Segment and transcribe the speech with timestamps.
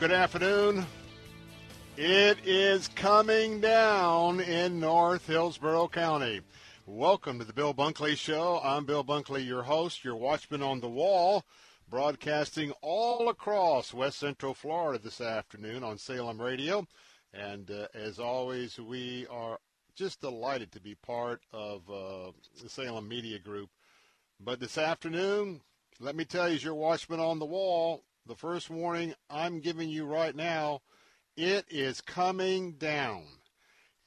[0.00, 0.86] Good afternoon.
[1.98, 6.40] It is coming down in North Hillsborough County.
[6.86, 8.62] Welcome to the Bill Bunkley Show.
[8.64, 11.44] I'm Bill Bunkley, your host, your watchman on the wall,
[11.90, 16.86] broadcasting all across West Central Florida this afternoon on Salem Radio.
[17.34, 19.58] And uh, as always, we are
[19.94, 23.68] just delighted to be part of uh, the Salem Media Group.
[24.42, 25.60] But this afternoon,
[26.00, 29.88] let me tell you, as your watchman on the wall, the first warning I'm giving
[29.88, 30.82] you right now,
[31.36, 33.24] it is coming down.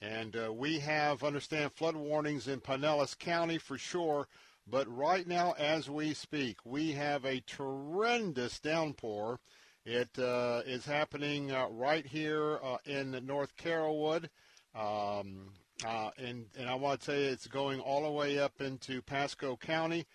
[0.01, 4.27] And uh, we have, understand, flood warnings in Pinellas County for sure.
[4.67, 9.39] But right now, as we speak, we have a tremendous downpour.
[9.85, 14.29] It uh, is happening uh, right here uh, in North Carrollwood.
[14.75, 15.51] Um,
[15.85, 19.01] uh, and, and I want to tell you, it's going all the way up into
[19.01, 20.05] Pasco County,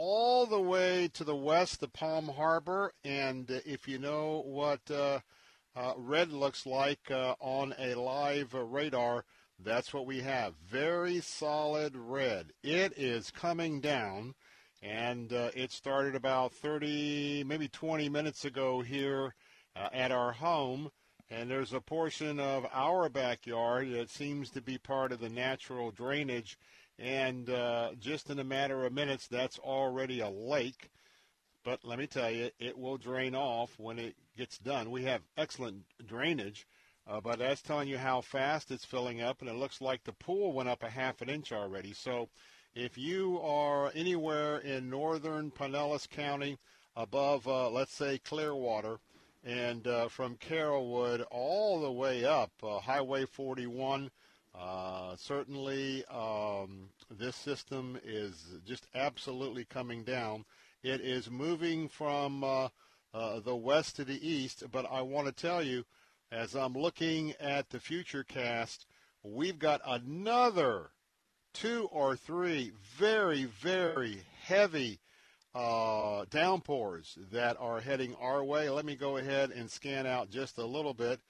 [0.00, 2.92] all the way to the west, the Palm Harbor.
[3.02, 5.18] And uh, if you know what uh,
[5.74, 9.24] uh, red looks like on a live radar,
[9.58, 10.54] that's what we have.
[10.64, 12.52] Very solid red.
[12.62, 14.36] It is coming down,
[14.80, 19.34] and uh, it started about 30, maybe 20 minutes ago here
[19.74, 20.90] uh, at our home.
[21.28, 25.90] And there's a portion of our backyard that seems to be part of the natural
[25.90, 26.56] drainage.
[26.98, 30.90] And uh, just in a matter of minutes, that's already a lake.
[31.64, 34.90] But let me tell you, it will drain off when it gets done.
[34.90, 36.66] We have excellent drainage,
[37.06, 39.40] uh, but that's telling you how fast it's filling up.
[39.40, 41.92] And it looks like the pool went up a half an inch already.
[41.92, 42.28] So
[42.74, 46.58] if you are anywhere in northern Pinellas County
[46.96, 48.98] above, uh, let's say, Clearwater,
[49.44, 54.10] and uh, from Carrollwood all the way up uh, Highway 41.
[54.54, 60.44] Uh, certainly, um, this system is just absolutely coming down.
[60.82, 62.68] It is moving from uh,
[63.14, 65.84] uh, the west to the east, but I want to tell you,
[66.30, 68.86] as I'm looking at the future cast,
[69.22, 70.90] we've got another
[71.54, 75.00] two or three very, very heavy
[75.54, 78.70] uh, downpours that are heading our way.
[78.70, 81.20] Let me go ahead and scan out just a little bit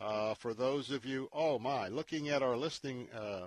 [0.00, 1.28] uh, for those of you.
[1.32, 1.88] Oh my!
[1.88, 3.46] Looking at our listing, uh,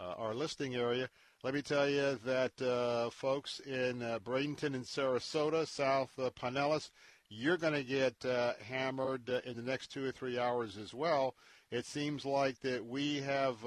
[0.00, 1.08] uh our listing area.
[1.42, 6.90] Let me tell you that uh, folks in uh, Bradenton and Sarasota, South Pinellas,
[7.28, 8.14] you're going to get
[8.62, 11.34] hammered in the next two or three hours as well.
[11.70, 13.58] It seems like that we have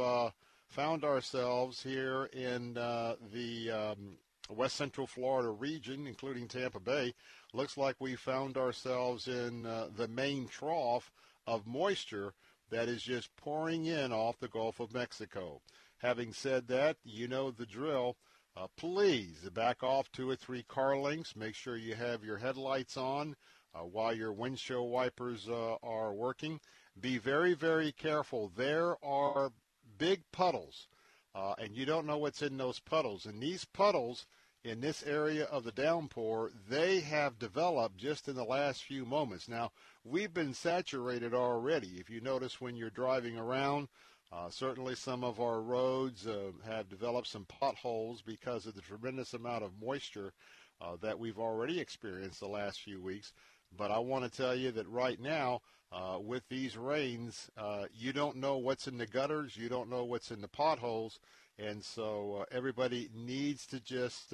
[0.65, 4.17] found ourselves here in the um,
[4.49, 7.13] West Central Florida region, including Tampa Bay,
[7.53, 11.11] looks like we found ourselves in uh, the main trough
[11.47, 12.33] of moisture
[12.69, 15.61] that is just pouring in off the Gulf of Mexico.
[15.99, 18.17] Having said that, you know the drill.
[18.55, 21.35] Uh, please back off two or three car lengths.
[21.35, 23.35] Make sure you have your headlights on
[23.73, 26.59] uh, while your windshield wipers uh, are working.
[26.99, 28.51] Be very, very careful.
[28.55, 29.51] There are
[29.97, 30.87] big puddles,
[31.35, 33.25] uh, and you don't know what's in those puddles.
[33.25, 34.25] And these puddles
[34.63, 39.47] in this area of the downpour, they have developed just in the last few moments.
[39.47, 39.71] Now,
[40.09, 41.97] we've been saturated already.
[41.99, 43.89] If you notice when you're driving around,
[44.31, 49.33] uh, certainly some of our roads uh, have developed some potholes because of the tremendous
[49.33, 50.33] amount of moisture.
[50.81, 53.33] uh, that we've already experienced the last few weeks.
[53.75, 55.61] But I want to tell you that right now,
[55.91, 60.03] uh, with these rains, uh, you don't know what's in the gutters, you don't know
[60.05, 61.19] what's in the potholes,
[61.57, 64.33] and so uh, everybody needs to just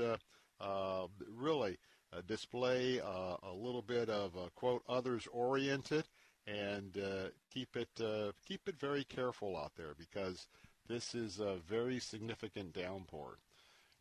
[1.29, 1.77] really
[2.21, 6.05] display uh, a little bit of quote others oriented
[6.47, 10.47] and uh, keep it uh, keep it very careful out there because
[10.87, 13.37] this is a very significant downpour.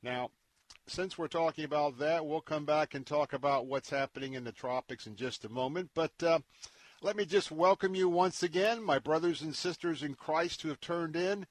[0.03, 0.31] Now,
[0.87, 4.53] since we're talking about that, we'll come back and talk about what's happening in the
[4.53, 5.91] tropics in just a moment.
[5.95, 6.41] But uh,
[7.01, 10.81] let me just welcome you once again, my brothers and sisters in Christ who have
[10.81, 11.47] turned in,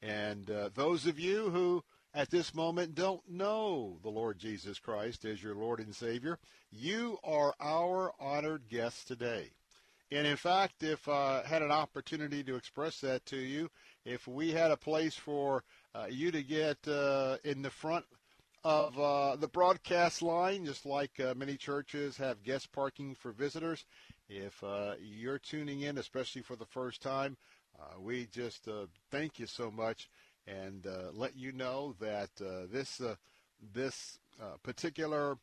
[0.00, 5.24] and uh, those of you who at this moment don't know the Lord Jesus Christ
[5.24, 6.38] as your Lord and Savior.
[6.70, 9.50] You are our honored guests today.
[10.10, 13.70] And in fact, if I uh, had an opportunity to express that to you,
[14.04, 15.64] if we had a place for
[15.94, 18.04] uh, you to get uh, in the front
[18.62, 23.86] of uh, the broadcast line, just like uh, many churches have guest parking for visitors,
[24.28, 27.36] if uh, you're tuning in, especially for the first time,
[27.98, 28.68] we just
[29.10, 30.08] thank you so much
[30.46, 32.30] and let you know that
[32.70, 33.00] this
[33.72, 34.18] this
[34.62, 35.36] particular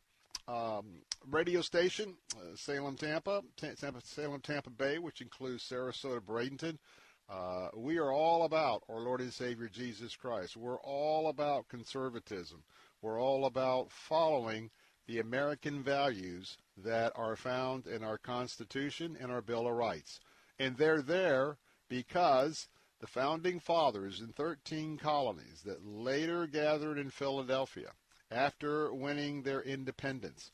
[0.48, 6.78] um, radio station, uh, Salem, Tampa, Tampa, Salem, Tampa Bay, which includes Sarasota, Bradenton.
[7.28, 10.56] Uh, we are all about our Lord and Savior Jesus Christ.
[10.56, 12.64] We're all about conservatism.
[13.00, 14.70] We're all about following
[15.06, 20.18] the American values that are found in our Constitution and our Bill of Rights.
[20.58, 21.58] And they're there
[21.88, 22.68] because
[23.00, 27.90] the founding fathers in 13 colonies that later gathered in Philadelphia
[28.30, 30.50] after winning their independence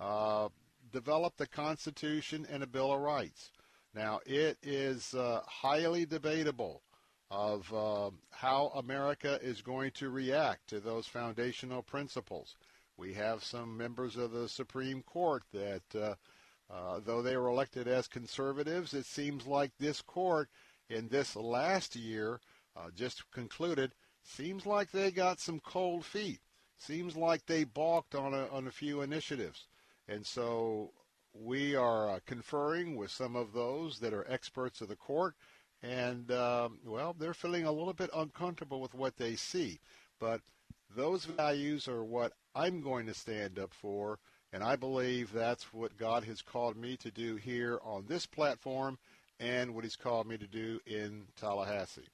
[0.00, 0.48] uh,
[0.92, 3.50] developed a Constitution and a Bill of Rights.
[3.94, 6.82] Now, it is uh, highly debatable
[7.30, 12.56] of uh, how America is going to react to those foundational principles.
[12.96, 16.14] We have some members of the Supreme Court that, uh,
[16.72, 20.48] uh, though they were elected as conservatives, it seems like this court
[20.90, 22.40] in this last year,
[22.76, 23.92] uh, just concluded,
[24.22, 26.40] seems like they got some cold feet.
[26.76, 29.66] Seems like they balked on a, on a few initiatives.
[30.08, 30.92] And so
[31.32, 35.34] we are uh, conferring with some of those that are experts of the court,
[35.82, 39.78] and um, well, they're feeling a little bit uncomfortable with what they see.
[40.18, 40.40] But
[40.94, 44.18] those values are what I'm going to stand up for,
[44.52, 48.98] and I believe that's what God has called me to do here on this platform
[49.40, 52.08] and what He's called me to do in Tallahassee.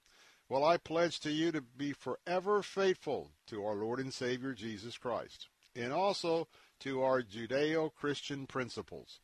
[0.48, 4.96] Well, I pledge to you to be forever faithful to our Lord and Savior Jesus
[4.96, 6.46] Christ, and also
[6.80, 9.18] to our Judeo-Christian principles.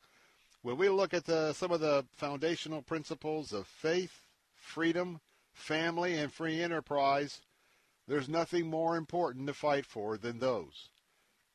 [0.62, 4.20] When we look at the, some of the foundational principles of faith,
[4.54, 5.20] freedom,
[5.52, 7.40] family, and free enterprise,
[8.08, 10.88] there's nothing more important to fight for than those.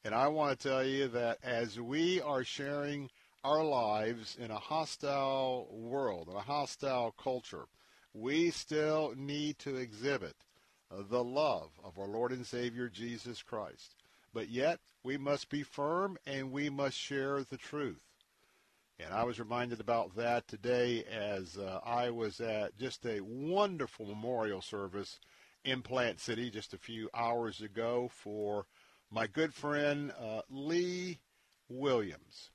[0.05, 3.09] And I want to tell you that as we are sharing
[3.47, 7.63] our lives in a hostile world, in a hostile culture,
[8.13, 10.35] we still need to exhibit
[10.91, 13.95] the love of our Lord and Savior Jesus Christ.
[14.33, 18.03] But yet, we must be firm and we must share the truth.
[18.99, 24.07] And I was reminded about that today as uh, I was at just a wonderful
[24.07, 25.21] memorial service
[25.63, 28.65] in Plant City just a few hours ago for
[29.09, 31.19] my good friend uh, Lee
[31.69, 32.49] Williams.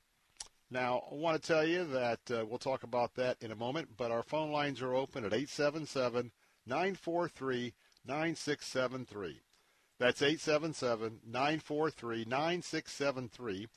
[0.73, 3.91] Now, I want to tell you that uh, we'll talk about that in a moment,
[3.99, 6.33] but our phone lines are open at 877
[6.67, 7.75] 943
[8.07, 9.41] 9673.
[9.99, 13.69] That's 877 943 9673.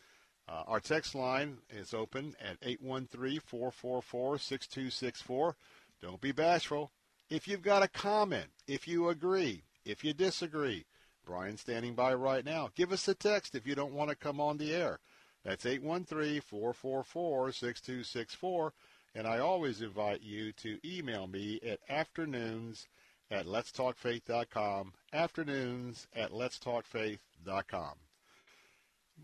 [0.48, 5.58] Uh, our text line is open at 813 444 6264.
[6.01, 6.91] Don't be bashful.
[7.29, 10.86] If you've got a comment, if you agree, if you disagree,
[11.25, 12.69] Brian's standing by right now.
[12.74, 15.00] Give us a text if you don't want to come on the air.
[15.45, 18.73] That's 813 444 6264.
[19.13, 22.87] And I always invite you to email me at afternoons
[23.31, 27.93] at letstalkfaith.com, afternoons at letstalkfaith.com.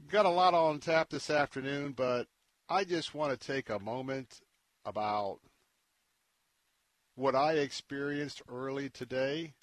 [0.09, 2.27] Got a lot on tap this afternoon, but
[2.69, 4.41] I just want to take a moment
[4.85, 5.39] about
[7.15, 9.53] what I experienced early today.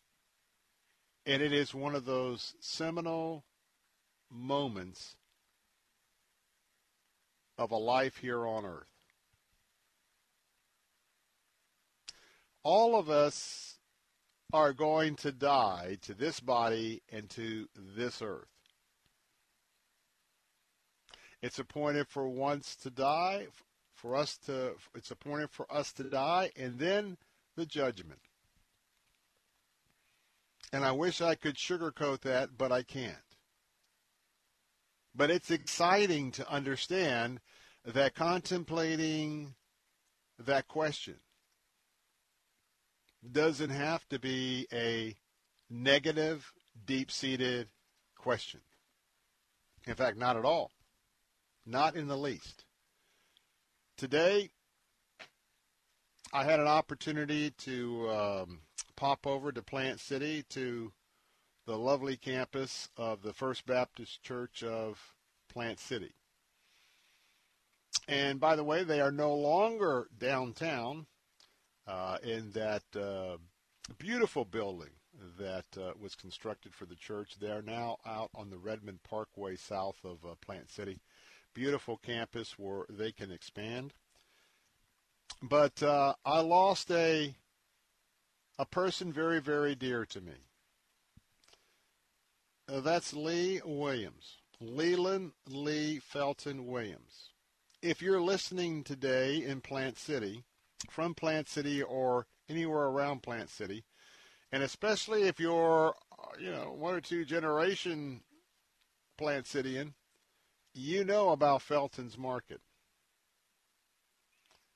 [1.25, 3.45] And it is one of those seminal
[4.31, 5.17] moments
[7.59, 8.87] of a life here on earth.
[12.63, 13.79] All of us
[14.53, 18.49] are going to die to this body and to this earth.
[21.43, 23.47] It's appointed for once to die,
[23.95, 27.17] for us to, it's appointed for us to die, and then
[27.57, 28.21] the judgment.
[30.73, 33.28] And I wish I could sugarcoat that, but I can't.
[35.19, 37.41] But it's exciting to understand
[37.85, 39.57] that contemplating
[40.39, 41.17] that question
[43.33, 45.17] doesn't have to be a
[45.69, 46.53] negative,
[46.87, 47.67] deep-seated
[48.17, 48.61] question.
[49.89, 50.71] In fact, not at all.
[51.67, 52.65] Not in the least.
[53.97, 54.51] Today,
[56.33, 58.61] I had an opportunity to um,
[58.95, 60.93] pop over to Plant City to
[61.69, 64.99] the lovely campus of the First Baptist Church of
[65.53, 66.15] Plant City.
[68.09, 71.05] And by the way, they are no longer downtown
[71.87, 73.37] uh, in that uh,
[73.99, 74.89] beautiful building
[75.39, 77.37] that uh, was constructed for the church.
[77.39, 81.03] They are now out on the Redman Parkway south of uh, Plant City.
[81.53, 83.93] Beautiful campus where they can expand.
[85.43, 87.35] But uh, I lost a
[88.59, 90.48] a person very, very dear to me.
[92.71, 97.31] Uh, that's Lee Williams, Leland Lee Felton Williams.
[97.81, 100.45] If you're listening today in Plant City,
[100.91, 103.85] from Plant City or anywhere around Plant City,
[104.53, 108.21] and especially if you're, uh, you know, one or two generation
[109.17, 109.95] Plant Cityan,
[110.75, 112.61] you know about Felton's Market.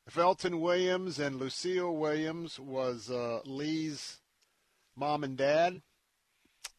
[0.08, 4.20] Felton Williams and Lucille Williams was uh, Lee's
[4.96, 5.82] mom and dad,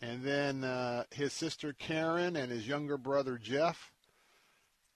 [0.04, 3.92] and then uh, his sister Karen and his younger brother Jeff.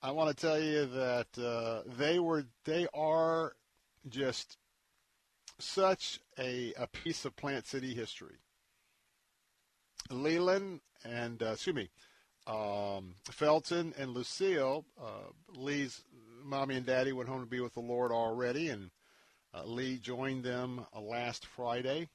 [0.01, 3.53] I want to tell you that uh, they were they are
[4.09, 4.57] just
[5.59, 8.35] such a, a piece of Plant City history.
[10.09, 11.89] Leland and uh, excuse me,
[12.45, 16.03] um, Felton and Lucille, uh, Lee's
[16.43, 18.91] mommy and daddy went home to be with the Lord already, and
[19.53, 22.09] uh, Lee joined them uh, last Friday,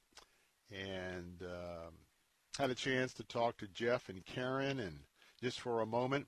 [0.71, 1.93] and um,
[2.57, 4.99] had a chance to talk to Jeff and Karen, and
[5.41, 6.27] just for a moment.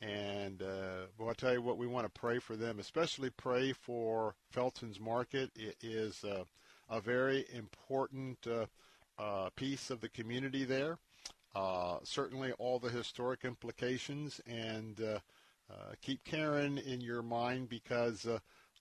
[0.00, 3.72] And uh, well, I'll tell you what, we want to pray for them, especially pray
[3.72, 5.50] for Felton's Market.
[5.56, 6.44] It is uh,
[6.88, 8.66] a very important uh,
[9.18, 10.98] uh, piece of the community there.
[11.54, 15.18] Uh, certainly, all the historic implications, and uh,
[16.02, 18.26] keep Karen in your mind because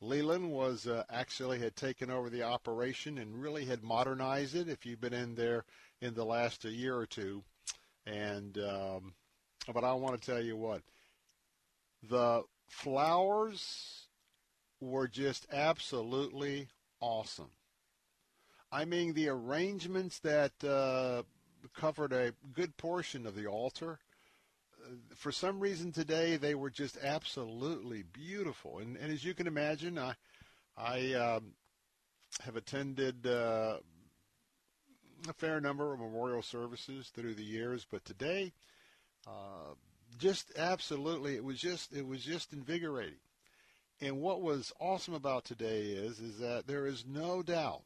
[0.02, 4.68] Leland was actually had taken over the operation and really had modernized it.
[4.68, 5.64] If you've been in there
[6.02, 7.44] in the last year or two,
[8.06, 9.14] and um,
[9.74, 10.82] but I want to tell you what
[12.08, 14.08] the flowers
[14.80, 16.68] were just absolutely
[17.00, 17.52] awesome.
[18.72, 21.24] I mean, the arrangements that uh,
[21.74, 24.00] covered a good portion of the altar
[25.16, 28.80] for some reason today they were just absolutely beautiful.
[28.80, 30.14] And, and as you can imagine, I
[30.78, 31.54] I um,
[32.42, 33.78] have attended uh,
[35.30, 38.54] a fair number of memorial services through the years, but today,
[39.28, 39.74] uh,
[40.18, 43.20] just absolutely, it was just it was just invigorating.
[44.02, 47.86] And what was awesome about today is is that there is no doubt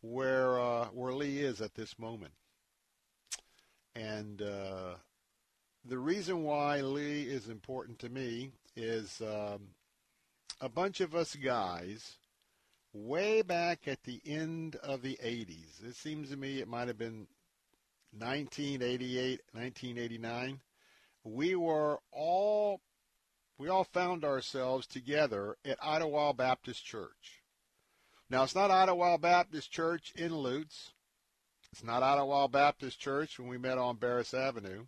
[0.00, 2.32] where uh, where Lee is at this moment,
[3.96, 4.94] and uh,
[5.84, 9.68] the reason why Lee is important to me is um,
[10.60, 12.16] a bunch of us guys
[12.94, 15.84] way back at the end of the 80s.
[15.84, 17.26] It seems to me it might have been
[18.16, 20.60] 1988, 1989.
[21.24, 22.80] We were all
[23.58, 27.42] we all found ourselves together at Idlewild Baptist Church.
[28.30, 30.92] Now it's not Idlewild Baptist Church in Lutz.
[31.72, 34.86] It's not Idlewild Baptist Church when we met on Barris Avenue.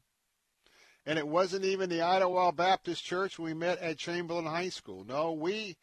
[1.04, 5.04] And it wasn't even the Idlewild Baptist Church we met at Chamberlain High School.
[5.04, 5.76] No, we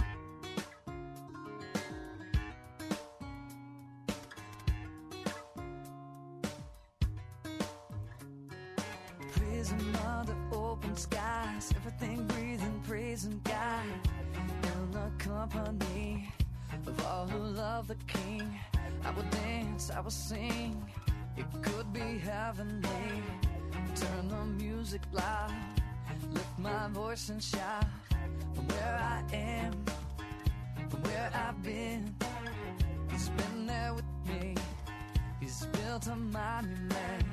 [13.43, 13.85] God.
[14.63, 16.31] In the company
[16.87, 18.59] of all who love the King,
[19.05, 20.83] I will dance, I will sing.
[21.37, 23.23] It could be heavenly.
[23.95, 25.53] Turn the music loud,
[26.31, 27.85] lift my voice and shout.
[28.53, 29.73] From where I am,
[30.89, 32.15] from where I've been,
[33.11, 34.55] He's been there with me.
[35.39, 37.25] He's built a monument.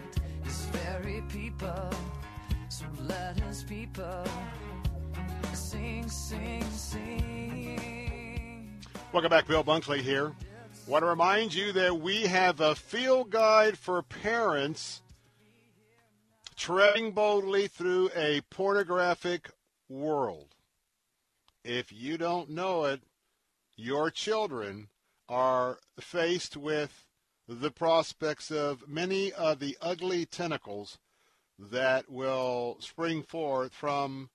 [0.45, 1.91] His very people.
[2.69, 4.25] So let his people
[5.59, 7.79] sing, sing, sing.
[9.13, 10.33] Welcome back, Bill Bunkley here.
[10.87, 15.03] Want to remind you that we have a field guide for parents
[16.57, 19.51] treading boldly through a pornographic
[19.89, 20.55] world.
[21.65, 23.03] If you don't know it,
[23.77, 24.89] your children
[25.29, 27.05] are faced with
[27.49, 30.99] the prospects of many of the ugly tentacles
[31.59, 34.31] that will spring forth from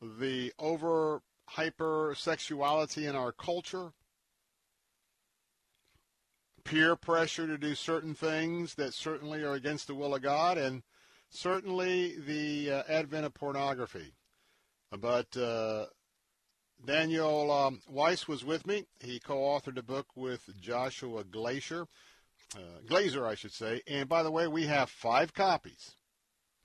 [0.00, 1.22] the over
[1.56, 3.92] hypersexuality in our culture,
[6.64, 10.82] peer pressure to do certain things that certainly are against the will of God, and
[11.28, 14.14] certainly the uh, advent of pornography.
[14.92, 15.86] But uh,
[16.84, 18.86] Daniel um, Weiss was with me.
[19.00, 21.86] He co-authored a book with Joshua Glacier,
[22.56, 23.82] uh, Glaser, I should say.
[23.86, 25.96] And by the way, we have five copies.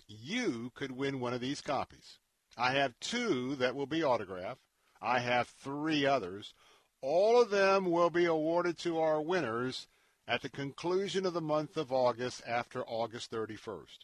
[0.08, 2.20] You could win one of these copies.
[2.58, 4.62] I have two that will be autographed.
[5.02, 6.54] I have three others.
[7.02, 9.88] All of them will be awarded to our winners
[10.28, 14.00] at the conclusion of the month of August after August 31st.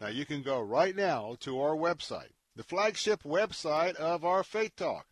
[0.00, 4.74] Now you can go right now to our website, the flagship website of our Faith
[4.76, 5.06] Talk,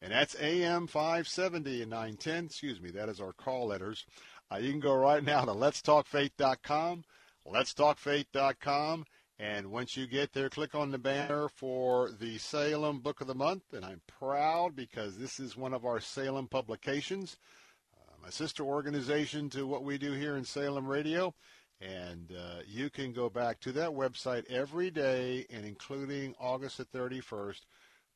[0.00, 2.46] and that's AM 570 and 910.
[2.46, 4.06] Excuse me, that is our call letters.
[4.50, 7.04] Uh, you can go right now to letstalkfaith.com,
[7.46, 9.04] letstalkfaith.com,
[9.40, 13.34] and once you get there, click on the banner for the Salem Book of the
[13.34, 13.72] Month.
[13.72, 17.38] And I'm proud because this is one of our Salem publications,
[17.96, 21.34] uh, my sister organization to what we do here in Salem Radio.
[21.80, 26.84] And uh, you can go back to that website every day, and including August the
[26.84, 27.60] 31st,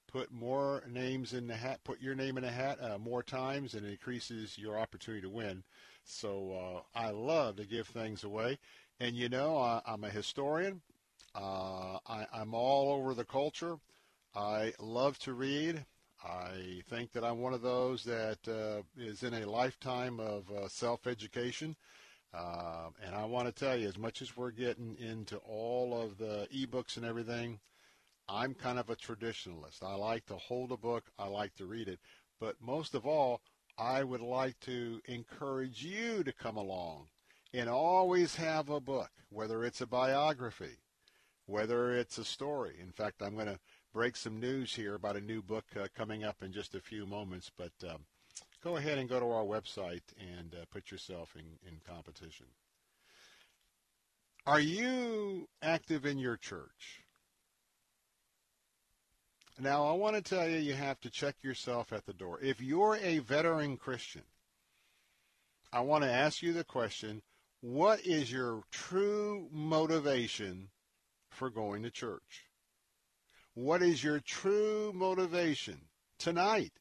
[0.07, 3.73] put more names in the hat, put your name in the hat uh, more times,
[3.73, 5.65] and it increases your opportunity to win.
[6.05, 8.59] So uh, I love to give things away.
[9.01, 10.83] And you know, I, I'm a historian.
[11.35, 13.77] Uh, I, I'm all over the culture.
[14.35, 15.85] I love to read.
[16.25, 20.69] I think that I'm one of those that uh, is in a lifetime of uh,
[20.69, 21.77] self-education.
[22.33, 26.19] Uh, and I want to tell you, as much as we're getting into all of
[26.19, 27.61] the ebooks and everything,
[28.29, 29.83] I'm kind of a traditionalist.
[29.83, 31.05] I like to hold a book.
[31.19, 32.01] I like to read it.
[32.41, 33.43] But most of all,
[33.77, 37.09] I would like to encourage you to come along
[37.53, 40.79] and always have a book, whether it's a biography,
[41.47, 42.77] whether it's a story.
[42.81, 43.59] In fact, I'm going to
[43.93, 47.07] break some news here about a new book uh, coming up in just a few
[47.07, 48.05] moments, but um,
[48.63, 52.47] go ahead and go to our website and uh, put yourself in, in competition.
[54.47, 57.03] Are you active in your church?
[59.59, 62.41] Now, I want to tell you, you have to check yourself at the door.
[62.43, 64.25] If you're a veteran Christian,
[65.73, 67.23] I want to ask you the question
[67.61, 70.69] what is your true motivation
[71.35, 72.49] for going to church?
[73.55, 75.81] What is your true motivation
[76.19, 76.73] tonight?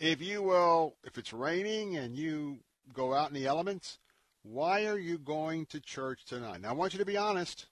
[0.00, 2.58] If you will, if it's raining and you
[2.92, 3.98] go out in the elements,
[4.42, 6.60] why are you going to church tonight?
[6.60, 7.66] Now, I want you to be honest.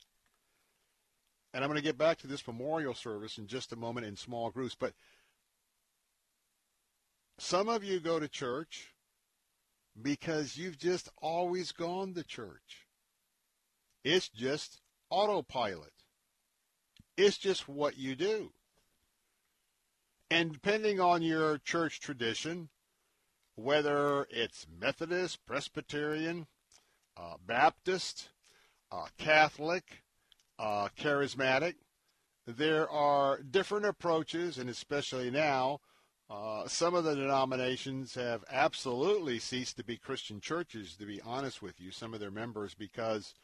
[1.54, 4.16] And I'm going to get back to this memorial service in just a moment in
[4.16, 4.76] small groups.
[4.78, 4.92] But
[7.38, 8.92] some of you go to church
[10.00, 12.86] because you've just always gone to church.
[14.04, 15.92] It's just autopilot.
[17.16, 18.52] It's just what you do.
[20.30, 22.68] And depending on your church tradition,
[23.54, 26.46] whether it's Methodist, Presbyterian,
[27.16, 28.30] uh, Baptist,
[28.92, 30.02] uh, Catholic,
[30.58, 31.74] uh, Charismatic,
[32.46, 35.80] there are different approaches, and especially now,
[36.28, 41.62] uh, some of the denominations have absolutely ceased to be Christian churches, to be honest
[41.62, 43.34] with you, some of their members, because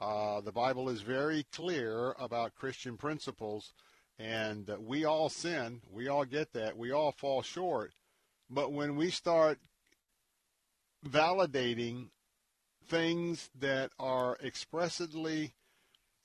[0.00, 3.72] uh, the Bible is very clear about Christian principles,
[4.18, 5.80] and we all sin.
[5.90, 6.76] We all get that.
[6.76, 7.92] We all fall short.
[8.50, 9.58] But when we start
[11.06, 12.08] validating
[12.86, 15.54] things that are expressly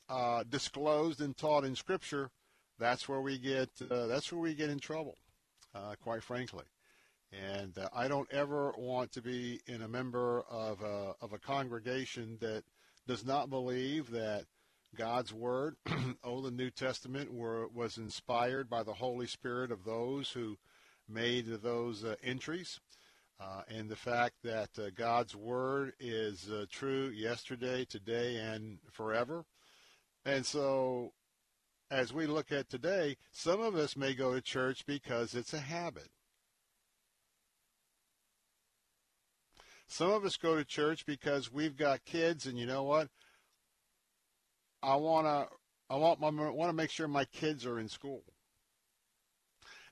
[0.10, 2.30] uh, disclosed and taught in Scripture,
[2.78, 5.18] that's where we get uh, that's where we get in trouble,
[5.74, 6.66] uh, quite frankly.
[7.32, 11.38] And uh, I don't ever want to be in a member of a, of a
[11.38, 12.64] congregation that
[13.08, 14.46] does not believe that
[14.96, 15.76] God's Word,
[16.24, 20.58] Old and New Testament, were, was inspired by the Holy Spirit of those who
[21.08, 22.80] made those uh, entries.
[23.40, 29.46] Uh, and the fact that uh, God's Word is uh, true yesterday, today, and forever.
[30.26, 31.14] And so,
[31.90, 35.60] as we look at today, some of us may go to church because it's a
[35.60, 36.10] habit.
[39.92, 43.10] Some of us go to church because we've got kids, and you know what?
[44.82, 45.54] I want to,
[45.94, 48.24] I want, my, want to make sure my kids are in school.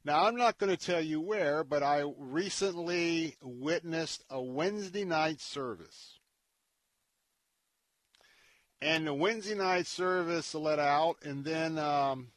[0.06, 5.42] Now, I'm not going to tell you where, but I recently witnessed a Wednesday night
[5.42, 6.20] service.
[8.82, 12.30] And the Wednesday night service let out, and then um,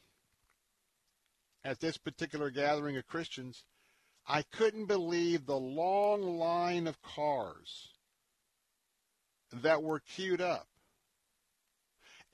[1.65, 3.63] at this particular gathering of Christians,
[4.27, 7.89] I couldn't believe the long line of cars
[9.53, 10.69] that were queued up.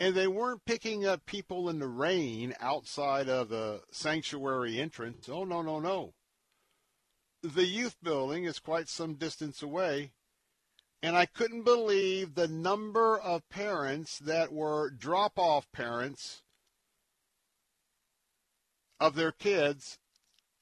[0.01, 5.29] And they weren't picking up people in the rain outside of the sanctuary entrance.
[5.29, 6.15] Oh, no, no, no.
[7.43, 10.13] The youth building is quite some distance away.
[11.03, 16.43] And I couldn't believe the number of parents that were drop off parents
[19.01, 19.99] of their kids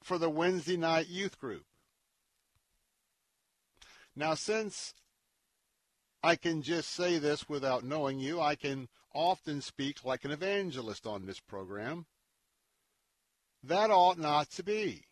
[0.07, 1.65] for the Wednesday night youth group.
[4.15, 4.93] Now, since
[6.23, 11.05] I can just say this without knowing you, I can often speak like an evangelist
[11.05, 12.05] on this program.
[13.61, 15.03] That ought not to be.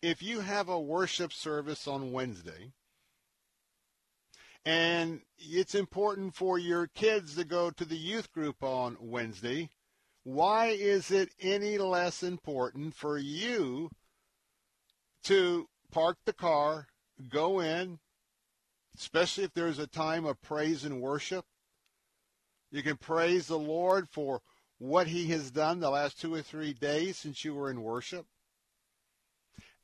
[0.00, 2.72] If you have a worship service on Wednesday,
[4.64, 9.70] and it's important for your kids to go to the youth group on Wednesday,
[10.24, 13.90] why is it any less important for you
[15.24, 16.88] to park the car,
[17.28, 17.98] go in,
[18.96, 21.44] especially if there's a time of praise and worship?
[22.70, 24.40] You can praise the Lord for
[24.78, 28.26] what he has done the last two or three days since you were in worship.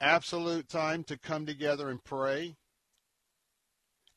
[0.00, 2.56] Absolute time to come together and pray.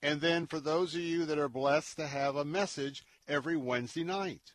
[0.02, 4.04] And then for those of you that are blessed to have a message every Wednesday
[4.04, 4.54] night.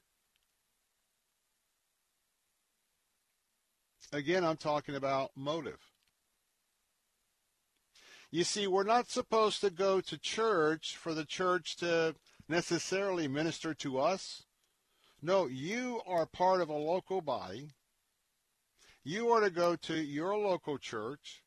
[4.12, 5.81] Again, I'm talking about motive.
[8.31, 12.14] You see, we're not supposed to go to church for the church to
[12.49, 14.44] necessarily minister to us.
[15.21, 17.71] No, you are part of a local body.
[19.05, 21.42] You are to go to your local church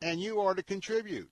[0.00, 1.30] and you are to contribute.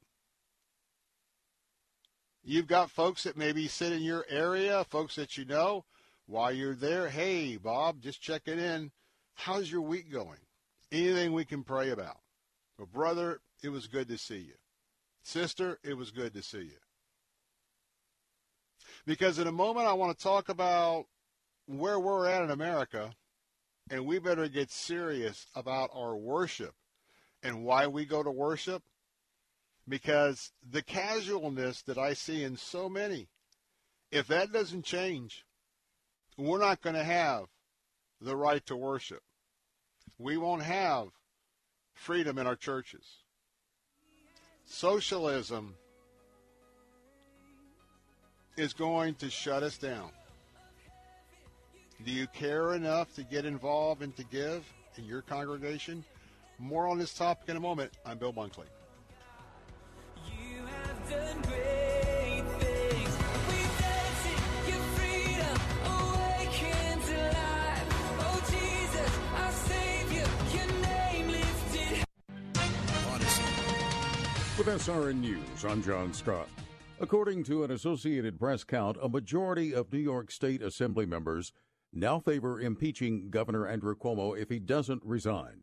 [2.45, 5.85] You've got folks that maybe sit in your area, folks that you know.
[6.27, 8.91] While you're there, hey, Bob, just checking in.
[9.39, 10.41] How's your week going?
[10.91, 12.19] Anything we can pray about?
[12.77, 14.55] Well, brother, it was good to see you.
[15.23, 16.81] Sister, it was good to see you.
[19.07, 21.07] Because in a moment, I want to talk about
[21.67, 23.13] where we're at in America,
[23.89, 26.75] and we better get serious about our worship
[27.43, 28.83] and why we go to worship.
[29.89, 33.29] Because the casualness that I see in so many,
[34.11, 35.45] if that doesn't change,
[36.37, 37.45] we're not going to have
[38.21, 39.23] the right to worship.
[40.19, 41.09] We won't have
[41.95, 43.05] freedom in our churches.
[44.65, 45.75] Socialism
[48.57, 50.11] is going to shut us down.
[52.05, 54.65] Do you care enough to get involved and to give
[54.97, 56.05] in your congregation?
[56.59, 57.93] More on this topic in a moment.
[58.05, 58.67] I'm Bill Bunkley.
[74.59, 76.49] With SRN News, I'm John Scott.
[76.99, 81.53] According to an Associated Press count, a majority of New York State Assembly members
[81.93, 85.61] now favor impeaching Governor Andrew Cuomo if he doesn't resign.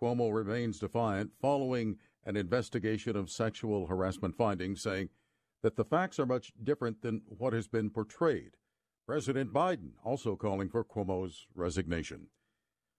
[0.00, 5.08] Cuomo remains defiant following an investigation of sexual harassment findings, saying
[5.64, 8.52] that the facts are much different than what has been portrayed.
[9.08, 12.28] President Biden also calling for Cuomo's resignation.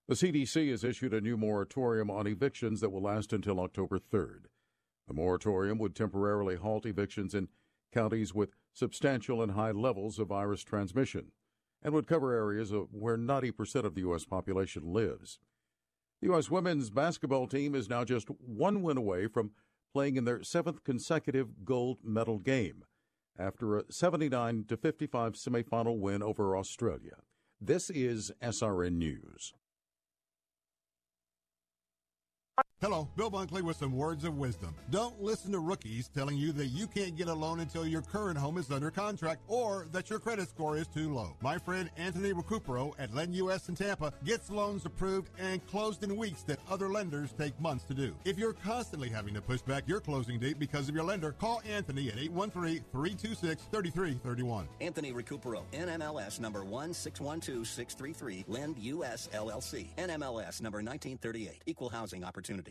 [0.10, 4.48] The CDC has issued a new moratorium on evictions that will last until October 3rd.
[5.12, 7.50] The moratorium would temporarily halt evictions in
[7.92, 11.34] counties with substantial and high levels of virus transmission
[11.84, 14.24] and would cover areas where 90% of the U.S.
[14.24, 15.38] population lives.
[16.22, 16.50] The U.S.
[16.50, 19.52] women's basketball team is now just one win away from
[19.94, 22.86] playing in their seventh consecutive gold medal game
[23.38, 27.18] after a 79 55 semifinal win over Australia.
[27.60, 29.52] This is SRN News.
[32.82, 34.74] Hello, Bill Bunkley with some words of wisdom.
[34.90, 38.40] Don't listen to rookies telling you that you can't get a loan until your current
[38.40, 41.36] home is under contract or that your credit score is too low.
[41.42, 46.18] My friend Anthony Recupero at Lend US in Tampa gets loans approved and closed in
[46.18, 48.16] weeks that other lenders take months to do.
[48.26, 51.62] If you're constantly having to push back your closing date because of your lender, call
[51.70, 54.66] Anthony at 813-326-3331.
[54.82, 62.71] Anthony Recupero, NMLS number 1612633, Lend US LLC, NMLS number 1938, Equal Housing Opportunity.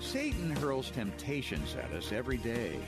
[0.00, 2.78] Satan hurls temptations at us every day.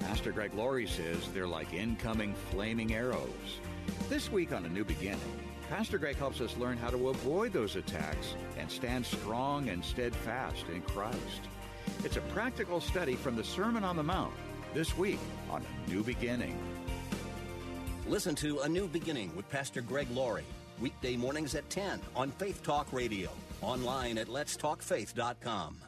[0.00, 3.60] Pastor Greg Laurie says they're like incoming flaming arrows.
[4.08, 5.20] This week on A New Beginning,
[5.70, 10.66] Pastor Greg helps us learn how to avoid those attacks and stand strong and steadfast
[10.68, 11.48] in Christ.
[12.04, 14.34] It's a practical study from the Sermon on the Mount
[14.74, 16.58] this week on A New Beginning.
[18.06, 20.44] Listen to A New Beginning with Pastor Greg Laurie,
[20.80, 23.30] weekday mornings at 10 on Faith Talk Radio,
[23.62, 25.78] online at letstalkfaith.com.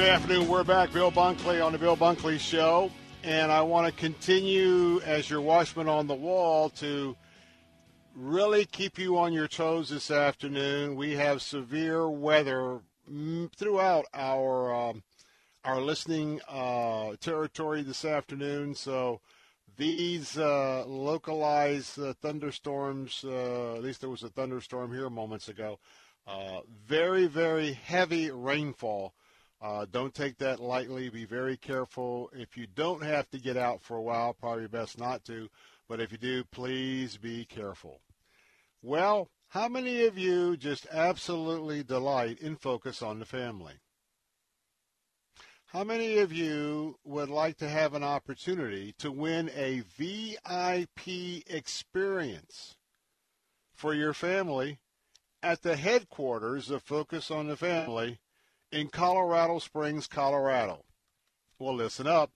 [0.00, 0.48] Good afternoon.
[0.48, 0.94] We're back.
[0.94, 2.90] Bill Bunkley on the Bill Bunkley Show.
[3.22, 7.14] And I want to continue as your watchman on the wall to
[8.14, 10.96] really keep you on your toes this afternoon.
[10.96, 12.80] We have severe weather
[13.54, 15.02] throughout our um,
[15.64, 18.74] our listening uh, territory this afternoon.
[18.74, 19.20] So
[19.76, 25.78] these uh, localized uh, thunderstorms, uh, at least there was a thunderstorm here moments ago,
[26.26, 29.14] uh, very, very heavy rainfall.
[29.62, 31.10] Uh, don't take that lightly.
[31.10, 32.30] Be very careful.
[32.32, 35.48] If you don't have to get out for a while, probably best not to.
[35.88, 38.00] But if you do, please be careful.
[38.82, 43.74] Well, how many of you just absolutely delight in Focus on the Family?
[45.72, 52.76] How many of you would like to have an opportunity to win a VIP experience
[53.72, 54.80] for your family
[55.44, 58.18] at the headquarters of Focus on the Family
[58.72, 60.86] in Colorado Springs, Colorado?
[61.56, 62.32] Well, listen up,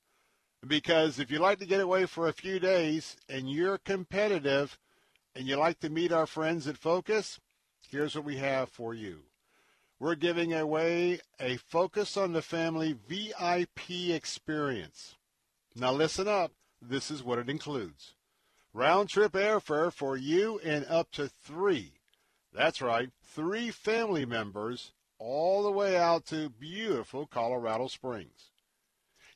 [0.65, 4.79] because if you like to get away for a few days and you're competitive
[5.35, 7.41] and you like to meet our friends at Focus,
[7.91, 9.23] here's what we have for you.
[10.05, 15.15] We're giving away a Focus on the Family VIP experience.
[15.75, 16.53] Now listen up.
[16.83, 18.13] This is what it includes.
[18.75, 21.93] Round trip airfare for you and up to three.
[22.53, 28.51] That's right, three family members all the way out to beautiful Colorado Springs.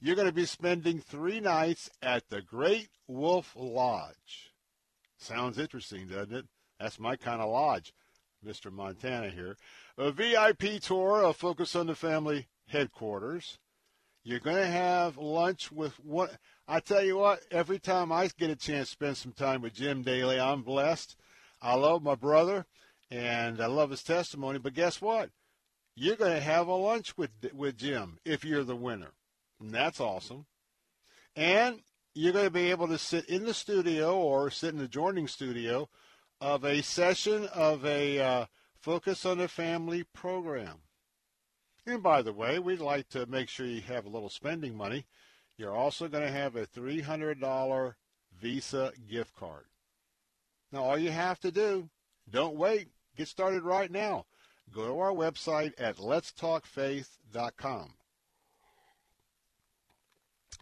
[0.03, 4.53] You're going to be spending three nights at the Great Wolf Lodge.
[5.17, 6.47] Sounds interesting, doesn't it?
[6.79, 7.95] That's my kind of lodge,
[8.47, 8.71] Mr.
[8.71, 9.57] Montana here.
[10.01, 13.59] A VIP tour of Focus on the Family headquarters.
[14.23, 16.37] You're going to have lunch with what
[16.69, 19.75] I tell you what, every time I get a chance to spend some time with
[19.75, 21.17] Jim Daly, I'm blessed.
[21.61, 22.67] I love my brother
[23.11, 25.31] and I love his testimony, but guess what?
[25.97, 29.15] You're going to have a lunch with with Jim if you're the winner.
[29.59, 30.47] And that's awesome.
[31.35, 31.81] And
[32.15, 35.27] you're going to be able to sit in the studio or sit in the joining
[35.27, 35.89] studio
[36.41, 38.47] of a session of a uh,
[38.81, 40.79] Focus on the Family program.
[41.87, 45.07] And by the way, we'd like to make sure you have a little spending money.
[45.57, 47.95] You're also going to have a $300
[48.41, 49.65] Visa gift card.
[50.71, 51.89] Now, all you have to do,
[52.31, 54.27] don't wait, get started right now.
[54.73, 57.95] Go to our website at letstalkfaith.com.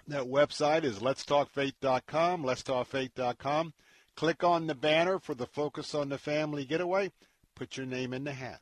[0.09, 3.75] That website is letstalkfaith.com, letstalkfaith.com.
[4.15, 7.11] Click on the banner for the Focus on the Family Getaway.
[7.57, 8.61] Put your name in the hat.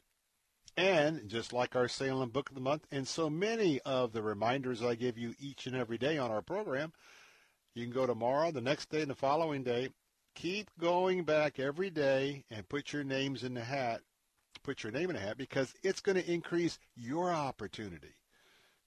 [0.76, 4.82] And just like our Salem Book of the Month and so many of the reminders
[4.82, 6.92] I give you each and every day on our program,
[7.74, 9.90] you can go tomorrow, the next day, and the following day.
[10.36, 14.00] Keep going back every day and put your names in the hat.
[14.62, 18.14] Put your name in the hat because it's going to increase your opportunity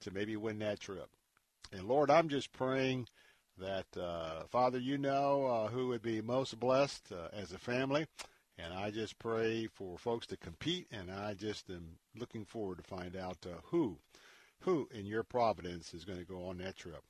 [0.01, 1.09] to maybe win that trip.
[1.71, 3.07] And Lord, I'm just praying
[3.57, 8.07] that, uh, Father, you know uh, who would be most blessed uh, as a family.
[8.59, 12.83] And I just pray for folks to compete, and I just am looking forward to
[12.83, 13.99] find out uh, who,
[14.61, 17.03] who in your providence is going to go on that trip.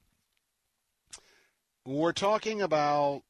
[1.86, 3.24] We're talking about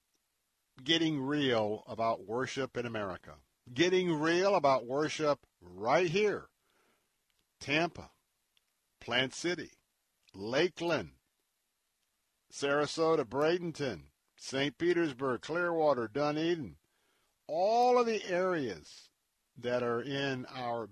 [0.83, 3.33] getting real about worship in America,
[3.71, 6.47] getting real about worship right here,
[7.59, 8.09] Tampa,
[8.99, 9.71] Plant City,
[10.33, 11.11] Lakeland,
[12.51, 14.75] Sarasota, Bradenton, St.
[14.77, 16.77] Petersburg, Clearwater, Dunedin,
[17.47, 19.09] all of the areas
[19.57, 20.89] that are in our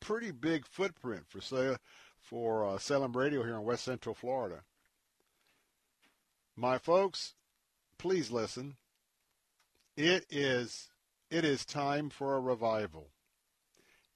[0.00, 1.76] pretty big footprint for say,
[2.18, 4.62] for uh, Salem Radio here in West Central Florida.
[6.56, 7.34] My folks,
[7.98, 8.76] please listen.
[9.96, 10.88] It is
[11.30, 13.08] it is time for a revival.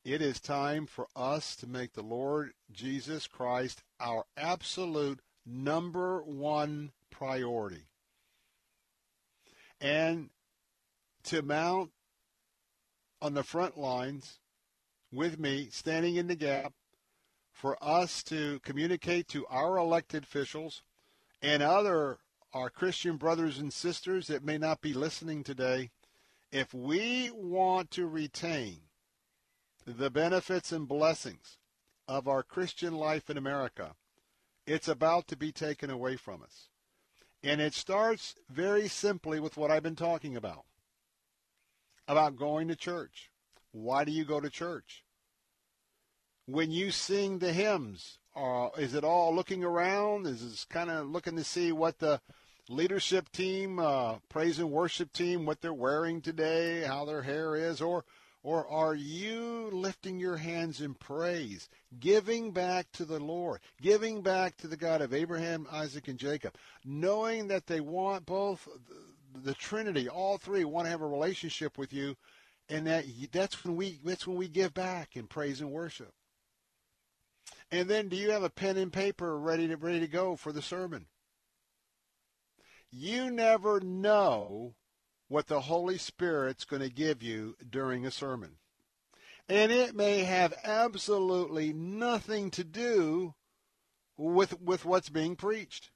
[0.04, 6.92] It is time for us to make the Lord Jesus Christ our absolute number one
[7.10, 7.88] priority.
[9.80, 10.30] And
[11.24, 11.90] to mount
[13.22, 14.38] on the front lines
[15.12, 16.72] with me, standing in the gap,
[17.52, 20.82] for us to communicate to our elected officials
[21.42, 22.18] and other
[22.52, 25.90] our Christian brothers and sisters that may not be listening today,
[26.50, 28.78] if we want to retain
[29.86, 31.58] the benefits and blessings
[32.08, 33.94] of our Christian life in America,
[34.66, 36.68] it's about to be taken away from us.
[37.42, 40.64] And it starts very simply with what I've been talking about
[42.10, 43.30] about going to church.
[43.72, 45.04] Why do you go to church?
[46.46, 50.26] When you sing the hymns, uh, is it all looking around?
[50.26, 52.20] Is it kind of looking to see what the
[52.68, 57.80] leadership team, uh, praise and worship team, what they're wearing today, how their hair is,
[57.80, 58.04] or
[58.42, 64.56] Or are you lifting your hands in praise, giving back to the Lord, giving back
[64.58, 68.66] to the God of Abraham, Isaac, and Jacob, knowing that they want both
[69.34, 72.16] the Trinity, all three want to have a relationship with you,
[72.68, 76.12] and that that's when we that's when we give back in praise and worship.
[77.70, 80.52] And then, do you have a pen and paper ready to ready to go for
[80.52, 81.06] the sermon?
[82.90, 84.74] You never know
[85.28, 88.56] what the Holy Spirit's going to give you during a sermon.
[89.48, 93.34] And it may have absolutely nothing to do
[94.16, 95.90] with with what's being preached.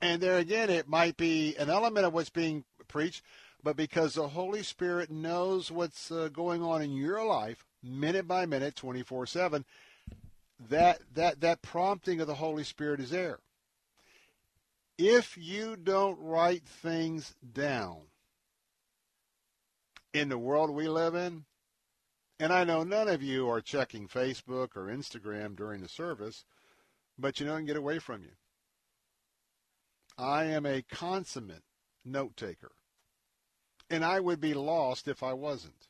[0.00, 3.22] And there again, it might be an element of what's being preached,
[3.62, 8.46] but because the Holy Spirit knows what's uh, going on in your life, minute by
[8.46, 9.64] minute, 24 7,
[10.68, 13.38] that, that, that prompting of the Holy Spirit is there.
[14.98, 18.02] If you don't write things down
[20.12, 21.44] in the world we live in,
[22.38, 26.44] and I know none of you are checking Facebook or Instagram during the service,
[27.18, 28.30] but you know, it can get away from you.
[30.20, 31.62] I am a consummate
[32.04, 32.72] note taker.
[33.88, 35.88] And I would be lost if I wasn't.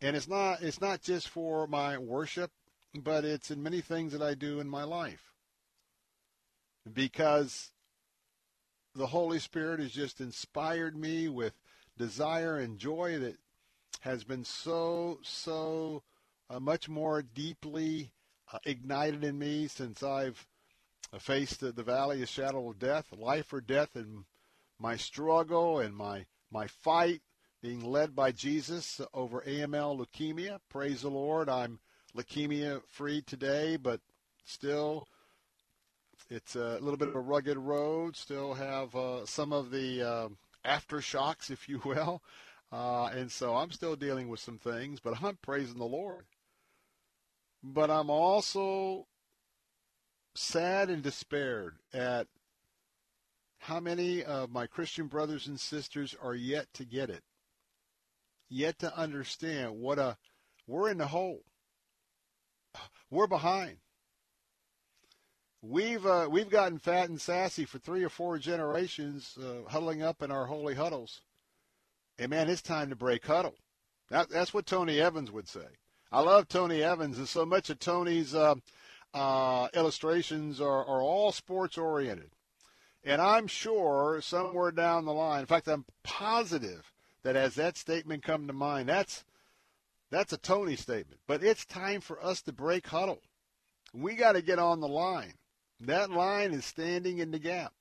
[0.00, 2.50] And it's not it's not just for my worship,
[2.94, 5.32] but it's in many things that I do in my life.
[6.92, 7.70] Because
[8.94, 11.54] the Holy Spirit has just inspired me with
[11.96, 13.36] desire and joy that
[14.00, 16.02] has been so so
[16.50, 18.10] uh, much more deeply
[18.52, 20.48] uh, ignited in me since I've
[21.12, 24.24] I faced the, the valley of shadow of death, life or death, and
[24.78, 27.22] my struggle and my my fight
[27.62, 30.58] being led by Jesus over AML leukemia.
[30.68, 31.78] Praise the Lord, I'm
[32.16, 34.00] leukemia free today, but
[34.44, 35.06] still
[36.28, 38.16] it's a little bit of a rugged road.
[38.16, 40.28] Still have uh, some of the uh,
[40.64, 42.22] aftershocks, if you will.
[42.72, 46.24] Uh, and so I'm still dealing with some things, but I'm praising the Lord.
[47.62, 49.06] But I'm also
[50.34, 52.26] sad and despaired at
[53.58, 57.22] how many of my Christian brothers and sisters are yet to get it,
[58.48, 60.16] yet to understand what a
[60.66, 61.44] we're in the hole.
[63.10, 63.76] We're behind.
[65.60, 70.22] We've uh, we've gotten fat and sassy for three or four generations, uh, huddling up
[70.22, 71.20] in our holy huddles.
[72.18, 73.54] And man, it's time to break huddle.
[74.10, 75.66] That, that's what Tony Evans would say.
[76.10, 78.56] I love Tony Evans, and so much of Tony's uh,
[79.14, 82.30] uh, illustrations are, are all sports oriented.
[83.04, 86.92] And I'm sure somewhere down the line, in fact, I'm positive
[87.24, 89.24] that as that statement come to mind, that's
[90.10, 91.20] that's a Tony statement.
[91.26, 93.22] But it's time for us to break huddle.
[93.94, 95.34] We got to get on the line.
[95.80, 97.72] That line is standing in the gap,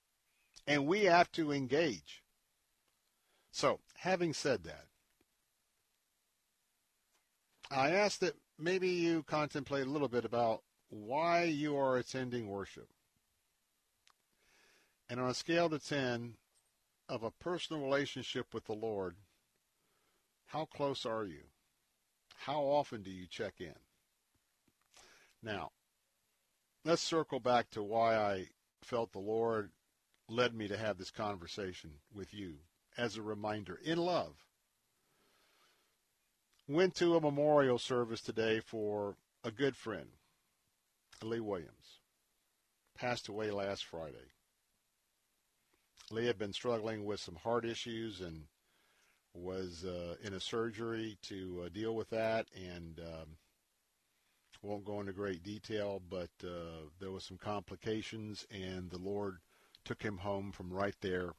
[0.65, 2.23] and we have to engage.
[3.51, 4.86] So, having said that,
[7.69, 12.89] I ask that maybe you contemplate a little bit about why you are attending worship.
[15.09, 16.35] And on a scale to 10
[17.09, 19.15] of a personal relationship with the Lord,
[20.47, 21.43] how close are you?
[22.37, 23.75] How often do you check in?
[25.41, 25.71] Now,
[26.83, 28.47] let's circle back to why I
[28.83, 29.71] felt the Lord
[30.27, 32.55] led me to have this conversation with you
[32.97, 34.35] as a reminder in love.
[36.67, 40.07] Went to a memorial service today for a good friend,
[41.26, 41.99] Lee Williams,
[42.95, 44.32] passed away last Friday.
[46.09, 48.43] Lee had been struggling with some heart issues and
[49.34, 53.38] was uh, in a surgery to uh, deal with that, and um,
[54.61, 59.38] won't go into great detail, but uh, there was some complications, and the Lord
[59.86, 61.32] took him home from right there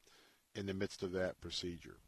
[0.54, 1.98] in the midst of that procedure.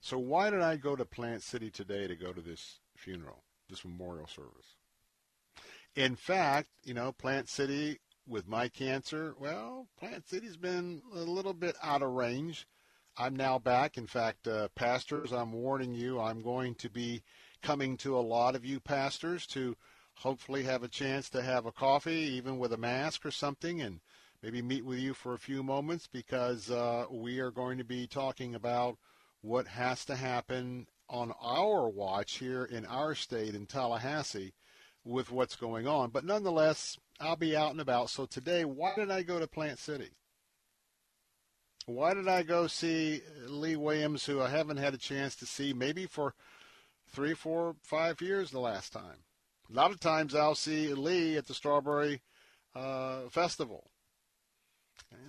[0.00, 3.42] So why did I go to Plant City today to go to this funeral?
[3.68, 4.76] This memorial service.
[5.94, 11.54] In fact, you know, Plant City with my cancer, well, Plant City's been a little
[11.54, 12.66] bit out of range.
[13.16, 13.98] I'm now back.
[13.98, 17.22] In fact, uh, pastors, I'm warning you, I'm going to be
[17.62, 19.76] coming to a lot of you pastors to
[20.14, 24.00] hopefully have a chance to have a coffee, even with a mask or something, and
[24.42, 28.06] maybe meet with you for a few moments because uh, we are going to be
[28.06, 28.98] talking about
[29.40, 34.52] what has to happen on our watch here in our state in Tallahassee
[35.04, 36.10] with what's going on.
[36.10, 38.10] But nonetheless, I'll be out and about.
[38.10, 40.10] So today, why did I go to Plant City?
[41.86, 45.72] Why did I go see Lee Williams, who I haven't had a chance to see
[45.72, 46.34] maybe for
[47.10, 49.24] three, four, five years the last time?
[49.70, 52.20] A lot of times I'll see Lee at the Strawberry
[52.74, 53.90] uh, Festival.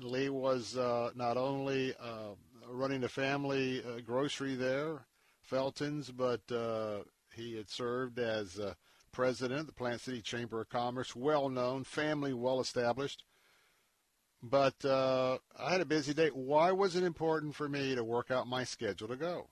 [0.02, 2.36] Lee was uh, not only uh,
[2.70, 5.06] running a family uh, grocery there,
[5.50, 7.00] Felton's, but uh,
[7.36, 8.76] he had served as uh,
[9.12, 13.24] president of the Plant City Chamber of Commerce, well known, family well established.
[14.42, 16.30] But uh, I had a busy day.
[16.30, 19.50] Why was it important for me to work out my schedule to go?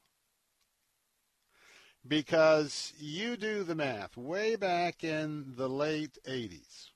[2.08, 4.16] Because you do the math.
[4.16, 6.92] Way back in the late 80s,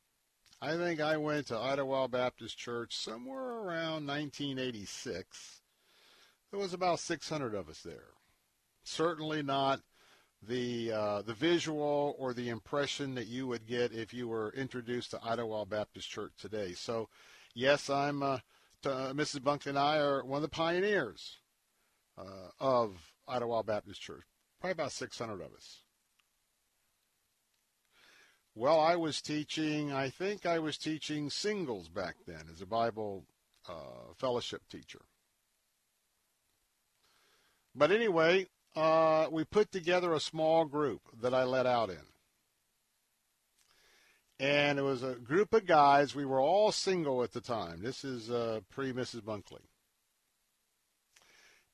[0.62, 5.62] I think I went to Idlewild Baptist Church somewhere around 1986.
[6.52, 8.14] There was about 600 of us there.
[8.84, 9.82] Certainly not
[10.48, 15.12] the uh, the visual or the impression that you would get if you were introduced
[15.12, 16.74] to Idlewild Baptist Church today.
[16.74, 17.10] So,
[17.54, 18.40] yes, I'm uh,
[18.82, 19.40] to, uh, Mrs.
[19.40, 21.38] Bunkley and I are one of the pioneers
[22.18, 24.24] uh, of Idlewild Baptist Church.
[24.60, 25.84] Probably about 600 of us.
[28.54, 29.94] Well, I was teaching.
[29.94, 33.26] I think I was teaching singles back then as a Bible
[33.70, 35.02] uh, fellowship teacher.
[37.74, 41.97] But anyway, uh, we put together a small group that I let out in.
[44.39, 46.15] And it was a group of guys.
[46.15, 47.82] We were all single at the time.
[47.84, 49.22] This is uh, pre Mrs.
[49.22, 49.61] Bunkley.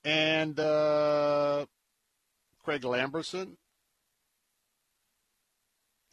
[0.04, 1.66] And uh,
[2.64, 3.56] Craig Lamberson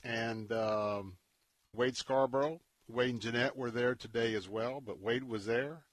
[0.04, 1.16] and um,
[1.74, 2.60] Wade Scarborough.
[2.88, 5.84] Wade and Jeanette were there today as well, but Wade was there.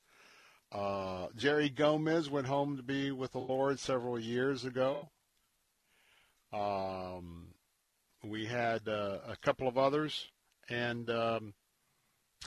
[0.72, 5.10] Uh, Jerry Gomez went home to be with the Lord several years ago.
[6.54, 7.48] Um,
[8.24, 10.30] we had uh, a couple of others,
[10.70, 11.54] and um,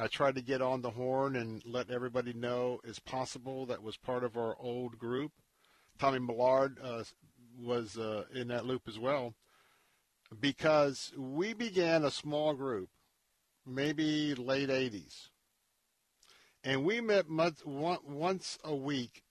[0.01, 3.99] I tried to get on the horn and let everybody know as possible that was
[3.99, 5.33] part of our old group.
[5.99, 7.05] Tommy Millard uh,
[7.61, 9.35] was uh, in that loop as well,
[10.41, 12.89] because we began a small group,
[13.67, 15.29] maybe late 80s
[16.65, 19.23] and we met once a week,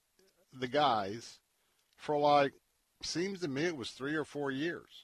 [0.54, 1.40] the guys,
[1.96, 2.54] for like,
[3.02, 5.04] seems to me it was three or four years.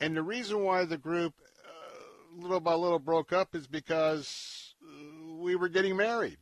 [0.00, 1.34] And the reason why the group,
[1.64, 6.38] uh, little by little, broke up is because uh, we were getting married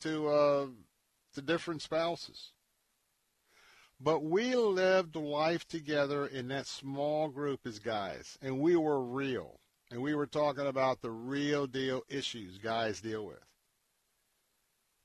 [0.00, 0.66] to uh,
[1.34, 2.52] to different spouses.
[4.00, 9.60] But we lived life together in that small group as guys, and we were real
[9.92, 13.44] and we were talking about the real deal issues guys deal with.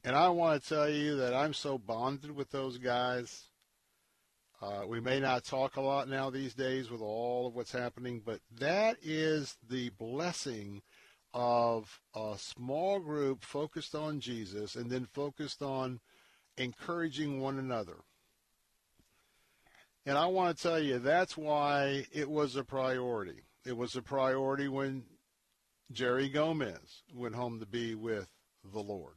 [0.06, 3.50] And I want to tell you that I'm so bonded with those guys.
[4.62, 8.22] Uh, we may not talk a lot now these days with all of what's happening,
[8.26, 10.82] but that is the blessing
[11.34, 16.00] of a small group focused on Jesus and then focused on
[16.56, 17.98] encouraging one another.
[20.06, 23.47] And I want to tell you that's why it was a priority.
[23.68, 25.04] It was a priority when
[25.92, 28.30] Jerry Gomez went home to be with
[28.64, 29.16] the Lord.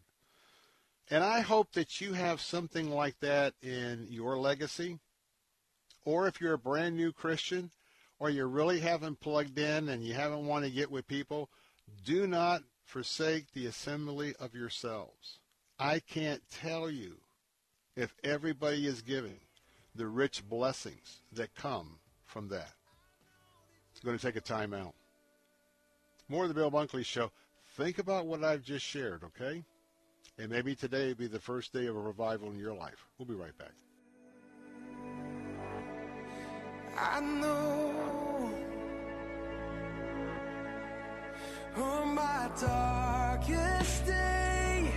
[1.08, 4.98] And I hope that you have something like that in your legacy.
[6.04, 7.70] Or if you're a brand new Christian
[8.18, 11.48] or you really haven't plugged in and you haven't want to get with people,
[12.04, 15.38] do not forsake the assembly of yourselves.
[15.78, 17.18] I can't tell you
[17.94, 19.38] if everybody is giving
[19.94, 22.72] the rich blessings that come from that
[24.04, 24.92] going to take a timeout.
[26.28, 27.30] More of the Bill Bunkley Show.
[27.76, 29.62] Think about what I've just shared, okay?
[30.38, 33.06] And maybe today will be the first day of a revival in your life.
[33.18, 33.72] We'll be right back.
[36.96, 38.50] I know
[41.76, 44.90] on my darkest day.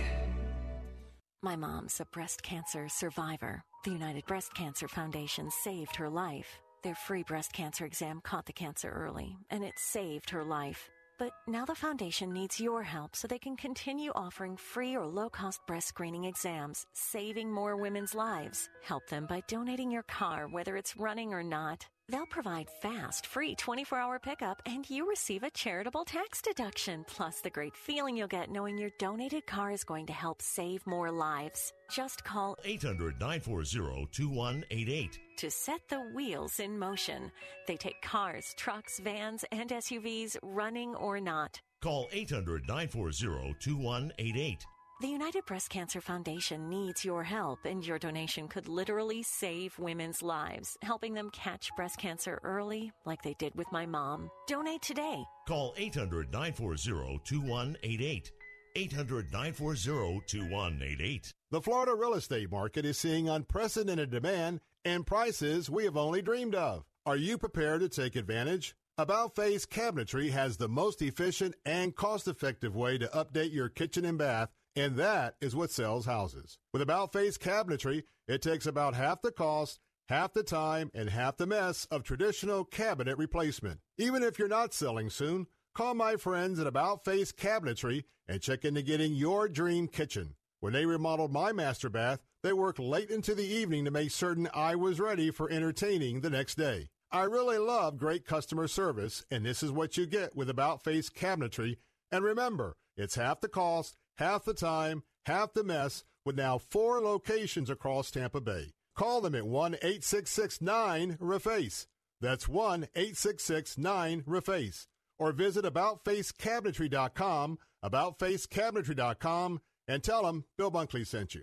[1.42, 3.62] My mom's a breast cancer survivor.
[3.84, 6.58] The United Breast Cancer Foundation saved her life.
[6.84, 10.90] Their free breast cancer exam caught the cancer early, and it saved her life.
[11.18, 15.30] But now the foundation needs your help so they can continue offering free or low
[15.30, 18.68] cost breast screening exams, saving more women's lives.
[18.82, 21.86] Help them by donating your car, whether it's running or not.
[22.10, 27.40] They'll provide fast, free 24 hour pickup and you receive a charitable tax deduction, plus
[27.40, 31.10] the great feeling you'll get knowing your donated car is going to help save more
[31.10, 31.72] lives.
[31.90, 37.32] Just call 800 940 2188 to set the wheels in motion.
[37.66, 41.60] They take cars, trucks, vans, and SUVs, running or not.
[41.80, 44.66] Call 800 940 2188.
[45.00, 50.22] The United Breast Cancer Foundation needs your help, and your donation could literally save women's
[50.22, 54.30] lives, helping them catch breast cancer early, like they did with my mom.
[54.46, 55.24] Donate today.
[55.48, 58.32] Call 800 940 2188.
[58.76, 61.34] 800 940 2188.
[61.50, 66.54] The Florida real estate market is seeing unprecedented demand and prices we have only dreamed
[66.54, 66.84] of.
[67.04, 68.76] Are you prepared to take advantage?
[68.96, 74.04] About Face Cabinetry has the most efficient and cost effective way to update your kitchen
[74.04, 76.58] and bath And that is what sells houses.
[76.72, 81.36] With About Face Cabinetry, it takes about half the cost, half the time, and half
[81.36, 83.80] the mess of traditional cabinet replacement.
[83.98, 88.64] Even if you're not selling soon, call my friends at About Face Cabinetry and check
[88.64, 90.34] into getting your dream kitchen.
[90.60, 94.48] When they remodeled my master bath, they worked late into the evening to make certain
[94.54, 96.88] I was ready for entertaining the next day.
[97.12, 101.10] I really love great customer service, and this is what you get with About Face
[101.10, 101.76] Cabinetry.
[102.10, 107.00] And remember, it's half the cost, half the time, half the mess, with now four
[107.00, 108.72] locations across Tampa Bay.
[108.96, 111.86] Call them at 1 866 9 REFACE.
[112.20, 114.86] That's 1 866 9 REFACE.
[115.18, 121.42] Or visit AboutFaceCabinetry.com, AboutFaceCabinetry.com, and tell them Bill Bunkley sent you.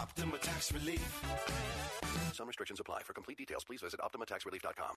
[0.00, 1.22] Optima Tax Relief.
[2.32, 3.02] Some restrictions apply.
[3.02, 4.96] For complete details, please visit OptimaTaxRelief.com.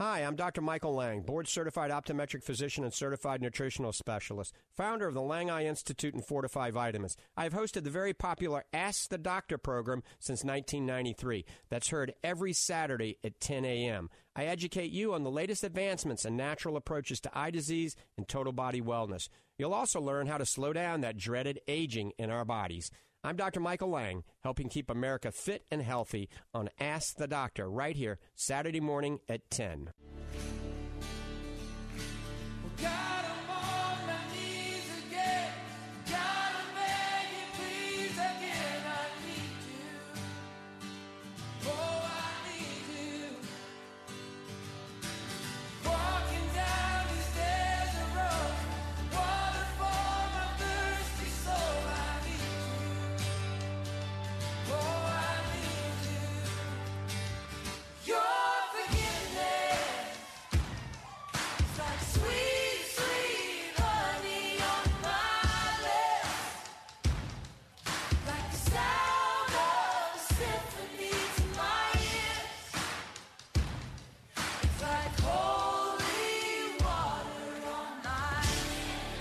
[0.00, 0.62] Hi, I'm Dr.
[0.62, 5.66] Michael Lang, board certified optometric physician and certified nutritional specialist, founder of the Lang Eye
[5.66, 7.18] Institute and Fortify Vitamins.
[7.36, 11.44] I've hosted the very popular Ask the Doctor program since 1993.
[11.68, 14.08] That's heard every Saturday at 10 a.m.
[14.34, 18.54] I educate you on the latest advancements and natural approaches to eye disease and total
[18.54, 19.28] body wellness.
[19.58, 22.90] You'll also learn how to slow down that dreaded aging in our bodies.
[23.22, 23.60] I'm Dr.
[23.60, 28.80] Michael Lang, helping keep America fit and healthy on Ask the Doctor right here, Saturday
[28.80, 29.90] morning at 10.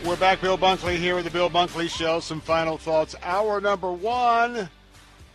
[0.10, 2.20] We're back, Bill Bunkley here with the Bill Bunkley Show.
[2.20, 3.16] Some final thoughts.
[3.22, 4.53] Hour number one.
[4.53, 4.68] Going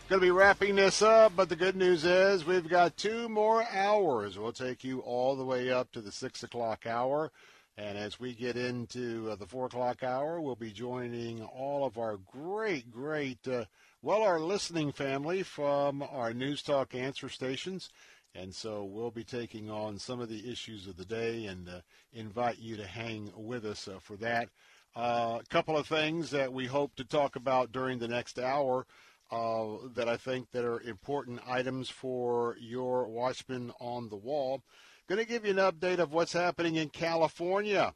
[0.08, 4.36] to be wrapping this up, but the good news is we've got two more hours.
[4.36, 7.30] We'll take you all the way up to the six o'clock hour.
[7.78, 11.96] And as we get into uh, the four o'clock hour, we'll be joining all of
[11.96, 13.66] our great, great, uh,
[14.02, 17.90] well, our listening family from our News Talk answer stations.
[18.34, 21.80] And so we'll be taking on some of the issues of the day and uh,
[22.12, 24.48] invite you to hang with us uh, for that.
[24.96, 28.86] Uh, a couple of things that we hope to talk about during the next hour
[29.30, 29.64] uh,
[29.94, 34.62] that I think that are important items for your watchman on the wall.
[35.08, 37.94] Going to give you an update of what's happening in California.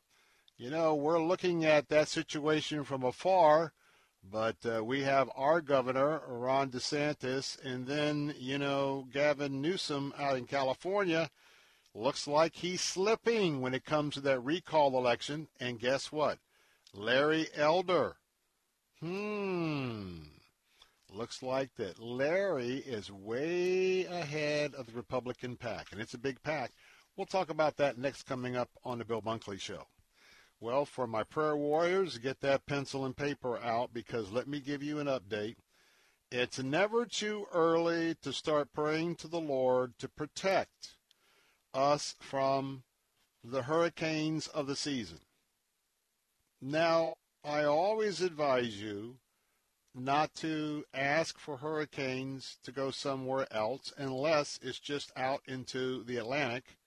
[0.57, 3.73] You know, we're looking at that situation from afar
[4.23, 10.37] but uh, we have our governor, Ron DeSantis, and then, you know, Gavin Newsom out
[10.37, 11.31] in California.
[11.95, 15.49] Looks like he's slipping when it comes to that recall election.
[15.59, 16.39] And guess what?
[16.95, 18.17] Larry Elder.
[19.01, 20.19] Hmm.
[21.11, 26.43] Looks like that Larry is way ahead of the Republican pack, and it's a big
[26.43, 26.73] pack.
[27.17, 29.87] We'll talk about that next coming up on the Bill Bunkley Show.
[30.61, 34.83] Well, for my prayer warriors, get that pencil and paper out because let me give
[34.83, 35.57] you an update.
[36.33, 40.97] It's never too early to start praying to the Lord to protect
[41.73, 42.83] us from
[43.45, 45.21] the hurricanes of the season.
[46.61, 49.19] Now, I always advise you
[49.95, 56.17] not to ask for hurricanes to go somewhere else unless it's just out into the
[56.17, 56.78] Atlantic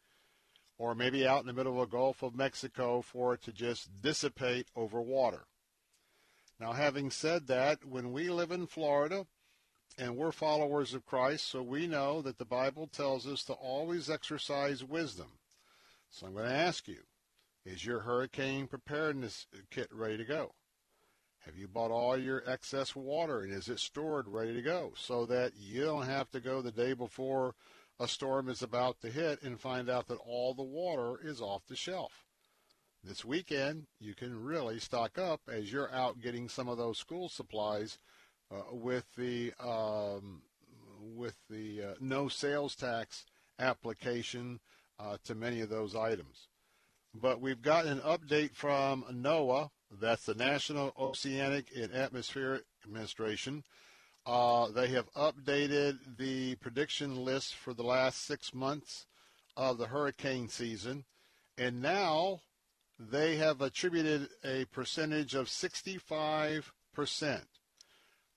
[0.82, 4.02] or maybe out in the middle of the Gulf of Mexico for it to just
[4.02, 5.44] dissipate over water.
[6.60, 9.28] Now, having said that, when we live in Florida
[10.00, 14.10] and we're followers of Christ, so we know that the Bible tells us to always
[14.10, 15.28] exercise wisdom.
[16.10, 17.02] So I'm going to ask you,
[17.64, 20.56] is your hurricane preparedness kit ready to go?
[21.46, 25.28] Have you bought all your excess water and is it stored ready to go so
[25.28, 27.54] that you don't have to go the day before
[28.00, 31.66] a storm is about to hit and find out that all the water is off
[31.68, 32.26] the shelf?
[33.04, 37.30] This weekend, you can really stock up as you're out getting some of those school
[37.30, 37.98] supplies
[38.52, 40.44] uh, with the um,
[41.00, 43.26] with the uh, no sales tax
[43.58, 44.60] application
[45.00, 46.48] uh, to many of those items.
[47.14, 49.70] But we've got an update from NOAA,
[50.00, 53.64] that's the National Oceanic and Atmospheric Administration.
[54.26, 59.07] Uh, they have updated the prediction list for the last six months
[59.57, 61.05] of the hurricane season,
[61.57, 62.39] and now
[62.99, 66.63] they have attributed a percentage of 65%.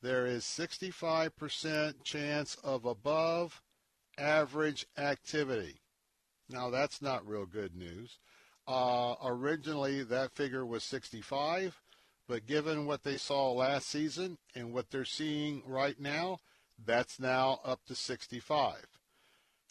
[0.01, 3.63] There is 65% chance of above
[4.19, 5.81] average activity.
[6.49, 8.19] Now, that's not real good news.
[8.67, 11.81] Uh, originally, that figure was 65,
[12.27, 16.39] but given what they saw last season and what they're seeing right now,
[16.85, 18.87] that's now up to 65.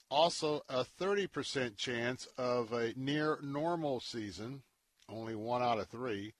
[0.10, 4.62] Also, a 30% chance of a near normal season,
[5.10, 6.34] only one out of three,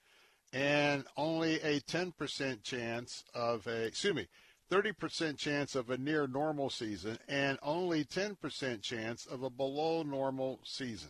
[0.52, 4.28] and only a 10% chance of a, excuse me,
[4.72, 10.60] 30% chance of a near normal season, and only 10% chance of a below normal
[10.64, 11.10] season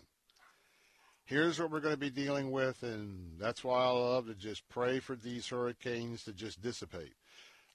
[1.25, 4.67] here's what we're going to be dealing with, and that's why I love to just
[4.69, 7.13] pray for these hurricanes to just dissipate.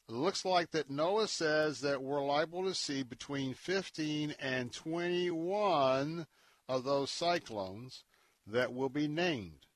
[0.09, 6.27] It looks like that NOAA says that we're liable to see between 15 and 21
[6.69, 8.05] of those cyclones
[8.47, 9.67] that will be named.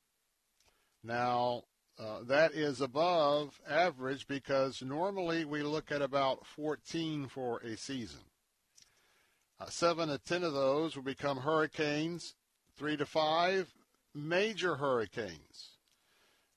[1.04, 1.64] Now,
[1.98, 8.20] uh, that is above average because normally we look at about 14 for a season.
[9.60, 12.34] Uh, seven to 10 of those will become hurricanes
[12.82, 13.72] three to five
[14.12, 15.78] major hurricanes.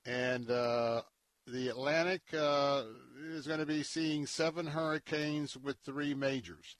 [0.04, 1.02] And uh,
[1.46, 2.82] the Atlantic uh,
[3.30, 6.74] is going to be seeing seven hurricanes with three majors.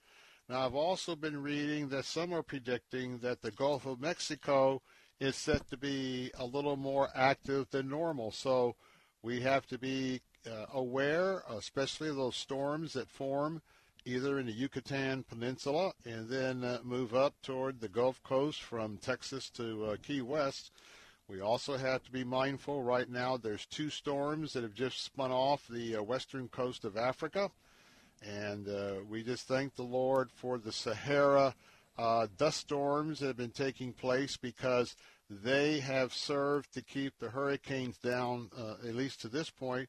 [0.49, 4.82] Now, I've also been reading that some are predicting that the Gulf of Mexico
[5.20, 8.32] is set to be a little more active than normal.
[8.32, 8.74] So
[9.22, 13.62] we have to be uh, aware, especially those storms that form
[14.07, 18.98] either in the Yucatan Peninsula and then uh, move up toward the Gulf Coast from
[18.98, 20.70] Texas to uh, Key West.
[21.28, 25.32] We also have to be mindful right now there's two storms that have just spun
[25.32, 27.50] off the uh, western coast of Africa.
[28.22, 31.57] And uh, we just thank the Lord for the Sahara
[31.98, 34.94] uh, dust storms that have been taking place because
[35.28, 39.88] they have served to keep the hurricanes down, uh, at least to this point,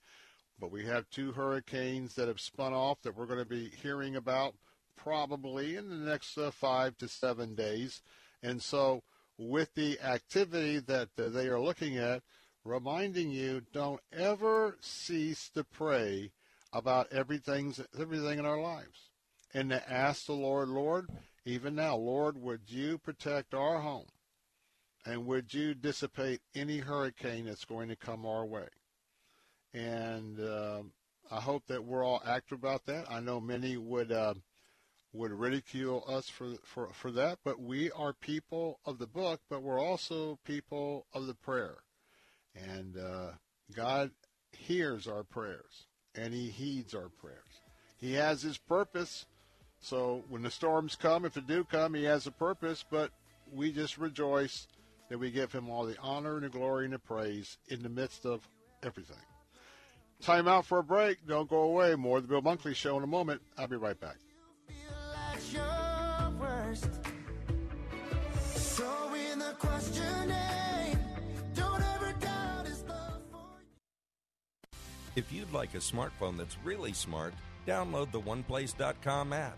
[0.60, 4.16] but we have two hurricanes that have spun off that we're going to be hearing
[4.16, 4.56] about
[4.96, 8.02] probably in the next uh, five to seven days.
[8.42, 9.04] And so,
[9.38, 12.24] with the activity that uh, they are looking at,
[12.64, 16.32] reminding you don't ever cease to pray
[16.74, 19.10] about everything, everything in our lives.
[19.54, 21.08] And to ask the Lord, Lord,
[21.46, 24.08] even now, Lord, would you protect our home?
[25.06, 28.68] And would you dissipate any hurricane that's going to come our way?
[29.74, 30.82] And uh,
[31.32, 33.06] I hope that we're all active about that.
[33.10, 34.36] I know many would uh,
[35.14, 39.62] would ridicule us for for for that, but we are people of the book, but
[39.62, 41.78] we're also people of the prayer,
[42.56, 43.32] and uh,
[43.76, 44.12] God
[44.52, 47.62] hears our prayers and He heeds our prayers.
[47.98, 49.26] He has His purpose.
[49.80, 53.12] So when the storms come, if they do come, He has a purpose, but
[53.54, 54.68] we just rejoice
[55.10, 57.90] that we give Him all the honor and the glory and the praise in the
[57.90, 58.48] midst of
[58.84, 59.18] everything.
[60.22, 61.26] Time out for a break.
[61.28, 61.96] Don't go away.
[61.96, 63.42] More of the Bill Bunkley Show in a moment.
[63.58, 64.18] I'll be right back.
[75.16, 77.34] If you'd like a smartphone that's really smart,
[77.66, 79.58] download the OnePlace.com app.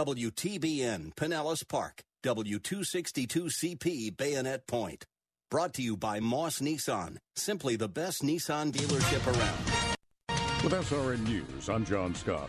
[0.00, 5.04] WTBN Pinellas Park, W262CP Bayonet Point.
[5.50, 10.64] Brought to you by Moss Nissan, simply the best Nissan dealership around.
[10.64, 12.48] With SRN News, I'm John Scott.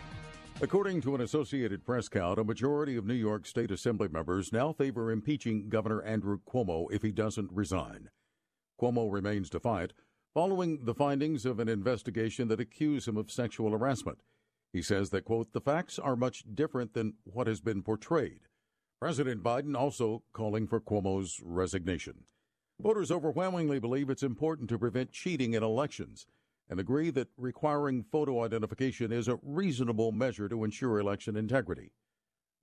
[0.62, 4.72] According to an Associated Press count, a majority of New York State Assembly members now
[4.72, 8.08] favor impeaching Governor Andrew Cuomo if he doesn't resign.
[8.80, 9.92] Cuomo remains defiant
[10.32, 14.20] following the findings of an investigation that accused him of sexual harassment.
[14.72, 18.40] He says that, quote, the facts are much different than what has been portrayed.
[19.00, 22.24] President Biden also calling for Cuomo's resignation.
[22.80, 26.26] Voters overwhelmingly believe it's important to prevent cheating in elections
[26.70, 31.92] and agree that requiring photo identification is a reasonable measure to ensure election integrity.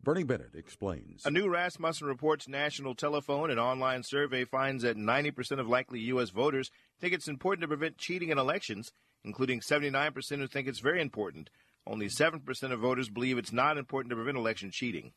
[0.01, 1.25] Bernie Bennett explains.
[1.25, 6.29] A new Rasmussen Reports national telephone and online survey finds that 90% of likely U.S.
[6.29, 8.93] voters think it's important to prevent cheating in elections,
[9.25, 11.49] including 79% who think it's very important.
[11.89, 15.11] Only 7% of voters believe it's not important to prevent election cheating.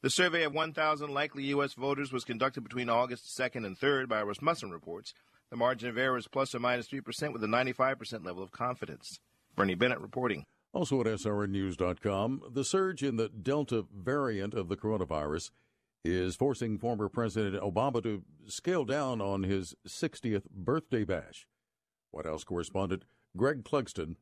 [0.00, 1.74] The survey of 1,000 likely U.S.
[1.74, 5.12] voters was conducted between August 2nd and 3rd by Rasmussen Reports.
[5.50, 9.20] The margin of error is plus or minus 3% with a 95% level of confidence.
[9.54, 10.44] Bernie Bennett reporting.
[10.72, 15.50] Also at SRNnews.com, the surge in the Delta variant of the coronavirus
[16.02, 21.46] is forcing former President Obama to scale down on his 60th birthday bash.
[22.10, 23.04] White House correspondent
[23.36, 24.16] Greg Clugston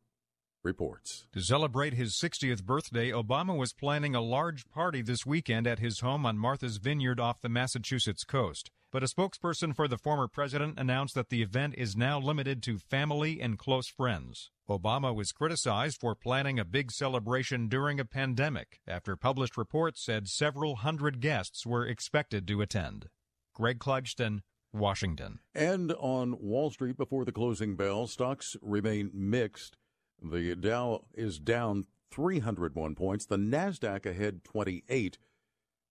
[0.65, 1.27] reports.
[1.33, 6.01] To celebrate his 60th birthday, Obama was planning a large party this weekend at his
[6.01, 8.71] home on Martha's Vineyard off the Massachusetts coast.
[8.91, 12.79] But a spokesperson for the former president announced that the event is now limited to
[12.79, 14.51] family and close friends.
[14.71, 20.29] Obama was criticized for planning a big celebration during a pandemic after published reports said
[20.29, 23.09] several hundred guests were expected to attend.
[23.53, 24.41] Greg Clugston,
[24.73, 25.41] Washington.
[25.55, 29.77] And on Wall Street before the closing bell, stocks remain mixed.
[30.25, 35.19] The Dow is down 301 points, the Nasdaq ahead 28,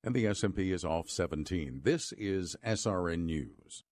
[0.04, 1.82] and the S&P is off 17.
[1.84, 3.84] This is SRN News.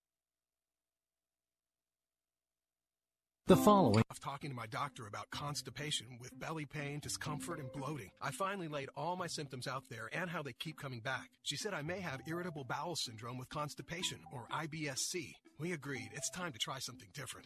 [3.46, 4.04] The following.
[4.10, 8.10] Of talking to my doctor about constipation with belly pain, discomfort, and bloating.
[8.20, 11.28] I finally laid all my symptoms out there and how they keep coming back.
[11.44, 15.34] She said I may have irritable bowel syndrome with constipation, or IBSC.
[15.60, 17.46] We agreed it's time to try something different.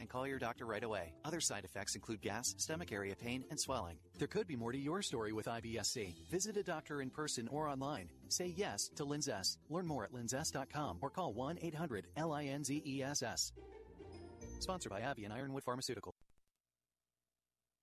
[0.00, 1.12] and call your doctor right away.
[1.24, 3.96] Other side effects include gas, stomach area pain, and swelling.
[4.18, 6.14] There could be more to your story with IBS-C.
[6.30, 8.08] Visit a doctor in person or online.
[8.28, 9.56] Say yes to Linzess.
[9.68, 13.52] Learn more at linzess.com or call 1-800-LINZESS.
[14.60, 16.14] Sponsored by AbbVie and Ironwood Pharmaceutical.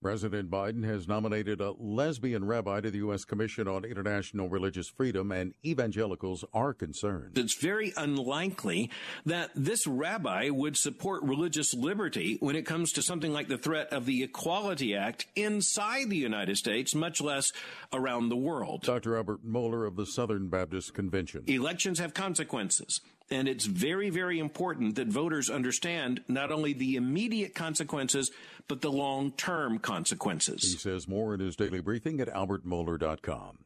[0.05, 3.25] President Biden has nominated a lesbian rabbi to the U.S.
[3.25, 7.39] Commission on International Religious Freedom, and evangelicals are concerned.
[7.39, 8.91] It's very unlikely
[9.25, 13.91] that this rabbi would support religious liberty when it comes to something like the threat
[13.91, 17.51] of the Equality Act inside the United States, much less
[17.91, 18.83] around the world.
[18.83, 19.17] Dr.
[19.17, 21.45] Albert Mohler of the Southern Baptist Convention.
[21.47, 23.01] Elections have consequences.
[23.31, 28.29] And it's very, very important that voters understand not only the immediate consequences,
[28.67, 30.63] but the long term consequences.
[30.63, 33.65] He says more in his daily briefing at albertmohler.com.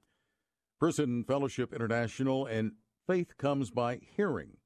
[0.79, 2.71] Prison Fellowship International and
[3.05, 4.57] Faith Comes by Hearing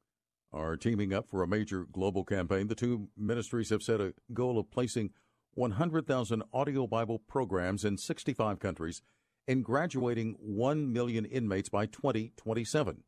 [0.52, 2.68] are teaming up for a major global campaign.
[2.68, 5.10] The two ministries have set a goal of placing
[5.56, 9.02] 100,000 audio Bible programs in 65 countries
[9.48, 13.04] and graduating 1 million inmates by 2027.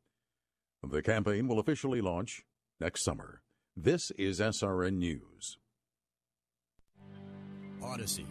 [0.83, 2.43] The campaign will officially launch
[2.79, 3.41] next summer.
[3.75, 5.57] This is SRN News.
[7.83, 8.25] Odyssey.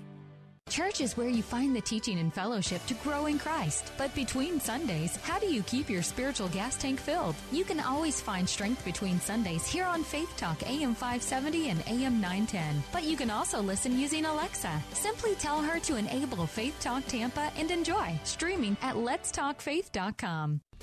[0.70, 3.92] Church is where you find the teaching and fellowship to grow in Christ.
[3.98, 7.34] But between Sundays, how do you keep your spiritual gas tank filled?
[7.52, 12.18] You can always find strength between Sundays here on Faith Talk AM 570 and AM
[12.20, 12.82] 910.
[12.92, 14.82] But you can also listen using Alexa.
[14.94, 20.62] Simply tell her to enable Faith Talk Tampa and enjoy streaming at letstalkfaith.com.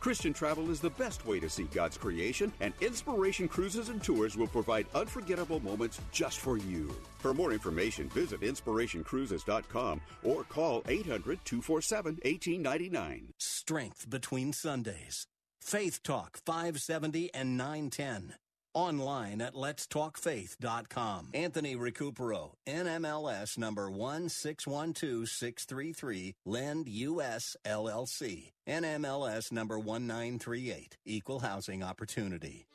[0.00, 4.36] Christian travel is the best way to see God's creation, and Inspiration Cruises and Tours
[4.36, 6.94] will provide unforgettable moments just for you.
[7.18, 13.32] For more information, visit inspirationcruises.com or call 800 247 1899.
[13.38, 15.26] Strength between Sundays.
[15.60, 18.34] Faith Talk 570 and 910.
[18.78, 21.30] Online at letstalkfaith.com.
[21.34, 28.52] Anthony Recupero, NMLS number 1612633, LendUS LLC.
[28.68, 32.68] NMLS number 1938, Equal Housing Opportunity.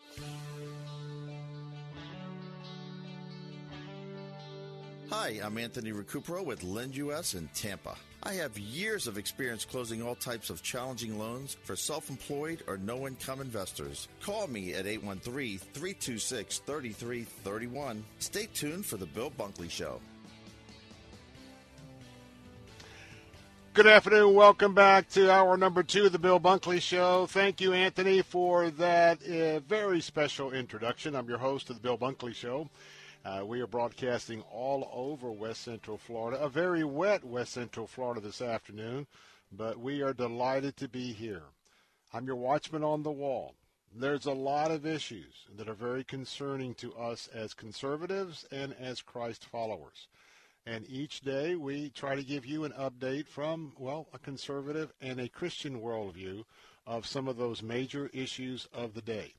[5.09, 7.95] Hi, I'm Anthony Recupero with LendUS in Tampa.
[8.23, 12.77] I have years of experience closing all types of challenging loans for self employed or
[12.77, 14.07] no income investors.
[14.21, 18.03] Call me at 813 326 3331.
[18.19, 19.99] Stay tuned for The Bill Bunkley Show.
[23.73, 24.35] Good afternoon.
[24.35, 27.25] Welcome back to hour number two of the Bill Bunkley Show.
[27.27, 31.15] Thank you, Anthony, for that uh, very special introduction.
[31.15, 32.69] I'm your host of the Bill Bunkley Show.
[33.25, 38.19] Uh, we are broadcasting all over West Central Florida, a very wet West Central Florida
[38.19, 39.07] this afternoon,
[39.49, 41.43] but we are delighted to be here.
[42.11, 43.55] I'm your watchman on the wall.
[43.95, 49.01] There's a lot of issues that are very concerning to us as conservatives and as
[49.01, 50.09] Christ followers.
[50.65, 55.21] And each day we try to give you an update from, well, a conservative and
[55.21, 56.43] a Christian worldview
[56.85, 59.35] of some of those major issues of the day.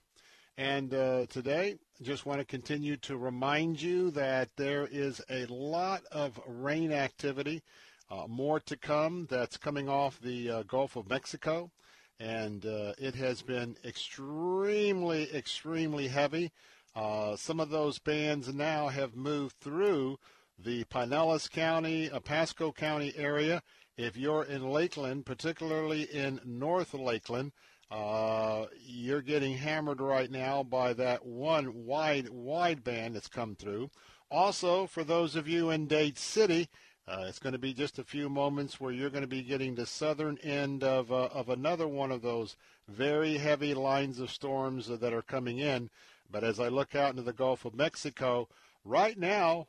[0.56, 6.02] And uh, today, just want to continue to remind you that there is a lot
[6.12, 7.62] of rain activity,
[8.08, 11.72] uh, more to come that's coming off the uh, Gulf of Mexico.
[12.20, 16.52] And uh, it has been extremely, extremely heavy.
[16.94, 20.18] Uh, some of those bands now have moved through
[20.56, 23.60] the Pinellas County, uh, Pasco County area.
[23.96, 27.50] If you're in Lakeland, particularly in North Lakeland,
[27.90, 33.90] uh, you're getting hammered right now by that one wide wide band that's come through.
[34.30, 36.68] Also, for those of you in Dade City,
[37.06, 39.74] uh, it's going to be just a few moments where you're going to be getting
[39.74, 42.56] the southern end of uh, of another one of those
[42.88, 45.90] very heavy lines of storms that are coming in.
[46.30, 48.48] But as I look out into the Gulf of Mexico,
[48.84, 49.66] right now,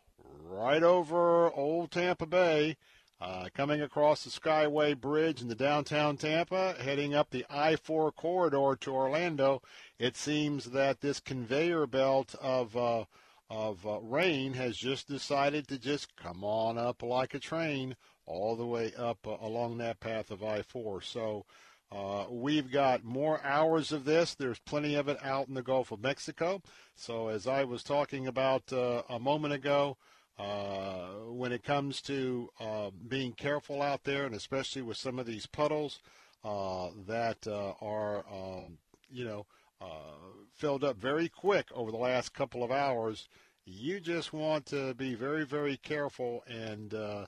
[0.49, 2.77] right over Old Tampa Bay,
[3.21, 8.11] uh, coming across the Skyway Bridge in the downtown Tampa, heading up the I 4
[8.11, 9.61] corridor to Orlando,
[9.97, 13.05] it seems that this conveyor belt of, uh,
[13.49, 17.95] of uh, rain has just decided to just come on up like a train
[18.25, 21.01] all the way up uh, along that path of I 4.
[21.01, 21.45] So
[21.91, 24.35] uh, we've got more hours of this.
[24.35, 26.61] There's plenty of it out in the Gulf of Mexico.
[26.95, 29.97] So as I was talking about uh, a moment ago,
[30.37, 35.25] uh, when it comes to uh, being careful out there, and especially with some of
[35.25, 36.01] these puddles
[36.43, 38.77] uh, that uh, are, um,
[39.09, 39.45] you know,
[39.81, 40.17] uh,
[40.53, 43.27] filled up very quick over the last couple of hours,
[43.65, 47.25] you just want to be very, very careful and uh,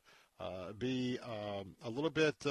[0.77, 2.45] be um, a little bit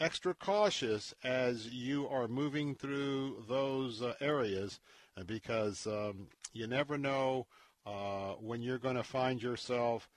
[0.00, 4.80] extra cautious as you are moving through those areas
[5.26, 7.46] because um, you never know
[7.86, 10.08] uh, when you're going to find yourself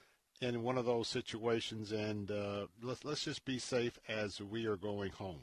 [0.41, 4.75] in one of those situations, and uh, let's let's just be safe as we are
[4.75, 5.41] going home.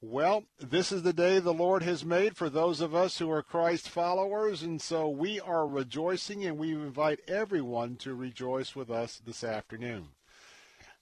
[0.00, 3.42] Well, this is the day the Lord has made for those of us who are
[3.42, 9.20] Christ followers, and so we are rejoicing, and we invite everyone to rejoice with us
[9.24, 10.10] this afternoon.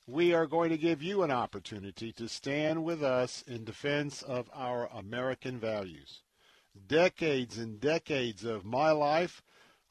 [0.06, 4.48] We are going to give you an opportunity to stand with us in defense of
[4.54, 6.22] our American values.
[6.86, 9.42] Decades and decades of my life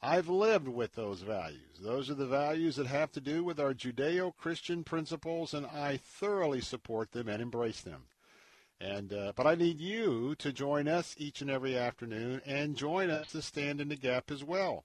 [0.02, 1.80] I've lived with those values.
[1.82, 5.96] Those are the values that have to do with our Judeo Christian principles, and I
[5.96, 8.04] thoroughly support them and embrace them.
[8.78, 13.08] And uh, but I need you to join us each and every afternoon and join
[13.08, 14.84] us to stand in the gap as well,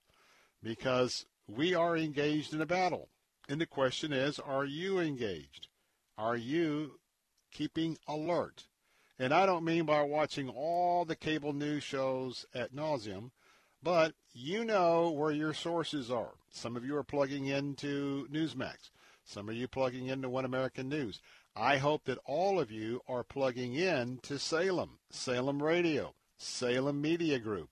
[0.64, 3.10] because we are engaged in a battle.
[3.50, 5.68] And the question is, are you engaged?
[6.18, 7.00] Are you
[7.52, 8.68] keeping alert?
[9.20, 13.32] And I don't mean by watching all the cable news shows at nauseum,
[13.84, 16.34] but you know where your sources are.
[16.50, 18.90] Some of you are plugging into Newsmax.
[19.24, 21.22] Some of you plugging into One American News.
[21.56, 27.40] I hope that all of you are plugging in to Salem, Salem Radio, Salem Media
[27.40, 27.70] Group.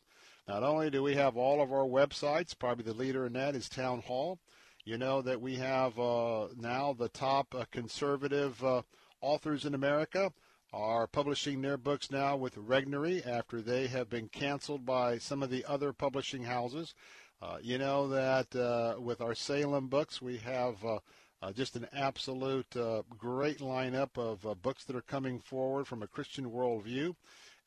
[0.47, 3.69] Not only do we have all of our websites, probably the leader in that is
[3.69, 4.39] Town Hall.
[4.83, 8.81] You know that we have uh, now the top uh, conservative uh,
[9.21, 10.33] authors in America
[10.71, 15.49] are publishing their books now with Regnery after they have been canceled by some of
[15.49, 16.93] the other publishing houses.
[17.41, 20.99] Uh, you know that uh, with our Salem books, we have uh,
[21.41, 26.03] uh just an absolute uh, great lineup of uh, books that are coming forward from
[26.03, 27.15] a Christian worldview.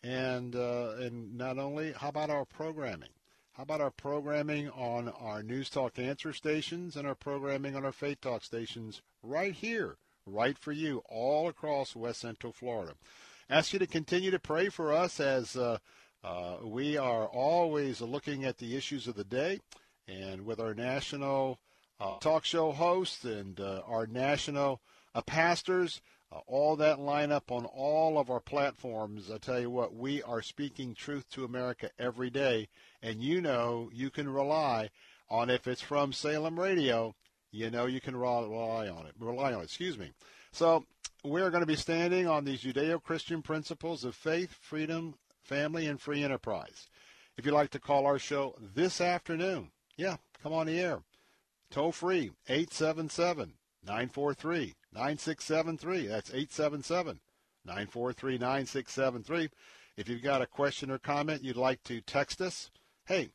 [0.04, 3.10] And, and not only, how about our programming?
[3.52, 7.92] How about our programming on our News Talk Answer stations and our programming on our
[7.92, 9.96] Faith Talk stations right here
[10.26, 12.94] right for you all across West Central Florida.
[13.50, 15.78] Ask you to continue to pray for us as uh,
[16.24, 19.60] uh, we are always looking at the issues of the day
[20.08, 21.58] and with our national
[22.00, 24.80] uh, talk show hosts and uh, our national
[25.14, 26.00] uh, pastors.
[26.30, 29.30] Uh, all that line up on all of our platforms.
[29.30, 32.68] I tell you what, we are speaking truth to America every day,
[33.02, 34.88] and you know you can rely
[35.28, 37.14] on if it's from Salem Radio
[37.52, 39.12] you know you can rely on it.
[39.18, 39.64] Rely on it.
[39.64, 40.10] Excuse me.
[40.50, 40.84] So
[41.24, 46.00] we are going to be standing on these Judeo-Christian principles of faith, freedom, family, and
[46.00, 46.88] free enterprise.
[47.36, 51.02] If you'd like to call our show this afternoon, yeah, come on the air.
[51.70, 56.06] Toll free, 877 943 9673.
[56.06, 57.20] That's 877
[57.64, 59.48] 943 9673.
[59.96, 62.70] If you've got a question or comment you'd like to text us,
[63.06, 63.30] hey,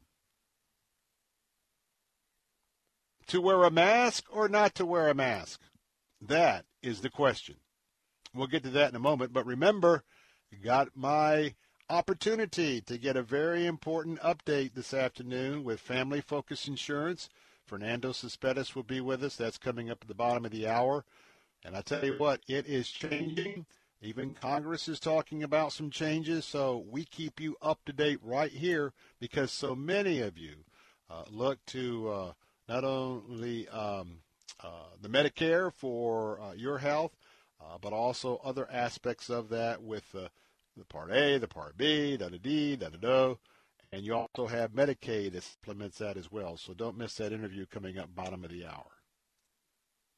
[3.29, 5.61] To wear a mask or not to wear a mask?
[6.21, 7.57] That is the question.
[8.35, 10.03] We'll get to that in a moment, but remember,
[10.63, 11.55] got my
[11.91, 17.29] opportunity to get a very important update this afternoon with Family Focus Insurance.
[17.67, 19.37] Fernando Cespedes will be with us.
[19.37, 21.05] That's coming up at the bottom of the hour.
[21.65, 23.67] And I tell you what, it is changing.
[24.03, 28.53] Even Congress is talking about some changes, so we keep you up to date right
[28.53, 30.57] here because so many of you
[31.09, 32.33] uh, look to uh,
[32.69, 34.19] not only um,
[34.63, 37.13] uh, the Medicare for uh, your health,
[37.61, 40.29] uh, but also other aspects of that with uh,
[40.77, 43.35] the Part A, the Part B, da da da da da.
[43.93, 46.57] And you also have Medicaid that supplements that as well.
[46.57, 48.91] So don't miss that interview coming up bottom of the hour.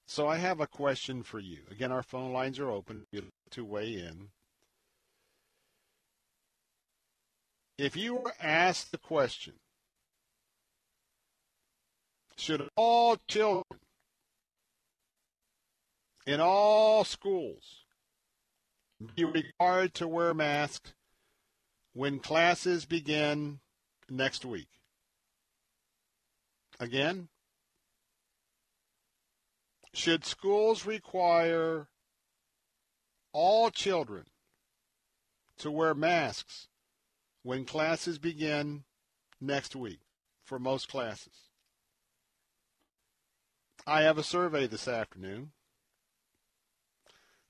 [0.07, 1.59] So I have a question for you.
[1.71, 3.07] Again, our phone lines are open
[3.51, 4.29] to weigh in.
[7.77, 9.55] If you were asked the question,
[12.39, 13.65] should all children
[16.27, 17.86] in all schools
[19.15, 20.95] be required to wear masks
[21.93, 23.61] when classes begin
[24.09, 24.69] next week.
[26.79, 27.29] Again,
[29.95, 31.89] should schools require
[33.33, 34.25] all children
[35.59, 36.69] to wear masks
[37.43, 38.85] when classes begin
[39.41, 40.01] next week
[40.45, 41.49] for most classes?
[43.87, 45.53] I have a survey this afternoon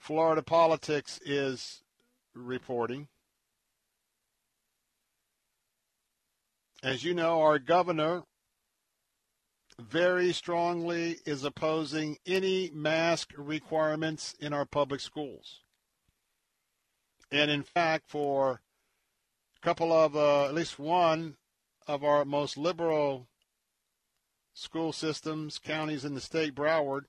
[0.07, 1.83] Florida Politics is
[2.33, 3.09] reporting.
[6.80, 8.22] As you know, our governor
[9.80, 15.63] very strongly is opposing any mask requirements in our public schools.
[17.33, 18.61] And in fact, for
[19.57, 21.37] a couple of, uh, at least one
[21.89, 23.26] of our most liberal
[24.55, 27.07] school systems, counties in the state, Broward,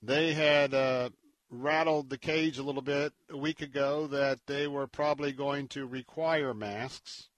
[0.00, 1.10] they had uh,
[1.52, 5.86] rattled the cage a little bit a week ago that they were probably going to
[5.86, 7.28] require masks.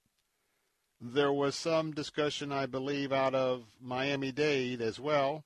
[1.01, 5.43] There was some discussion, I believe, out of Miami Dade as well.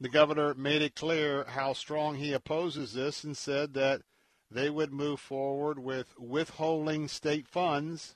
[0.00, 4.02] The governor made it clear how strong he opposes this and said that
[4.48, 8.14] they would move forward with withholding state funds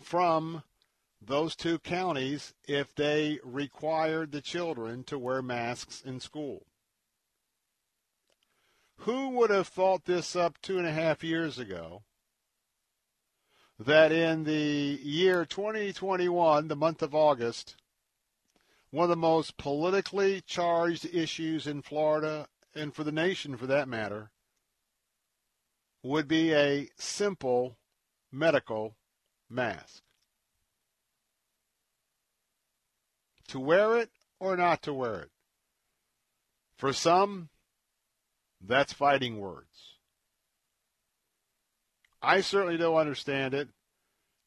[0.00, 0.62] from
[1.20, 6.64] those two counties if they required the children to wear masks in school.
[9.00, 12.02] Who would have thought this up two and a half years ago?
[13.78, 17.76] That in the year 2021, the month of August,
[18.90, 23.88] one of the most politically charged issues in Florida and for the nation for that
[23.88, 24.30] matter
[26.02, 27.76] would be a simple
[28.32, 28.96] medical
[29.50, 30.02] mask.
[33.48, 34.10] To wear it
[34.40, 35.30] or not to wear it.
[36.76, 37.48] For some,
[38.60, 39.96] that's fighting words.
[42.22, 43.68] I certainly don't understand it,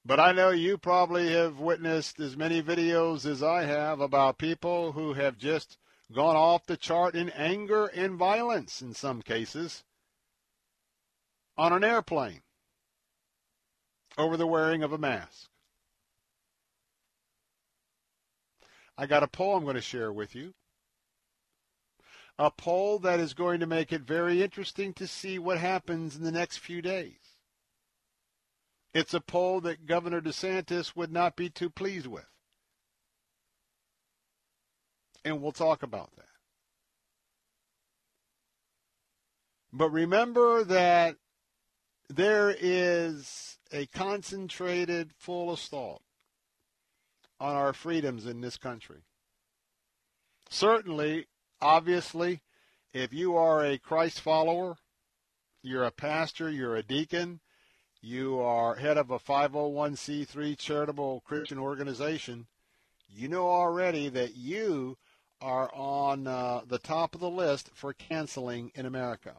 [0.05, 4.93] but I know you probably have witnessed as many videos as I have about people
[4.93, 5.77] who have just
[6.11, 9.83] gone off the chart in anger and violence in some cases
[11.57, 12.41] on an airplane
[14.17, 15.49] over the wearing of a mask.
[18.97, 20.53] I got a poll I'm going to share with you.
[22.39, 26.23] A poll that is going to make it very interesting to see what happens in
[26.23, 27.19] the next few days.
[28.93, 32.29] It's a poll that Governor DeSantis would not be too pleased with.
[35.25, 36.25] And we'll talk about that.
[39.73, 41.17] But remember that
[42.09, 46.01] there is a concentrated full assault
[47.39, 49.03] on our freedoms in this country.
[50.49, 51.27] Certainly,
[51.61, 52.41] obviously,
[52.93, 54.77] if you are a Christ follower,
[55.61, 57.39] you're a pastor, you're a deacon,
[58.01, 62.47] you are head of a 501c3 charitable Christian organization,
[63.07, 64.97] you know already that you
[65.41, 69.35] are on uh, the top of the list for canceling in America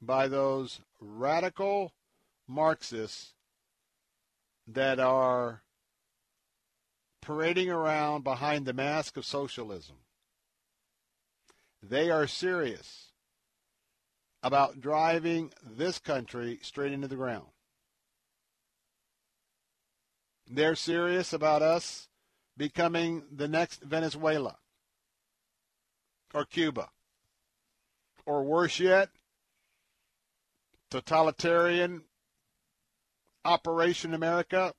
[0.00, 1.92] by those radical
[2.46, 3.34] Marxists
[4.66, 5.62] that are
[7.20, 9.96] parading around behind the mask of socialism.
[11.82, 13.12] They are serious
[14.42, 17.46] about driving this country straight into the ground.
[20.50, 22.08] They're serious about us
[22.56, 24.56] becoming the next Venezuela
[26.34, 26.90] or Cuba
[28.26, 29.10] or worse yet,
[30.90, 32.02] totalitarian
[33.44, 34.74] Operation America,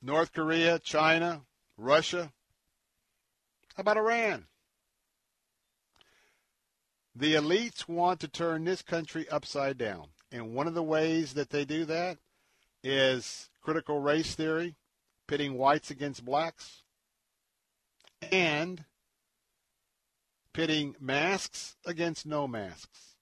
[0.00, 1.42] North Korea, China,
[1.76, 2.32] Russia.
[3.74, 4.46] How about Iran?
[7.14, 10.08] The elites want to turn this country upside down.
[10.32, 12.18] And one of the ways that they do that
[12.82, 14.74] is critical race theory,
[15.28, 16.82] pitting whites against blacks,
[18.32, 18.84] and
[20.52, 23.14] pitting masks against no masks.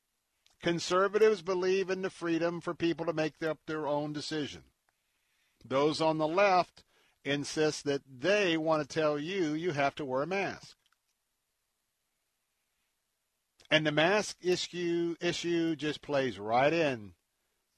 [0.62, 4.62] Conservatives believe in the freedom for people to make up their own decision.
[5.64, 6.84] Those on the left
[7.24, 10.76] insist that they want to tell you you have to wear a mask.
[13.72, 17.14] And the mask issue issue just plays right in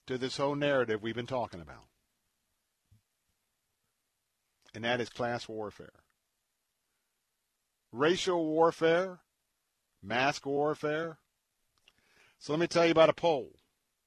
[0.09, 1.85] to this whole narrative we've been talking about.
[4.75, 5.93] And that is class warfare.
[7.93, 9.21] Racial warfare,
[10.03, 11.19] mask warfare,
[12.41, 13.53] so let me tell you about a poll.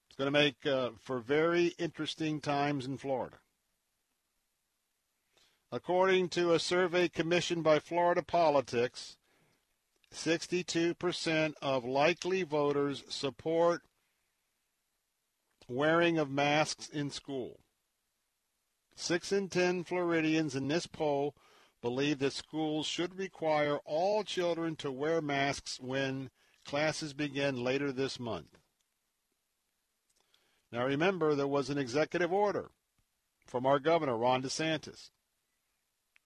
[0.08, 3.38] It's going to make uh, for very interesting times in Florida.
[5.72, 9.17] According to a survey commissioned by Florida Politics,
[10.14, 13.82] 62% of likely voters support
[15.68, 17.60] wearing of masks in school.
[18.96, 21.36] Six in ten Floridians in this poll
[21.82, 26.30] believe that schools should require all children to wear masks when
[26.68, 28.60] Classes begin later this month.
[30.70, 32.72] Now remember, there was an executive order
[33.46, 35.12] from our governor, Ron DeSantis,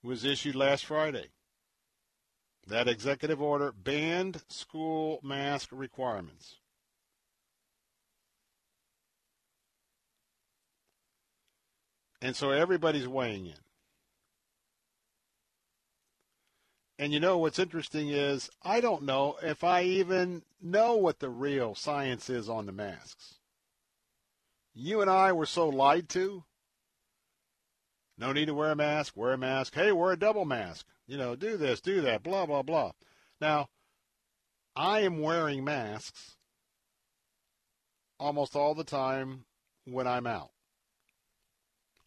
[0.01, 1.27] was issued last Friday.
[2.67, 6.57] That executive order banned school mask requirements.
[12.21, 13.55] And so everybody's weighing in.
[16.99, 21.31] And you know what's interesting is I don't know if I even know what the
[21.31, 23.39] real science is on the masks.
[24.75, 26.43] You and I were so lied to.
[28.19, 29.73] No need to wear a mask, wear a mask.
[29.73, 30.85] Hey, wear a double mask.
[31.11, 32.93] You know, do this, do that, blah, blah, blah.
[33.41, 33.67] Now,
[34.77, 36.37] I am wearing masks
[38.17, 39.43] almost all the time
[39.83, 40.51] when I'm out.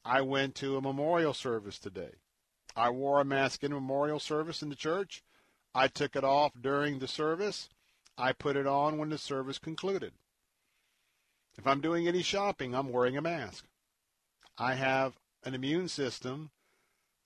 [0.06, 2.12] I went to a memorial service today.
[2.74, 5.22] I wore a mask in a memorial service in the church.
[5.74, 7.68] I took it off during the service.
[8.16, 10.14] I put it on when the service concluded.
[11.58, 13.66] If I'm doing any shopping, I'm wearing a mask.
[14.56, 16.52] I have an immune system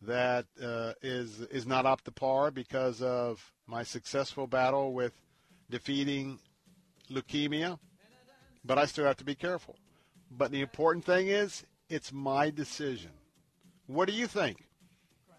[0.02, 5.12] that uh, is is not up to par because of my successful battle with
[5.70, 6.38] defeating
[7.10, 7.78] leukemia,
[8.64, 9.76] but I still have to be careful.
[10.30, 13.10] But the important thing is, it's my decision.
[13.86, 14.68] What do you think?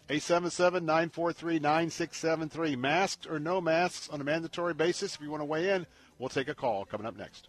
[0.08, 2.76] 877 943 9673.
[2.76, 5.14] Masks or no masks on a mandatory basis.
[5.14, 5.86] If you want to weigh in,
[6.18, 7.48] we'll take a call coming up next.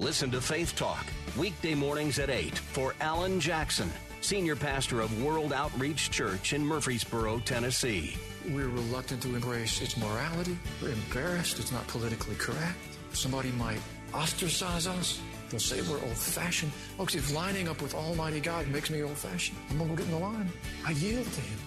[0.00, 1.06] Listen to Faith Talk,
[1.38, 3.88] weekday mornings at 8 for Alan Jackson,
[4.22, 8.16] Senior Pastor of World Outreach Church in Murfreesboro, Tennessee.
[8.48, 10.58] We're reluctant to embrace its morality.
[10.82, 11.60] We're embarrassed.
[11.60, 12.76] It's not politically correct.
[13.12, 13.78] Somebody might
[14.12, 15.20] ostracize us.
[15.48, 16.72] They'll say we're old fashioned.
[16.98, 20.06] Oh, if lining up with Almighty God makes me old fashioned, I'm going to get
[20.06, 20.50] in the line.
[20.84, 21.58] I yield to Him.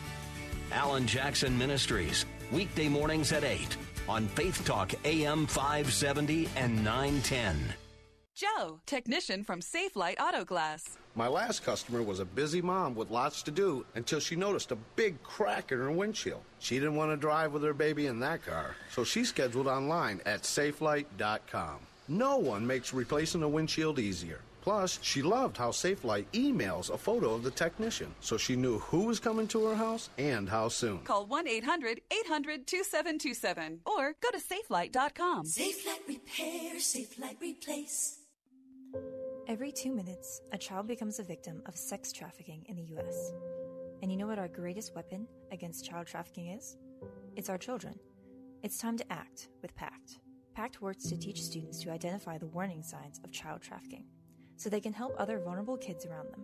[0.73, 3.77] Alan Jackson Ministries, weekday mornings at 8
[4.09, 7.73] on Faith Talk AM 570 and 910.
[8.37, 10.95] Joe, technician from Safelite Auto Glass.
[11.15, 14.77] My last customer was a busy mom with lots to do until she noticed a
[14.95, 16.41] big crack in her windshield.
[16.59, 20.21] She didn't want to drive with her baby in that car, so she scheduled online
[20.27, 21.79] at safelite.com.
[22.07, 24.41] No one makes replacing a windshield easier.
[24.61, 29.05] Plus, she loved how Safelite emails a photo of the technician, so she knew who
[29.05, 30.99] was coming to her house and how soon.
[30.99, 35.45] Call 1 800 800 2727 or go to safelite.com.
[35.45, 38.26] Safelite Repair, Safelite Replace.
[39.47, 43.31] Every two minutes, a child becomes a victim of sex trafficking in the U.S.
[44.01, 46.77] And you know what our greatest weapon against child trafficking is?
[47.35, 47.97] It's our children.
[48.63, 50.19] It's time to act with PACT.
[50.53, 54.05] PACT works to teach students to identify the warning signs of child trafficking
[54.57, 56.43] so they can help other vulnerable kids around them.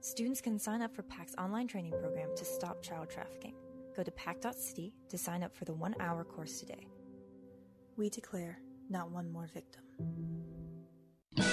[0.00, 3.54] Students can sign up for PACT's online training program to stop child trafficking.
[3.96, 6.86] Go to pact.city to sign up for the one hour course today.
[7.96, 10.47] We declare not one more victim.
[11.38, 11.44] Hey,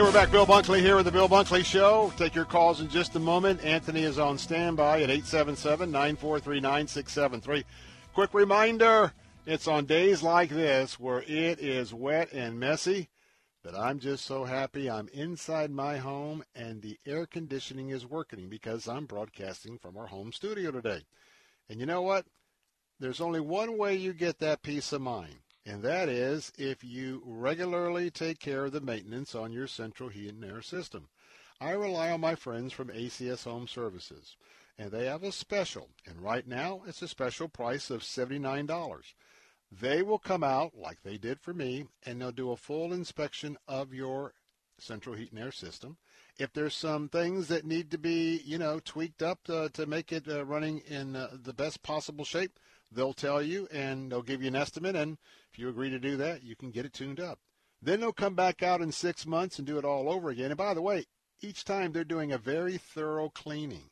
[0.00, 0.30] we're back.
[0.30, 2.12] Bill Bunkley here with the Bill Bunkley Show.
[2.16, 3.64] Take your calls in just a moment.
[3.64, 7.64] Anthony is on standby at 877 943 9673.
[8.14, 9.12] Quick reminder
[9.44, 13.08] it's on days like this where it is wet and messy
[13.64, 18.48] that I'm just so happy I'm inside my home and the air conditioning is working
[18.48, 21.02] because I'm broadcasting from our home studio today.
[21.68, 22.26] And you know what?
[22.98, 27.22] There's only one way you get that peace of mind and that is if you
[27.24, 31.08] regularly take care of the maintenance on your central heat and air system.
[31.60, 34.36] I rely on my friends from ACS Home Services,
[34.76, 39.02] and they have a special, and right now it's a special price of $79.
[39.80, 43.56] They will come out, like they did for me, and they'll do a full inspection
[43.66, 44.34] of your
[44.78, 45.96] central heat and air system.
[46.38, 50.28] If there's some things that need to be, you know, tweaked up to, make it
[50.28, 52.58] uh, running in uh, the best possible shape,
[52.90, 54.94] they'll tell you and they'll give you an estimate.
[54.94, 55.16] And
[55.50, 57.38] if you agree to do that, you can get it tuned up.
[57.80, 60.50] Then they'll come back out in six months and do it all over again.
[60.50, 61.06] And by the way,
[61.40, 63.90] each time they're doing a very thorough cleaning.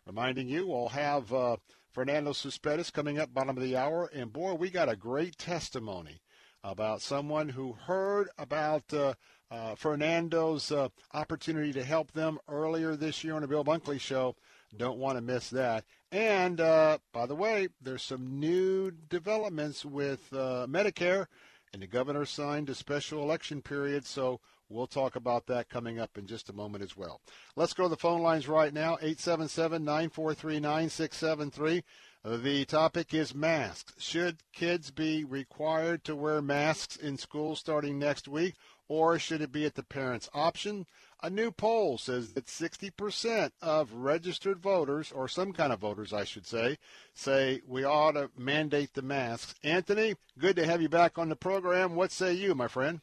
[0.05, 1.57] Reminding you, we'll have uh,
[1.91, 4.09] Fernando Cespedes coming up bottom of the hour.
[4.13, 6.21] And boy, we got a great testimony
[6.63, 9.15] about someone who heard about uh,
[9.49, 14.35] uh, Fernando's uh, opportunity to help them earlier this year on the Bill Bunkley Show.
[14.77, 15.83] Don't want to miss that.
[16.11, 21.27] And uh, by the way, there's some new developments with uh, Medicare,
[21.71, 26.17] and the governor signed a special election period, so we'll talk about that coming up
[26.17, 27.21] in just a moment as well.
[27.55, 31.83] Let's go to the phone lines right now 877 943 9673.
[32.23, 33.93] The topic is masks.
[33.97, 38.55] Should kids be required to wear masks in school starting next week,
[38.91, 40.85] or should it be at the parents' option?
[41.23, 46.25] A new poll says that 60% of registered voters, or some kind of voters, I
[46.25, 46.77] should say,
[47.13, 49.55] say we ought to mandate the masks.
[49.63, 51.95] Anthony, good to have you back on the program.
[51.95, 52.99] What say you, my friend?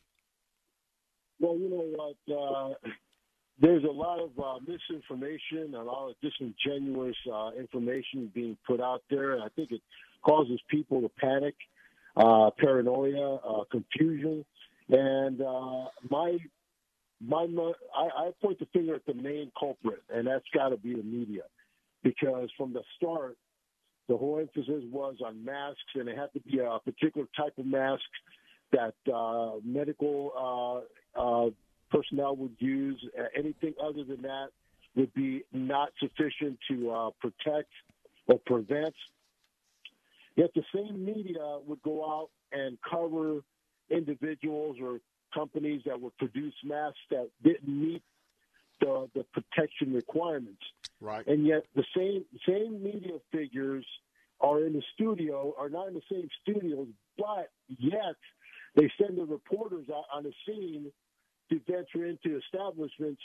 [1.40, 2.36] Well, you know what?
[2.38, 2.90] Uh,
[3.58, 9.02] there's a lot of uh, misinformation, a lot of disingenuous uh, information being put out
[9.08, 9.40] there.
[9.40, 9.80] I think it
[10.22, 11.54] causes people to panic,
[12.14, 14.44] uh, paranoia, uh, confusion,
[14.90, 16.38] and uh, my
[17.20, 17.46] my
[17.96, 21.02] I, I point the finger at the main culprit, and that's got to be the
[21.02, 21.42] media,
[22.02, 23.36] because from the start,
[24.08, 27.66] the whole emphasis was on masks, and it had to be a particular type of
[27.66, 28.02] mask
[28.72, 30.84] that uh, medical
[31.16, 31.50] uh, uh,
[31.90, 33.02] personnel would use.
[33.36, 34.48] Anything other than that
[34.94, 37.70] would be not sufficient to uh, protect
[38.26, 38.94] or prevent.
[40.36, 43.40] Yet the same media would go out and cover
[43.90, 45.00] individuals or
[45.34, 48.02] companies that would produce masks that didn't meet
[48.80, 50.62] the, the protection requirements.
[51.00, 51.26] Right.
[51.26, 53.86] And yet the same same media figures
[54.40, 56.86] are in the studio, are not in the same studios,
[57.16, 58.16] but yet
[58.76, 60.92] they send the reporters out on the scene
[61.50, 63.22] to venture into establishments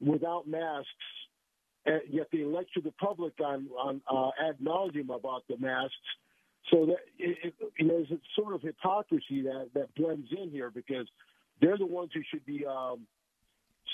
[0.00, 0.88] without masks,
[1.84, 5.96] and yet they lecture the public on on uh, ad nauseum about the masks.
[6.70, 10.50] So that it, it, you know, there's a sort of hypocrisy that that blends in
[10.50, 11.06] here because
[11.60, 13.06] they're the ones who should be um,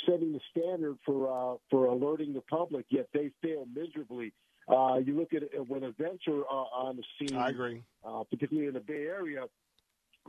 [0.07, 4.32] setting the standard for uh, for alerting the public, yet they fail miserably.
[4.69, 7.39] Uh, you look at it, when events are uh, on the scene.
[7.39, 7.82] I agree.
[8.05, 9.45] Uh, particularly in the Bay Area,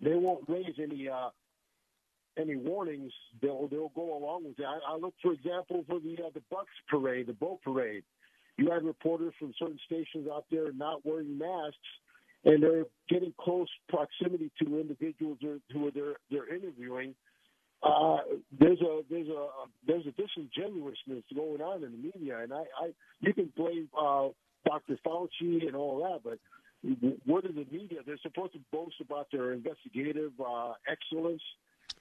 [0.02, 1.30] they won't raise any uh,
[2.38, 3.11] any warnings.
[3.41, 4.66] They'll they'll go along with it.
[4.66, 8.03] I, I look, for example, for the uh, the Bucs parade, the boat parade.
[8.57, 11.78] You had reporters from certain stations out there not wearing masks,
[12.45, 17.16] and they're getting close proximity to individuals who they're they're interviewing.
[17.82, 18.18] Uh,
[18.60, 19.48] there's a there's a
[19.88, 22.91] there's a disingenuousness going on in the media, and I, I
[23.22, 24.28] you can blame uh,
[24.66, 24.98] Dr.
[25.06, 26.40] Fauci and all that, but
[27.26, 27.99] what is the media?
[28.06, 31.41] They're supposed to boast about their investigative uh, excellence,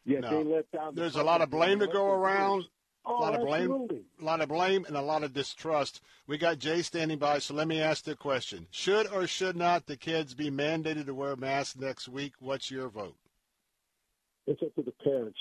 [0.04, 0.30] yet No.
[0.30, 0.94] they let down.
[0.94, 2.64] the There's a lot of blame to go around.
[3.06, 3.14] Lose.
[3.18, 4.04] a Oh, lot of blame, absolutely.
[4.20, 6.00] a lot of blame, and a lot of distrust.
[6.26, 9.86] We got Jay standing by, so let me ask the question: Should or should not
[9.86, 12.34] the kids be mandated to wear masks next week?
[12.40, 13.16] What's your vote?
[14.46, 15.38] It's up to the parents.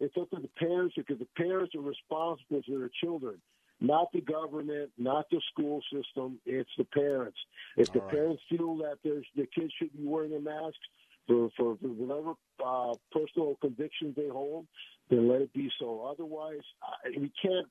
[0.00, 3.40] It's up to the parents because the parents are responsible for their children,
[3.80, 6.40] not the government, not the school system.
[6.44, 7.38] It's the parents.
[7.76, 8.18] If the All right.
[8.18, 10.76] parents feel that there's the kids should be wearing a mask
[11.26, 12.34] for for, whatever
[12.64, 14.66] uh, personal convictions they hold,
[15.10, 16.08] then let it be so.
[16.10, 17.66] Otherwise, uh, we can't.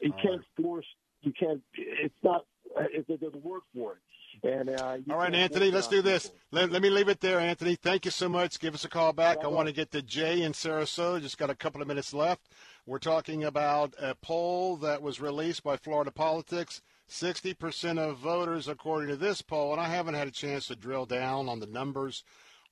[0.00, 0.86] You All can't force.
[1.22, 1.62] You can't.
[1.74, 2.44] It's not.
[2.76, 3.98] It, it doesn't work for it.
[4.42, 6.30] And uh, All right, Anthony, let's do this.
[6.50, 7.74] Let, let me leave it there, Anthony.
[7.74, 8.60] Thank you so much.
[8.60, 9.38] Give us a call back.
[9.42, 11.22] I want to get to Jay in Sarasota.
[11.22, 12.42] Just got a couple of minutes left.
[12.84, 16.82] We're talking about a poll that was released by Florida Politics.
[17.08, 21.06] 60% of voters, according to this poll, and I haven't had a chance to drill
[21.06, 22.24] down on the numbers,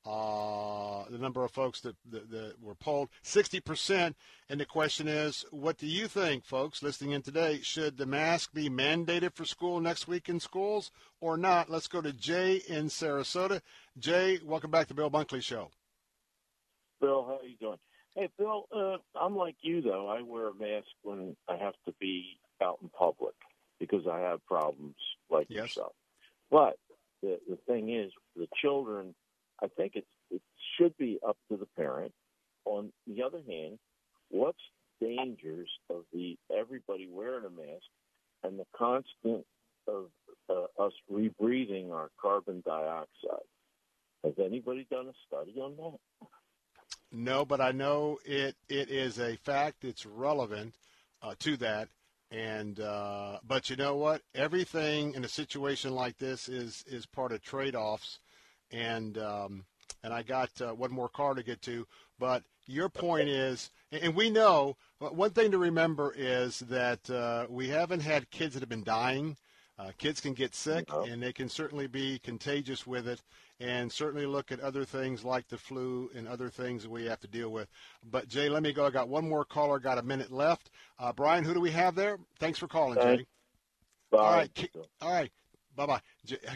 [0.07, 4.15] uh, the number of folks that, that, that were polled, 60%.
[4.51, 7.61] And the question is, what do you think, folks, listening in today?
[7.63, 10.91] Should the mask be mandated for school next week in schools
[11.21, 11.71] or not?
[11.71, 13.63] Let's go to Jay in Sarasota.
[13.99, 15.71] Jay, welcome back to Bill Bunkley Show.
[17.01, 17.79] Bill, how are you doing?
[18.15, 20.07] Hey, Bill, uh, I'm like you though.
[20.09, 23.35] I wear a mask when I have to be out in public
[23.81, 24.95] because I have problems
[25.31, 25.63] like Yes.
[25.77, 25.93] yourself.
[26.51, 26.77] But
[27.23, 29.15] the the thing is, the children,
[29.63, 30.43] I think it it
[30.77, 32.13] should be up to the parent.
[32.65, 33.79] On the other hand,
[34.31, 34.59] what's
[35.01, 37.87] dangers of the everybody wearing a mask
[38.43, 39.45] and the constant
[39.87, 40.07] of
[40.49, 43.49] uh, us rebreathing our carbon dioxide?
[44.25, 46.29] Has anybody done a study on that?
[47.13, 48.57] No, but I know it.
[48.69, 49.85] It is a fact.
[49.85, 50.75] It's relevant
[51.23, 51.89] uh, to that.
[52.31, 54.23] And uh, but you know what?
[54.35, 58.19] Everything in a situation like this is is part of trade-offs.
[58.75, 59.65] And um,
[60.03, 61.87] and I got uh, one more car to get to.
[62.19, 67.69] But your point is, and we know one thing to remember is that uh, we
[67.69, 69.37] haven't had kids that have been dying.
[69.77, 73.21] Uh, kids can get sick, and they can certainly be contagious with it,
[73.59, 77.19] and certainly look at other things like the flu and other things that we have
[77.19, 77.69] to deal with.
[78.09, 78.87] But Jay, let me go.
[78.87, 79.81] I got one more caller.
[79.81, 80.71] Got a minute left.
[80.99, 82.19] Uh, Brian, who do we have there?
[82.39, 83.27] Thanks for calling, Jay.
[84.13, 84.19] Bye.
[84.19, 84.71] All right.
[85.01, 85.33] All right.
[85.75, 86.01] Bye bye.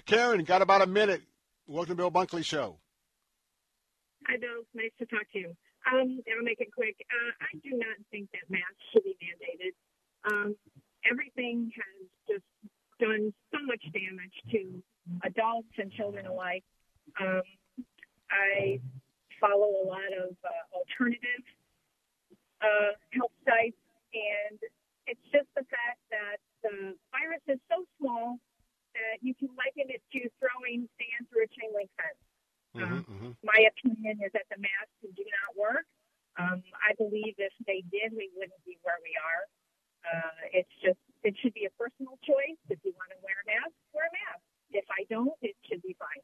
[0.06, 1.22] Karen, got about a minute.
[1.68, 2.80] Welcome to Bill Bunkley Show.
[4.24, 4.64] Hi, Bill.
[4.72, 5.52] Nice to talk to you.
[5.84, 6.96] Um, I'll make it quick.
[7.12, 9.76] Uh, I do not think that masks should be mandated.
[10.24, 10.56] Um,
[11.04, 12.48] everything has just
[12.98, 14.80] done so much damage to
[15.28, 16.64] adults and children alike.
[17.20, 17.44] Um,
[18.32, 18.80] I
[19.38, 21.44] follow a lot of uh, alternative
[22.64, 23.76] uh, health sites,
[24.16, 24.56] and
[25.04, 28.40] it's just the fact that the virus is so small
[28.98, 32.20] that you can liken it to throwing sand through a chain link fence.
[32.78, 35.86] Um, My opinion is that the masks do not work.
[36.38, 39.42] Um, I believe believe if they did, we wouldn't be where we are.
[40.06, 42.58] Uh, it's just, it should be a personal choice.
[42.70, 44.42] If you want to wear a mask, wear a mask.
[44.70, 46.22] If I don't, it should be fine.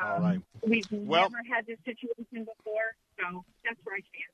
[0.00, 0.40] Um, All right.
[0.66, 4.32] We've Well- never had this situation before, so that's where I stand.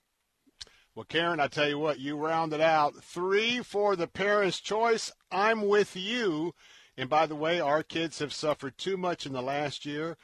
[0.94, 5.12] Well, Karen, I tell you what, you rounded out three for the parents' choice.
[5.30, 6.54] I'm with you.
[6.98, 10.16] And by the way, our kids have suffered too much in the last year.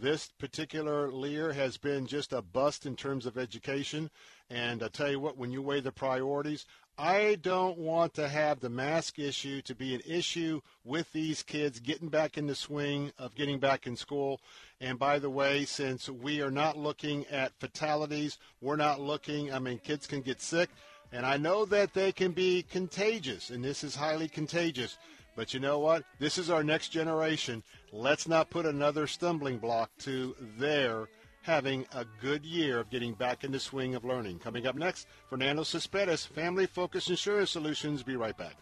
[0.00, 4.10] This particular year has been just a bust in terms of education.
[4.48, 6.66] And I tell you what, when you weigh the priorities,
[6.96, 11.80] I don't want to have the mask issue to be an issue with these kids
[11.80, 14.40] getting back in the swing of getting back in school.
[14.80, 19.58] And by the way, since we are not looking at fatalities, we're not looking, I
[19.58, 20.68] mean, kids can get sick.
[21.10, 24.96] And I know that they can be contagious, and this is highly contagious.
[25.36, 26.04] But you know what?
[26.18, 27.62] This is our next generation.
[27.92, 31.08] Let's not put another stumbling block to their
[31.42, 34.38] having a good year of getting back in the swing of learning.
[34.38, 38.02] Coming up next, Fernando Cespedes, Family Focus Insurance Solutions.
[38.02, 38.56] Be right back.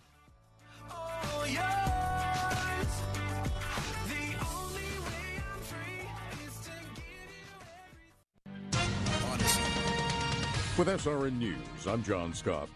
[10.78, 11.56] With SRN News,
[11.88, 12.68] I'm John Scott.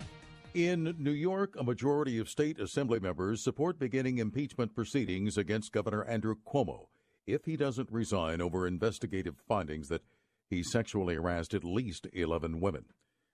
[0.54, 6.04] In New York, a majority of state assembly members support beginning impeachment proceedings against Governor
[6.04, 6.88] Andrew Cuomo
[7.26, 10.02] if he doesn't resign over investigative findings that
[10.50, 12.84] he sexually harassed at least 11 women.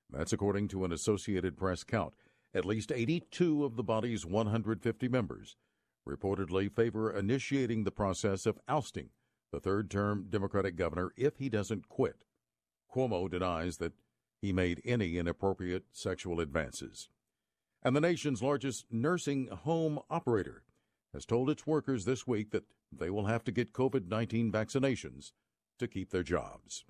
[0.08, 2.14] That's according to an Associated Press count.
[2.54, 5.56] At least 82 of the body's 150 members
[6.08, 9.08] reportedly favor initiating the process of ousting
[9.50, 12.22] the third term Democratic governor if he doesn't quit.
[12.94, 13.92] Cuomo denies that
[14.40, 17.08] he made any inappropriate sexual advances.
[17.82, 20.62] And the nation's largest nursing home operator
[21.12, 25.32] has told its workers this week that they will have to get COVID 19 vaccinations
[25.78, 26.84] to keep their jobs.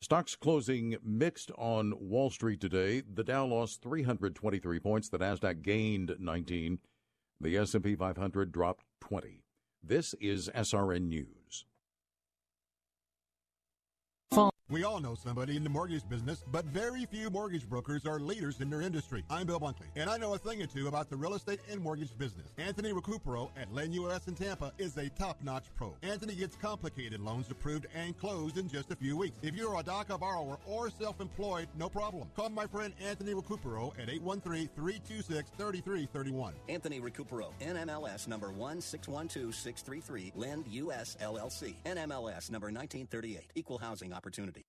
[0.00, 3.02] Stocks closing mixed on Wall Street today.
[3.02, 6.80] The Dow lost 323 points, the Nasdaq gained 19,
[7.40, 9.44] the S&P 500 dropped 20.
[9.82, 11.41] This is SRN News.
[14.72, 18.62] We all know somebody in the mortgage business, but very few mortgage brokers are leaders
[18.62, 19.22] in their industry.
[19.28, 21.78] I'm Bill Bunkley, and I know a thing or two about the real estate and
[21.78, 22.54] mortgage business.
[22.56, 25.94] Anthony Recupero at LendUS in Tampa is a top-notch pro.
[26.02, 29.36] Anthony gets complicated loans approved and closed in just a few weeks.
[29.42, 32.30] If you're a DACA borrower or self-employed, no problem.
[32.34, 36.52] Call my friend Anthony Recupero at 813-326-3331.
[36.70, 44.61] Anthony Recupero, NMLS number 1612633, LendUS LLC, NMLS number 1938, Equal Housing Opportunity.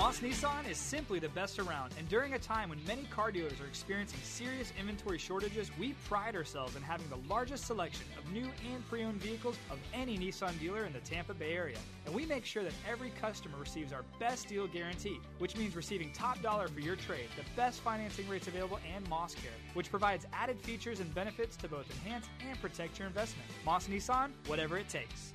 [0.00, 3.60] Moss Nissan is simply the best around, and during a time when many car dealers
[3.60, 8.48] are experiencing serious inventory shortages, we pride ourselves in having the largest selection of new
[8.72, 11.76] and pre owned vehicles of any Nissan dealer in the Tampa Bay area.
[12.06, 16.12] And we make sure that every customer receives our best deal guarantee, which means receiving
[16.12, 20.26] top dollar for your trade, the best financing rates available, and Moss Care, which provides
[20.32, 23.46] added features and benefits to both enhance and protect your investment.
[23.66, 25.34] Moss Nissan, whatever it takes.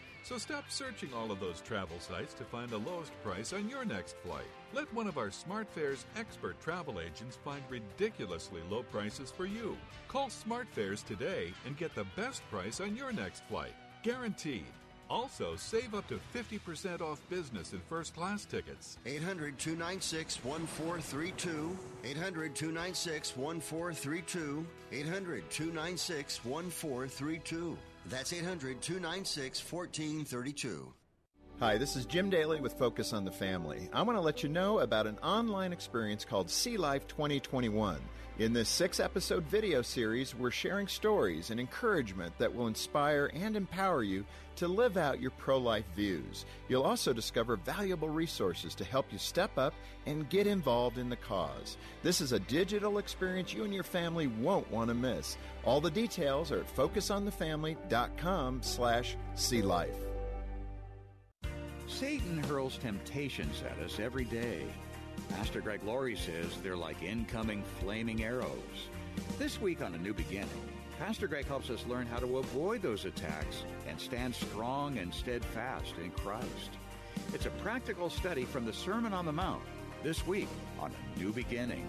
[0.23, 3.83] So stop searching all of those travel sites to find the lowest price on your
[3.83, 4.45] next flight.
[4.73, 9.75] Let one of our SmartFares expert travel agents find ridiculously low prices for you.
[10.07, 13.73] Call SmartFares today and get the best price on your next flight.
[14.03, 14.65] Guaranteed.
[15.09, 18.97] Also, save up to 50% off business and first class tickets.
[19.05, 21.77] 800 296 1432.
[22.05, 24.65] 800 296 1432.
[24.93, 27.77] 800 296 1432.
[28.07, 30.93] That's 800 296 1432.
[31.59, 33.87] Hi, this is Jim Daly with Focus on the Family.
[33.93, 38.01] I want to let you know about an online experience called See Life 2021.
[38.41, 43.55] In this six episode video series, we're sharing stories and encouragement that will inspire and
[43.55, 46.45] empower you to live out your pro life views.
[46.67, 49.75] You'll also discover valuable resources to help you step up
[50.07, 51.77] and get involved in the cause.
[52.01, 55.37] This is a digital experience you and your family won't want to miss.
[55.63, 59.97] All the details are at focusonthefamily.com slash see life.
[61.85, 64.65] Satan hurls temptations at us every day.
[65.31, 68.89] Pastor Greg Laurie says they're like incoming flaming arrows.
[69.39, 70.49] This week on A New Beginning,
[70.99, 75.95] Pastor Greg helps us learn how to avoid those attacks and stand strong and steadfast
[76.03, 76.71] in Christ.
[77.33, 79.63] It's a practical study from the Sermon on the Mount
[80.03, 80.49] this week
[80.79, 81.87] on A New Beginning.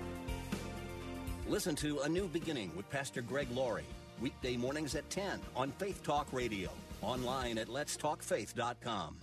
[1.48, 3.84] Listen to A New Beginning with Pastor Greg Laurie,
[4.20, 6.70] weekday mornings at 10 on Faith Talk Radio,
[7.02, 9.16] online at letstalkfaith.com.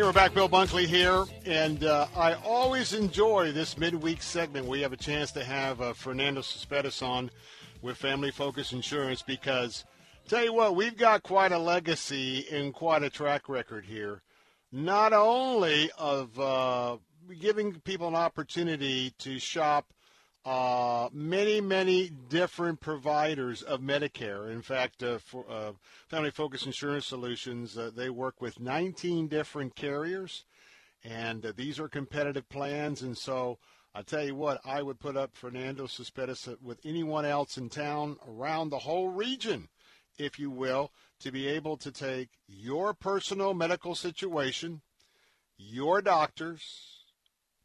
[0.00, 0.32] Hey, we're back.
[0.32, 4.66] Bill Bunkley here, and uh, I always enjoy this midweek segment.
[4.66, 7.30] We have a chance to have uh, Fernando Cespedes on
[7.82, 9.84] with Family Focus Insurance because,
[10.26, 14.22] tell you what, we've got quite a legacy and quite a track record here.
[14.72, 16.96] Not only of uh,
[17.38, 19.92] giving people an opportunity to shop
[20.44, 24.50] uh, many, many different providers of Medicare.
[24.50, 25.72] In fact, uh, for uh,
[26.08, 30.44] Family Focus Insurance Solutions, uh, they work with 19 different carriers,
[31.04, 33.02] and uh, these are competitive plans.
[33.02, 33.58] And so,
[33.94, 38.16] I tell you what, I would put up Fernando Cespedes with anyone else in town
[38.26, 39.68] around the whole region,
[40.16, 40.90] if you will,
[41.20, 44.80] to be able to take your personal medical situation,
[45.58, 47.04] your doctors,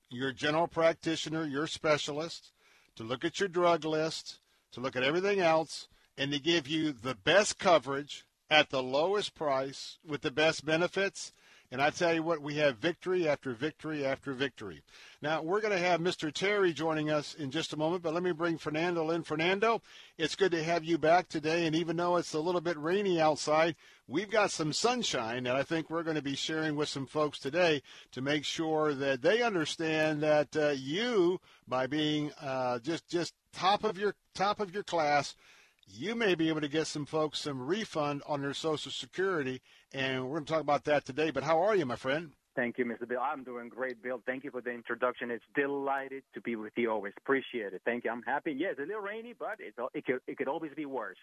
[0.09, 2.51] your general practitioner, your specialist
[2.95, 4.39] to look at your drug list,
[4.71, 9.35] to look at everything else, and to give you the best coverage at the lowest
[9.35, 11.33] price with the best benefits.
[11.71, 14.81] And I tell you what, we have victory after victory after victory.
[15.21, 16.31] Now, we're going to have Mr.
[16.31, 19.23] Terry joining us in just a moment, but let me bring Fernando in.
[19.23, 19.81] Fernando,
[20.17, 21.65] it's good to have you back today.
[21.65, 23.75] And even though it's a little bit rainy outside,
[24.07, 27.39] we've got some sunshine that I think we're going to be sharing with some folks
[27.39, 27.81] today
[28.11, 33.83] to make sure that they understand that uh, you, by being uh, just just top
[33.83, 35.35] of your top of your class,
[35.87, 39.61] you may be able to get some folks some refund on their Social Security,
[39.95, 41.31] and we're going to talk about that today.
[41.31, 42.31] But how are you, my friend?
[42.55, 43.07] Thank you, Mr.
[43.07, 43.19] Bill.
[43.19, 44.21] I'm doing great, Bill.
[44.25, 45.31] Thank you for the introduction.
[45.31, 47.13] It's delighted to be with you always.
[47.17, 47.81] Appreciate it.
[47.85, 48.11] Thank you.
[48.11, 48.53] I'm happy.
[48.57, 51.17] Yes, a little rainy, but it, it, could, it could always be worse.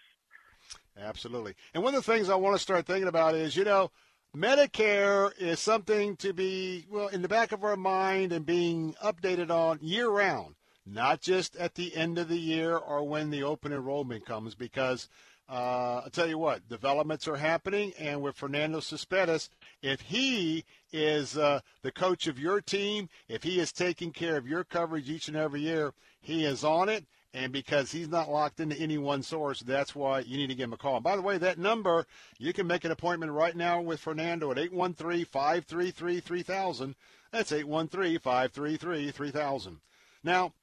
[0.99, 1.55] Absolutely.
[1.73, 3.91] And one of the things I want to start thinking about is, you know,
[4.35, 9.49] Medicare is something to be, well, in the back of our mind and being updated
[9.51, 10.55] on year round,
[10.85, 15.09] not just at the end of the year or when the open enrollment comes, because
[15.49, 19.49] uh, I'll tell you what, developments are happening, and with Fernando Cespedes,
[19.81, 24.47] if he is uh, the coach of your team, if he is taking care of
[24.47, 27.05] your coverage each and every year, he is on it.
[27.35, 30.65] And because he's not locked into any one source, that's why you need to give
[30.65, 30.97] him a call.
[30.97, 32.05] And by the way, that number,
[32.37, 36.95] you can make an appointment right now with Fernando at 813 533 3000.
[37.31, 39.79] That's 813 533 3000.
[40.23, 40.53] Now,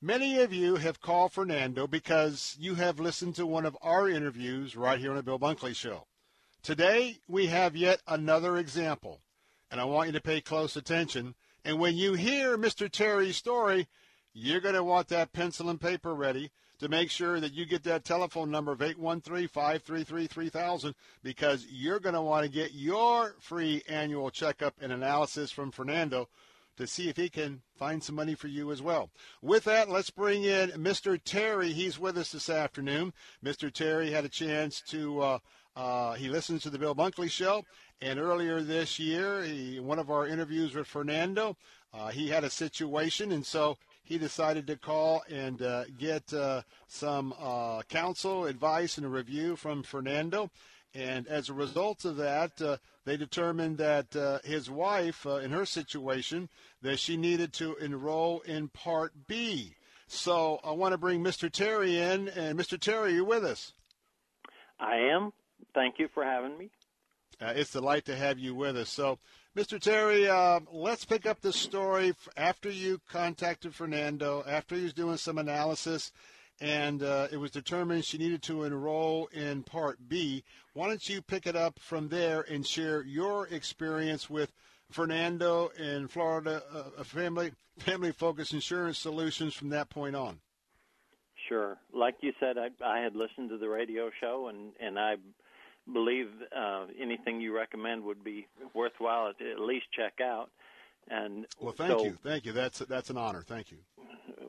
[0.00, 4.76] Many of you have called Fernando because you have listened to one of our interviews
[4.76, 6.06] right here on the Bill Bunkley Show.
[6.62, 9.22] Today, we have yet another example,
[9.72, 11.34] and I want you to pay close attention.
[11.64, 12.88] And when you hear Mr.
[12.88, 13.88] Terry's story,
[14.32, 17.82] you're going to want that pencil and paper ready to make sure that you get
[17.82, 20.94] that telephone number of 813-533-3000
[21.24, 26.28] because you're going to want to get your free annual checkup and analysis from Fernando
[26.78, 29.10] to see if he can find some money for you as well.
[29.42, 31.20] With that, let's bring in Mr.
[31.22, 31.72] Terry.
[31.72, 33.12] He's with us this afternoon.
[33.44, 33.70] Mr.
[33.70, 35.38] Terry had a chance to, uh,
[35.76, 37.64] uh, he listens to the Bill Bunkley Show.
[38.00, 41.56] And earlier this year, he, one of our interviews with Fernando,
[41.92, 46.62] uh, he had a situation, and so he decided to call and uh, get uh,
[46.86, 50.50] some uh, counsel, advice, and a review from Fernando.
[50.98, 55.52] And as a result of that, uh, they determined that uh, his wife, uh, in
[55.52, 56.48] her situation,
[56.82, 59.76] that she needed to enroll in Part B.
[60.08, 61.48] So I want to bring Mr.
[61.50, 62.28] Terry in.
[62.30, 62.80] And Mr.
[62.80, 63.74] Terry, you with us?
[64.80, 65.32] I am.
[65.72, 66.70] Thank you for having me.
[67.40, 68.90] Uh, it's a delight to have you with us.
[68.90, 69.20] So,
[69.56, 69.80] Mr.
[69.80, 75.16] Terry, uh, let's pick up the story after you contacted Fernando, after he was doing
[75.16, 76.10] some analysis,
[76.60, 80.44] and uh, it was determined she needed to enroll in Part B.
[80.72, 84.52] Why don't you pick it up from there and share your experience with
[84.90, 90.40] Fernando and Florida uh, Family Family Focus Insurance Solutions from that point on?
[91.48, 91.78] Sure.
[91.92, 95.16] Like you said, I, I had listened to the radio show, and and I
[95.92, 100.50] believe uh, anything you recommend would be worthwhile to at least check out.
[101.10, 102.52] And well, thank so, you, thank you.
[102.52, 103.42] That's that's an honor.
[103.42, 103.78] Thank you.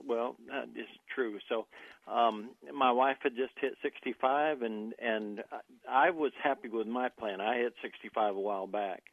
[0.05, 1.37] Well, that is true.
[1.47, 1.67] So,
[2.11, 5.43] um, my wife had just hit 65, and and
[5.89, 7.41] I was happy with my plan.
[7.41, 9.03] I hit 65 a while back,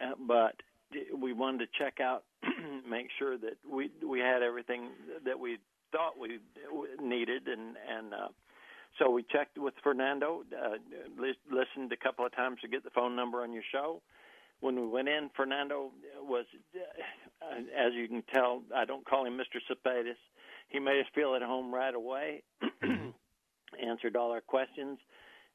[0.00, 0.54] uh, but
[1.16, 2.24] we wanted to check out,
[2.88, 4.90] make sure that we we had everything
[5.24, 5.58] that we
[5.92, 6.38] thought we
[7.02, 8.28] needed, and and uh,
[8.98, 10.76] so we checked with Fernando, uh,
[11.50, 14.02] listened a couple of times to get the phone number on your show.
[14.60, 16.44] When we went in, Fernando was,
[16.74, 19.60] uh, as you can tell, I don't call him Mr.
[19.68, 20.16] Cespedes.
[20.68, 22.42] He made us feel at home right away,
[23.82, 24.98] answered all our questions,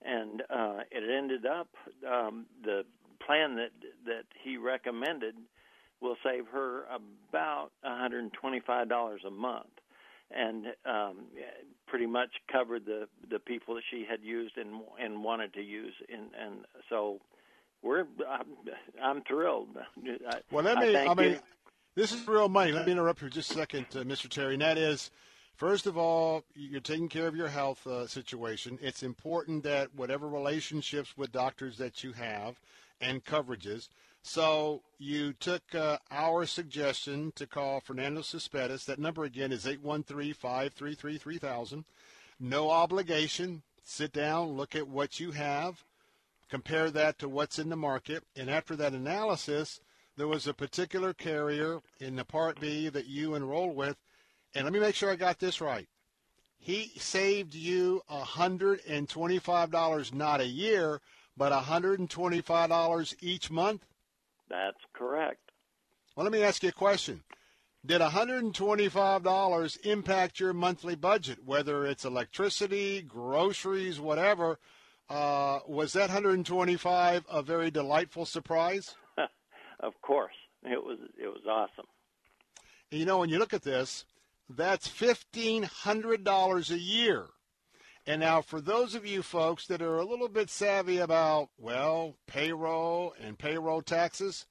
[0.03, 1.67] and uh, it ended up
[2.09, 2.83] um, the
[3.25, 3.71] plan that
[4.05, 5.35] that he recommended
[6.01, 6.83] will save her
[7.29, 9.67] about $125 a month
[10.35, 11.27] and um,
[11.87, 15.93] pretty much covered the the people that she had used and and wanted to use
[16.11, 17.19] and and so
[17.83, 18.45] we're I'm,
[19.01, 19.77] I'm thrilled.
[20.51, 20.95] Well, let me.
[20.95, 21.39] I, I mean, you.
[21.95, 22.71] this is real money.
[22.71, 24.29] Let me interrupt you just a second, uh, Mr.
[24.29, 24.53] Terry.
[24.53, 25.11] And that is,
[25.55, 28.79] first of all, you're taking care of your health uh, situation.
[28.81, 32.59] It's important that whatever relationships with doctors that you have
[33.01, 33.89] and coverages.
[34.25, 38.85] So you took uh, our suggestion to call Fernando Cespedes.
[38.85, 41.83] That number again is 813-533-3000.
[42.39, 43.63] No obligation.
[43.83, 45.83] Sit down, look at what you have,
[46.49, 49.79] compare that to what's in the market, and after that analysis,
[50.15, 53.97] there was a particular carrier in the Part B that you enrolled with,
[54.53, 55.87] and let me make sure I got this right.
[56.57, 61.01] He saved you $125 not a year,
[61.35, 63.85] but $125 each month?
[64.49, 65.51] That's correct.
[66.15, 67.23] Well, let me ask you a question.
[67.85, 74.57] Did $125 impact your monthly budget, whether it's electricity, groceries, whatever?
[75.13, 78.95] Uh, was that 125 a very delightful surprise?
[79.79, 80.33] of course,
[80.63, 80.97] it was.
[81.21, 81.85] It was awesome.
[82.89, 84.05] You know, when you look at this,
[84.49, 87.27] that's $1,500 a year.
[88.07, 92.15] And now, for those of you folks that are a little bit savvy about, well,
[92.25, 94.47] payroll and payroll taxes,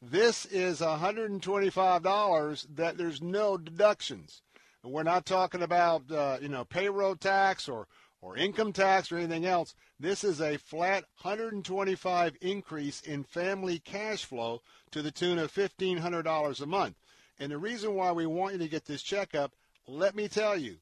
[0.00, 4.40] this is $125 that there's no deductions.
[4.82, 7.88] We're not talking about, uh, you know, payroll tax or,
[8.20, 9.74] or income tax or anything else.
[9.98, 16.60] This is a flat 125 increase in family cash flow to the tune of $1,500
[16.60, 16.96] a month.
[17.38, 19.52] And the reason why we want you to get this checkup,
[19.86, 20.76] let me tell you,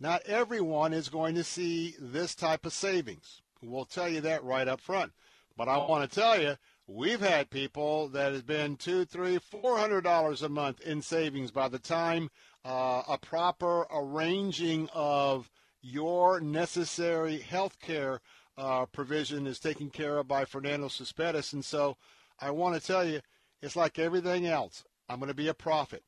[0.00, 3.42] not everyone is going to see this type of savings.
[3.62, 5.12] We'll tell you that right up front.
[5.56, 6.56] But I want to tell you,
[6.86, 11.50] we've had people that has been two, three, four hundred dollars a month in savings
[11.50, 12.30] by the time
[12.64, 15.50] uh, a proper arranging of
[15.82, 18.20] your necessary health care
[18.56, 21.52] uh, provision is taken care of by Fernando Cespedes.
[21.52, 21.96] And so
[22.38, 23.20] I want to tell you,
[23.62, 24.84] it's like everything else.
[25.08, 26.02] I'm going to be a prophet.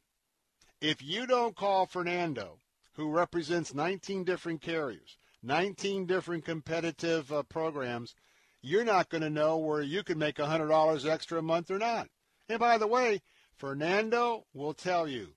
[0.80, 2.58] If you don't call Fernando
[2.94, 8.14] who represents 19 different carriers, 19 different competitive uh, programs,
[8.60, 12.08] you're not going to know where you can make $100 extra a month or not.
[12.48, 13.22] And by the way,
[13.56, 15.34] Fernando will tell you,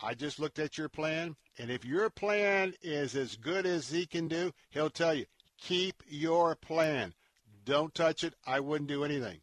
[0.00, 4.06] I just looked at your plan, and if your plan is as good as he
[4.06, 5.26] can do, he'll tell you,
[5.58, 7.14] keep your plan.
[7.64, 8.34] Don't touch it.
[8.46, 9.40] I wouldn't do anything.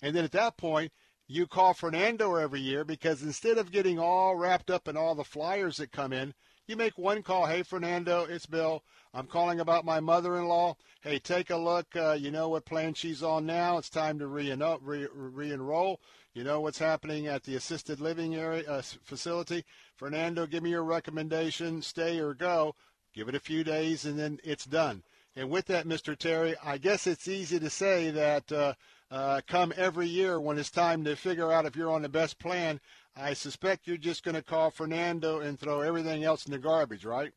[0.00, 0.92] And then at that point,
[1.26, 5.24] you call Fernando every year because instead of getting all wrapped up in all the
[5.24, 6.32] flyers that come in,
[6.66, 7.46] you make one call.
[7.46, 8.84] Hey, Fernando, it's Bill.
[9.12, 10.76] I'm calling about my mother-in-law.
[11.00, 11.86] Hey, take a look.
[11.96, 13.78] Uh, you know what plan she's on now.
[13.78, 14.78] It's time to re-enroll.
[14.80, 15.96] Re-
[16.38, 19.64] you know what's happening at the assisted living area uh, facility.
[19.96, 21.82] Fernando, give me your recommendation.
[21.82, 22.76] Stay or go.
[23.12, 25.02] Give it a few days, and then it's done.
[25.34, 26.16] And with that, Mr.
[26.16, 28.74] Terry, I guess it's easy to say that uh,
[29.10, 32.38] uh, come every year when it's time to figure out if you're on the best
[32.38, 32.78] plan,
[33.16, 37.04] I suspect you're just going to call Fernando and throw everything else in the garbage,
[37.04, 37.32] right?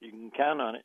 [0.00, 0.84] You can count on it.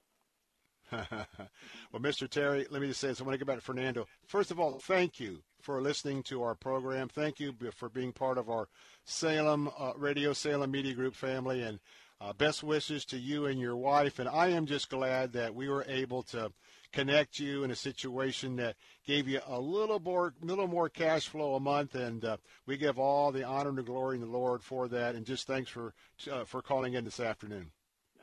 [0.91, 2.29] Well, Mr.
[2.29, 3.21] Terry, let me just say this.
[3.21, 4.07] I want to get back to Fernando.
[4.27, 7.07] First of all, thank you for listening to our program.
[7.07, 8.67] Thank you for being part of our
[9.05, 11.79] Salem uh, Radio Salem Media Group family, and
[12.19, 14.19] uh, best wishes to you and your wife.
[14.19, 16.51] And I am just glad that we were able to
[16.91, 18.75] connect you in a situation that
[19.07, 22.99] gave you a little more, little more cash flow a month, and uh, we give
[22.99, 25.15] all the honor and the glory in the Lord for that.
[25.15, 25.93] And just thanks for
[26.31, 27.71] uh, for calling in this afternoon.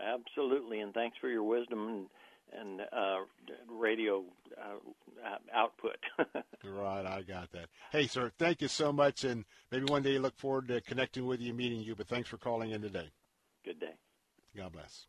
[0.01, 2.07] Absolutely, and thanks for your wisdom and
[2.53, 3.19] and uh,
[3.69, 4.25] radio
[4.57, 5.97] uh, output.
[6.65, 7.67] right, I got that.
[7.91, 11.27] Hey, sir, thank you so much, and maybe one day you look forward to connecting
[11.27, 11.95] with you, meeting you.
[11.95, 13.11] But thanks for calling in today.
[13.65, 13.95] Good day.
[14.57, 15.07] God bless.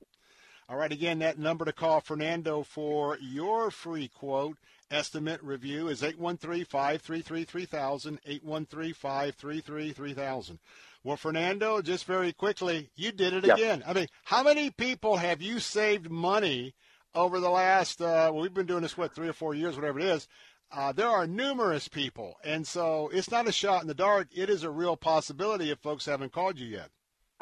[0.67, 4.57] All right, again, that number to call Fernando for your free quote
[4.91, 10.59] estimate review is 813-533-3000, 813-533-3000.
[11.03, 13.57] Well, Fernando, just very quickly, you did it yep.
[13.57, 13.83] again.
[13.87, 16.75] I mean, how many people have you saved money
[17.15, 19.99] over the last, uh, well, we've been doing this, what, three or four years, whatever
[19.99, 20.27] it is.
[20.71, 22.35] Uh, there are numerous people.
[22.43, 24.27] And so it's not a shot in the dark.
[24.35, 26.89] It is a real possibility if folks haven't called you yet.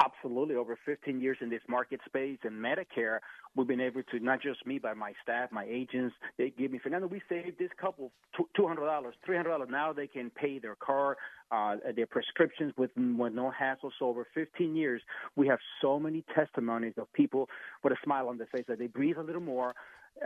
[0.00, 0.54] Absolutely.
[0.54, 3.18] Over 15 years in this market space and Medicare,
[3.56, 6.78] we've been able to, not just me, but my staff, my agents, they give me,
[6.80, 8.12] Fernando, we saved this couple
[8.56, 8.78] $200,
[9.28, 9.70] $300.
[9.70, 11.16] Now they can pay their car,
[11.50, 13.90] uh, their prescriptions with, with no hassle.
[13.98, 15.02] So over 15 years,
[15.34, 17.48] we have so many testimonies of people
[17.82, 19.74] with a smile on their face that they breathe a little more.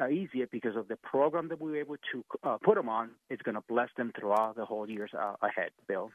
[0.01, 3.11] Uh, easier because of the program that we were able to uh, put them on.
[3.29, 6.11] It's going to bless them throughout the whole years uh, ahead, Bill.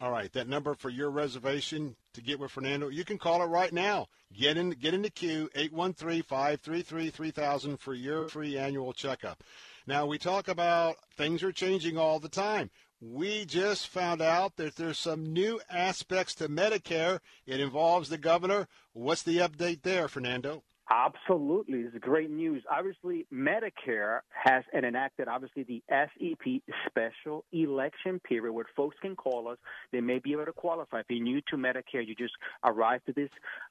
[0.00, 3.46] All right, that number for your reservation to get with Fernando, you can call it
[3.46, 4.06] right now.
[4.32, 9.42] Get in get in the queue 813-533-3000 for your free annual checkup.
[9.88, 12.70] Now, we talk about things are changing all the time.
[13.00, 17.20] We just found out that there's some new aspects to Medicare.
[17.46, 18.68] It involves the governor.
[18.92, 20.62] What's the update there, Fernando?
[20.90, 21.80] Absolutely.
[21.80, 22.62] It's great news.
[22.70, 29.58] Obviously, Medicare has enacted, obviously, the SEP special election period where folks can call us.
[29.92, 31.00] They may be able to qualify.
[31.00, 32.32] If you're new to Medicare, you just
[32.64, 33.28] arrived to this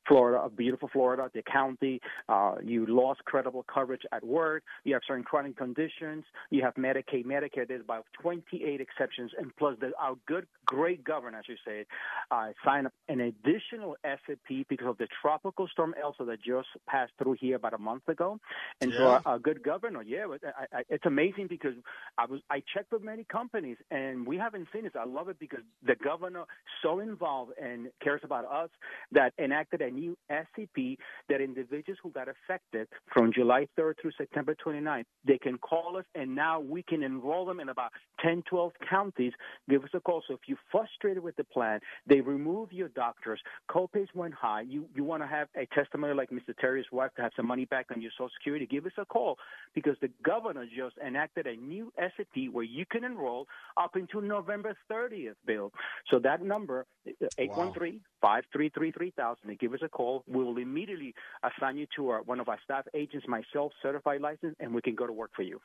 [0.08, 2.00] Florida, beautiful Florida, the county,
[2.30, 7.26] uh, you lost credible coverage at work, you have certain chronic conditions, you have Medicaid,
[7.26, 7.68] Medicare.
[7.68, 11.86] There's about 28 exceptions, and plus, the, our good, great governor, as you say,
[12.30, 17.07] uh, signed up an additional SEP because of the tropical storm Elsa that just passed
[17.08, 18.40] passed through here about a month ago,
[18.82, 18.98] and yeah.
[18.98, 20.02] so a, a, good governor.
[20.02, 21.74] Yeah, I, I, it's amazing because
[22.18, 24.94] I was I checked with many companies and we haven't seen this.
[25.00, 26.44] I love it because the governor
[26.82, 28.70] so involved and cares about us
[29.12, 30.98] that enacted a new SEP
[31.30, 36.06] that individuals who got affected from July 3rd through September 29th they can call us
[36.16, 39.34] and now we can enroll them in about 10, 12 counties.
[39.70, 40.24] Give us a call.
[40.28, 43.40] So if you're frustrated with the plan, they remove your doctors.
[43.70, 44.62] Copays went high.
[44.62, 46.56] You you want to have a testimony like Mr.
[46.60, 49.38] Terry's wife to have some money back on your Social Security, give us a call
[49.74, 53.48] because the governor just enacted a new SEP where you can enroll
[53.78, 55.72] up until November 30th, Bill.
[56.12, 60.24] So that number, uh, 813 533 3000, give us a call.
[60.28, 61.14] We will immediately
[61.44, 64.96] assign you to our, one of our staff agents, myself, certified license, and we can
[64.96, 65.62] go to work for you.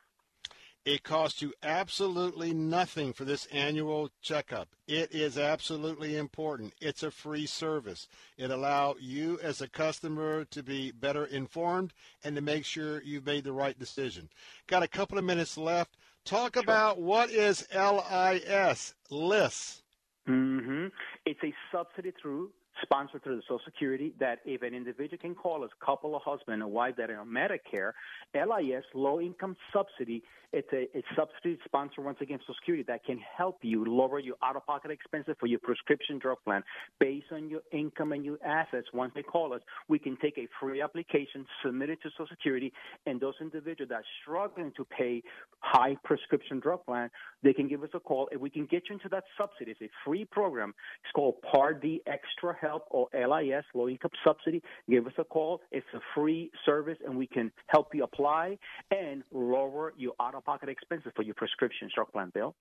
[0.85, 4.69] It costs you absolutely nothing for this annual checkup.
[4.89, 6.75] It is absolutely important.
[6.81, 8.09] It's a free service.
[8.37, 11.93] It allows you as a customer to be better informed
[12.25, 14.29] and to make sure you've made the right decision.
[14.67, 15.97] Got a couple of minutes left.
[16.25, 16.65] Talk sure.
[16.65, 19.83] about what is LIS, LIS.
[20.29, 20.87] Mm-hmm.
[21.27, 22.51] It's a subsidy through
[22.83, 26.63] sponsored through the Social Security that if an individual can call us, couple, a husband
[26.63, 27.93] and wife that are on Medicare,
[28.35, 30.23] LIS, low income subsidy,
[30.53, 34.37] it's a, a subsidy sponsor once again Social Security that can help you lower your
[34.43, 36.63] out of pocket expenses for your prescription drug plan
[37.01, 38.87] based on your income and your assets.
[38.93, 42.73] Once they call us, we can take a free application, submit it to Social Security,
[43.07, 45.23] and those individuals that are struggling to pay
[45.61, 47.09] high prescription drug plan,
[47.43, 49.71] they can give us a call and we can get you into that subsidy.
[49.71, 50.75] It's a free program.
[51.03, 54.63] It's called Part D Extra Help or LIS, Low Income Subsidy.
[54.89, 55.61] Give us a call.
[55.71, 58.59] It's a free service and we can help you apply
[58.91, 62.55] and lower your out of pocket expenses for your prescription drug plan bill.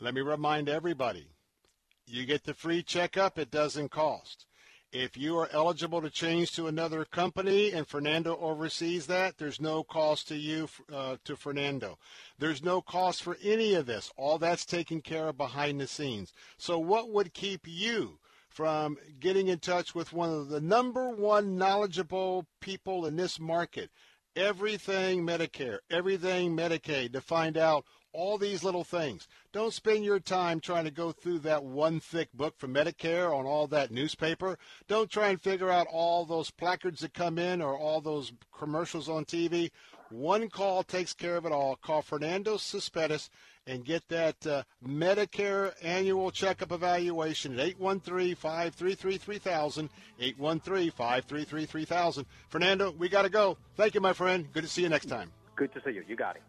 [0.00, 1.26] Let me remind everybody
[2.06, 4.46] you get the free checkup, it doesn't cost.
[4.92, 9.84] If you are eligible to change to another company and Fernando oversees that, there's no
[9.84, 11.96] cost to you, uh, to Fernando.
[12.38, 14.10] There's no cost for any of this.
[14.16, 16.32] All that's taken care of behind the scenes.
[16.58, 18.18] So, what would keep you
[18.50, 23.90] from getting in touch with one of the number one knowledgeable people in this market?
[24.36, 29.28] everything Medicare, everything Medicaid to find out all these little things.
[29.52, 33.46] Don't spend your time trying to go through that one thick book from Medicare on
[33.46, 34.58] all that newspaper.
[34.88, 39.08] Don't try and figure out all those placards that come in or all those commercials
[39.08, 39.70] on TV.
[40.10, 41.76] One call takes care of it all.
[41.76, 43.30] Call Fernando Cespedes
[43.70, 49.88] and get that uh, Medicare annual checkup evaluation at 813-533-3000,
[50.20, 52.26] 813-533-3000.
[52.48, 53.56] Fernando, we got to go.
[53.76, 54.52] Thank you, my friend.
[54.52, 55.30] Good to see you next time.
[55.54, 56.02] Good to see you.
[56.08, 56.42] You got it.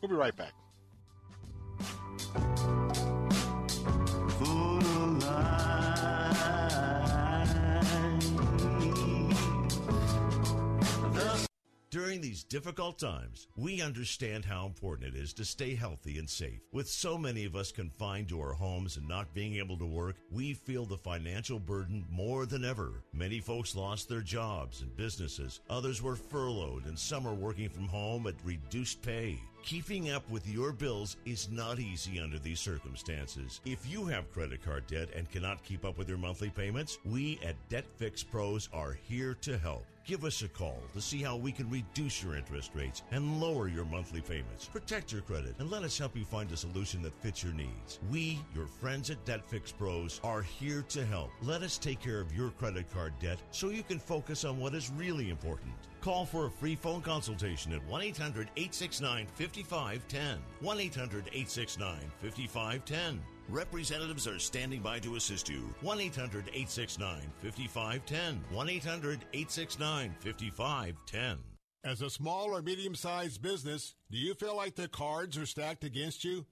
[0.00, 0.52] We'll be right back.
[11.94, 16.58] During these difficult times, we understand how important it is to stay healthy and safe.
[16.72, 20.16] With so many of us confined to our homes and not being able to work,
[20.32, 23.04] we feel the financial burden more than ever.
[23.12, 25.60] Many folks lost their jobs and businesses.
[25.70, 29.38] Others were furloughed and some are working from home at reduced pay.
[29.64, 33.62] Keeping up with your bills is not easy under these circumstances.
[33.64, 37.40] If you have credit card debt and cannot keep up with your monthly payments, we
[37.42, 39.86] at Debt Fix Pros are here to help.
[40.04, 43.66] Give us a call to see how we can reduce your interest rates and lower
[43.68, 44.66] your monthly payments.
[44.66, 48.00] Protect your credit and let us help you find a solution that fits your needs.
[48.10, 51.30] We, your friends at Debt Fix Pros, are here to help.
[51.40, 54.74] Let us take care of your credit card debt so you can focus on what
[54.74, 55.72] is really important.
[56.04, 60.38] Call for a free phone consultation at 1 800 869 5510.
[60.60, 63.22] 1 800 869 5510.
[63.48, 65.62] Representatives are standing by to assist you.
[65.80, 68.44] 1 800 869 5510.
[68.54, 71.38] 1 800 869 5510.
[71.84, 75.84] As a small or medium sized business, do you feel like the cards are stacked
[75.84, 76.44] against you?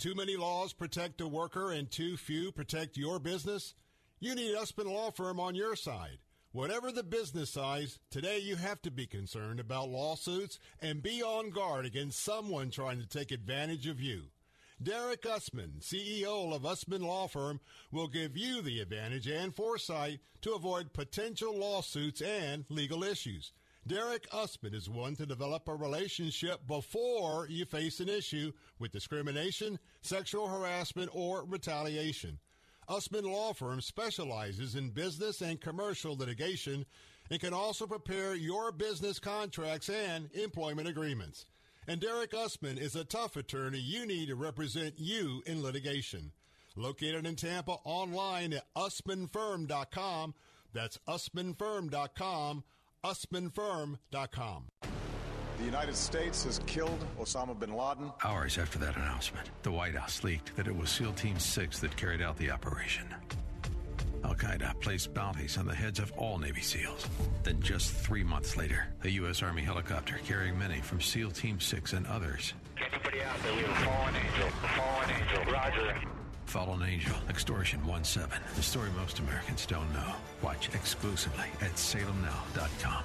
[0.00, 3.74] Too many laws protect the worker and too few protect your business?
[4.18, 6.18] You need Usman Law Firm on your side.
[6.52, 11.50] Whatever the business size, today you have to be concerned about lawsuits and be on
[11.50, 14.22] guard against someone trying to take advantage of you.
[14.82, 17.60] Derek Usman, CEO of Usman Law Firm,
[17.92, 23.52] will give you the advantage and foresight to avoid potential lawsuits and legal issues.
[23.86, 29.78] Derek Usman is one to develop a relationship before you face an issue with discrimination,
[30.00, 32.38] sexual harassment, or retaliation.
[32.88, 36.86] Usman Law Firm specializes in business and commercial litigation
[37.30, 41.44] and can also prepare your business contracts and employment agreements.
[41.86, 46.32] And Derek Usman is a tough attorney you need to represent you in litigation.
[46.76, 50.34] Located in Tampa, online at usmanfirm.com.
[50.72, 52.64] That's usmanfirm.com,
[53.04, 54.64] usmanfirm.com.
[55.58, 58.12] The United States has killed Osama bin Laden.
[58.22, 61.96] Hours after that announcement, the White House leaked that it was SEAL Team 6 that
[61.96, 63.12] carried out the operation.
[64.22, 67.08] Al Qaeda placed bounties on the heads of all Navy SEALs.
[67.42, 69.42] Then, just three months later, a U.S.
[69.42, 72.54] Army helicopter carrying many from SEAL Team 6 and others.
[72.76, 73.54] Anybody out there?
[73.56, 74.48] We have a fallen angel.
[74.48, 75.52] A fallen angel.
[75.52, 76.08] Roger.
[76.46, 78.30] Fallen Angel, Extortion 1 7.
[78.54, 80.14] The story most Americans don't know.
[80.40, 83.04] Watch exclusively at salemnow.com.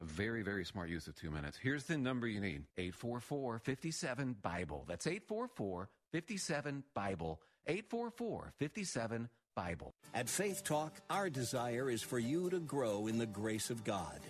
[0.00, 1.58] A very, very smart use of two minutes.
[1.60, 4.84] Here's the number you need 844 57 Bible.
[4.86, 7.40] That's 844 57 Bible.
[7.66, 9.94] 844 57 Bible.
[10.14, 14.20] At Faith Talk, our desire is for you to grow in the grace of God.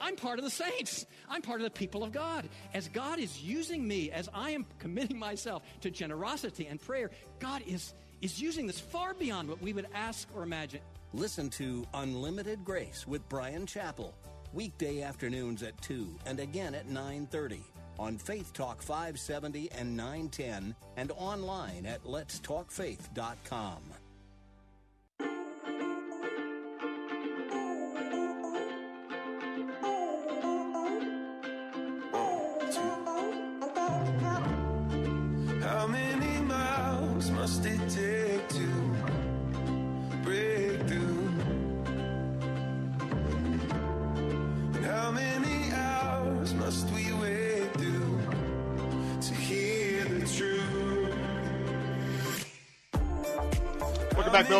[0.00, 1.04] I'm part of the saints.
[1.28, 2.48] I'm part of the people of God.
[2.72, 7.62] As God is using me, as I am committing myself to generosity and prayer, God
[7.66, 7.92] is,
[8.22, 10.80] is using this far beyond what we would ask or imagine.
[11.12, 14.12] Listen to Unlimited Grace with Bryan Chapell,
[14.52, 17.60] weekday afternoons at 2 and again at 9:30
[17.98, 23.89] on Faith Talk 570 and 910 and online at letstalkfaith.com.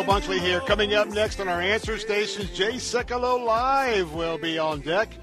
[0.03, 0.61] Bill Bunkley here.
[0.61, 5.13] Coming up next on our answer stations, Jay Sekulow Live will be on deck,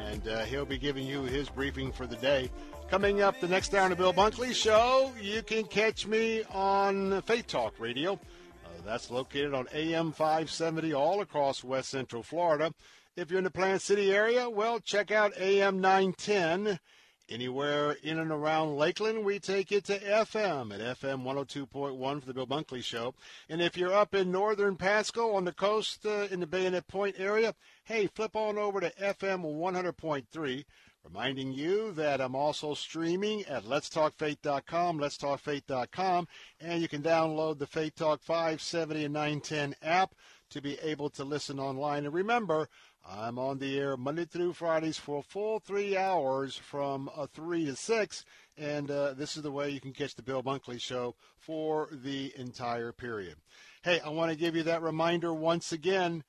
[0.00, 2.50] and uh, he'll be giving you his briefing for the day.
[2.90, 7.22] Coming up the next hour on the Bill Bunkley Show, you can catch me on
[7.22, 8.14] Faith Talk Radio.
[8.14, 12.72] Uh, that's located on AM 570 all across West Central Florida.
[13.14, 16.80] If you're in the Plant City area, well, check out AM 910.
[17.28, 22.32] Anywhere in and around Lakeland, we take it to FM at FM 102.1 for the
[22.32, 23.14] Bill Bunkley Show.
[23.48, 27.16] And if you're up in northern Pasco on the coast uh, in the Bayonet Point
[27.18, 30.64] area, hey, flip on over to FM 100.3.
[31.02, 36.28] Reminding you that I'm also streaming at letstalkfaith.com, letstalkfaith.com,
[36.60, 40.14] and you can download the Faith Talk 570 and 910 app
[40.50, 42.04] to be able to listen online.
[42.04, 42.68] And remember,
[43.08, 47.66] I'm on the air Monday through Fridays for a full three hours from uh, 3
[47.66, 48.24] to 6.
[48.58, 52.32] And uh, this is the way you can catch the Bill Bunkley Show for the
[52.36, 53.36] entire period.
[53.82, 56.24] Hey, I want to give you that reminder once again.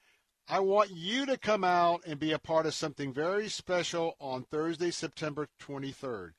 [0.48, 4.44] I want you to come out and be a part of something very special on
[4.44, 6.32] Thursday, September 23rd.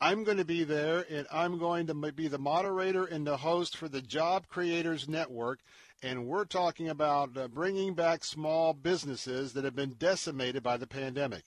[0.00, 3.76] I'm going to be there, and I'm going to be the moderator and the host
[3.76, 5.60] for the Job Creators Network.
[6.04, 10.86] And we're talking about uh, bringing back small businesses that have been decimated by the
[10.86, 11.44] pandemic.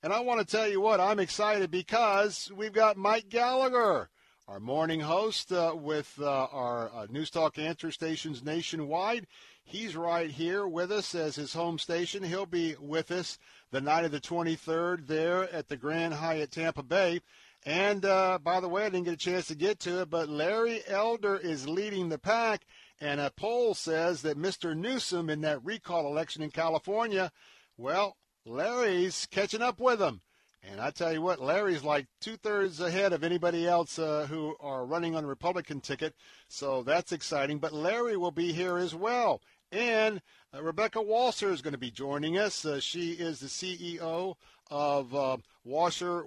[0.00, 4.08] And I want to tell you what, I'm excited because we've got Mike Gallagher,
[4.46, 9.26] our morning host uh, with uh, our uh, News Talk answer stations nationwide.
[9.64, 12.22] He's right here with us as his home station.
[12.22, 13.38] He'll be with us
[13.72, 17.20] the night of the 23rd there at the Grand Hyatt Tampa Bay.
[17.66, 20.28] And uh, by the way, I didn't get a chance to get to it, but
[20.28, 22.62] Larry Elder is leading the pack.
[23.00, 24.76] And a poll says that Mr.
[24.76, 27.32] Newsom in that recall election in California,
[27.78, 30.20] well, Larry's catching up with him.
[30.62, 34.54] And I tell you what, Larry's like two thirds ahead of anybody else uh, who
[34.60, 36.14] are running on the Republican ticket.
[36.48, 37.58] So that's exciting.
[37.58, 39.40] But Larry will be here as well.
[39.72, 40.20] And
[40.54, 42.66] uh, Rebecca Walser is going to be joining us.
[42.66, 44.34] Uh, she is the CEO
[44.70, 46.24] of uh, Washer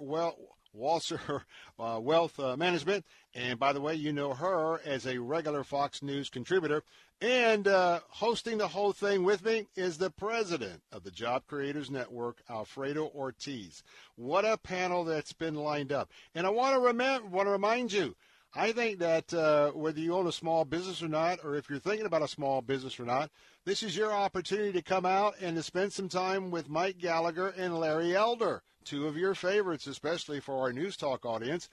[0.76, 1.42] Walser
[1.78, 3.04] uh, Wealth uh, Management.
[3.34, 6.84] And by the way, you know her as a regular Fox News contributor.
[7.20, 11.90] And uh, hosting the whole thing with me is the president of the Job Creators
[11.90, 13.82] Network, Alfredo Ortiz.
[14.14, 16.10] What a panel that's been lined up.
[16.34, 18.14] And I want to, rem- want to remind you,
[18.54, 21.80] I think that uh, whether you own a small business or not, or if you're
[21.80, 23.30] thinking about a small business or not,
[23.64, 27.48] this is your opportunity to come out and to spend some time with Mike Gallagher
[27.56, 31.68] and Larry Elder two of your favorites, especially for our News Talk audience.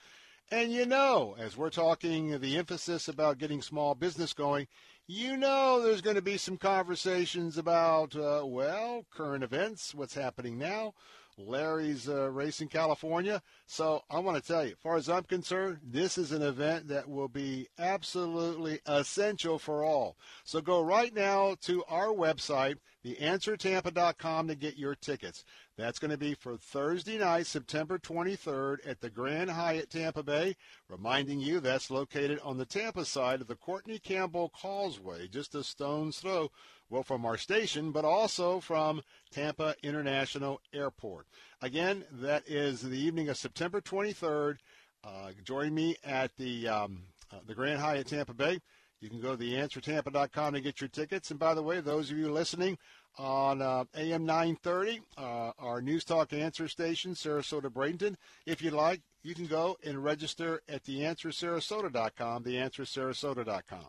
[0.54, 4.68] And you know, as we're talking the emphasis about getting small business going,
[5.08, 10.58] you know there's going to be some conversations about, uh, well, current events, what's happening
[10.58, 10.94] now.
[11.38, 13.42] Larry's uh, race in California.
[13.66, 16.90] So I want to tell you, as far as I'm concerned, this is an event
[16.90, 20.18] that will be absolutely essential for all.
[20.44, 22.76] So go right now to our website,
[23.06, 25.44] theanswertampa.com, to get your tickets.
[25.78, 30.56] That's going to be for Thursday night, September 23rd at the Grand Hyatt Tampa Bay.
[30.90, 35.64] Reminding you that's located on the Tampa side of the Courtney Campbell Causeway, just a
[35.64, 36.52] stone's throw,
[36.90, 39.02] well, from our station, but also from
[39.32, 41.26] Tampa International Airport.
[41.62, 44.58] Again, that is the evening of September 23rd.
[45.04, 48.60] Uh, join me at the um, uh, the Grand Hyatt Tampa Bay.
[49.02, 51.32] You can go to theanswertampa.com to get your tickets.
[51.32, 52.78] And by the way, those of you listening
[53.18, 58.16] on uh, AM 930, uh, our News Talk answer station, Sarasota Bradenton.
[58.46, 63.88] If you'd like, you can go and register at theanswersarasota.com, theanswersarasota.com.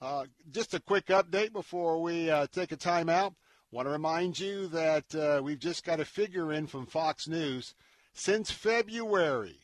[0.00, 3.34] Uh, just a quick update before we uh, take a time out.
[3.70, 7.74] Want to remind you that uh, we've just got a figure in from Fox News.
[8.12, 9.63] Since February,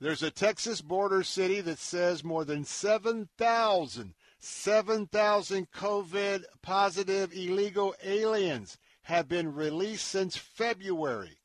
[0.00, 8.78] there's a Texas border city that says more than 7,000 7,000 COVID positive illegal aliens
[9.02, 11.38] have been released since February.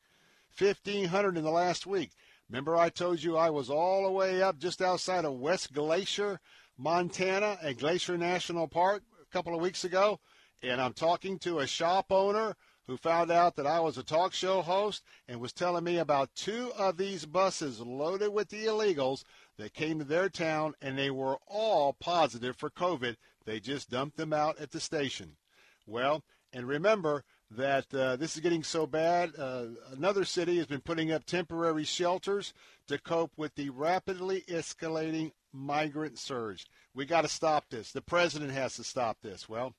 [0.58, 2.12] 1,500 in the last week.
[2.50, 6.40] Remember, I told you I was all the way up just outside of West Glacier,
[6.78, 10.20] Montana, at Glacier National Park a couple of weeks ago,
[10.62, 12.56] and I'm talking to a shop owner
[12.88, 16.36] who found out that I was a talk show host and was telling me about
[16.36, 19.24] two of these buses loaded with the illegals
[19.58, 23.16] that came to their town and they were all positive for COVID.
[23.46, 25.38] They just dumped them out at the station.
[25.86, 29.34] Well, and remember that uh, this is getting so bad.
[29.38, 32.54] Uh, another city has been putting up temporary shelters
[32.88, 36.66] to cope with the rapidly escalating migrant surge.
[36.94, 37.92] We got to stop this.
[37.92, 39.48] The president has to stop this.
[39.48, 39.74] Well,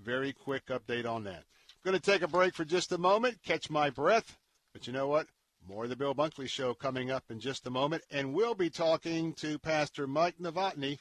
[0.00, 1.44] very quick update on that.
[1.84, 4.38] Going to take a break for just a moment, catch my breath.
[4.72, 5.26] But you know what?
[5.66, 8.04] More of the Bill Bunkley Show coming up in just a moment.
[8.08, 10.98] And we'll be talking to Pastor Mike Novotny,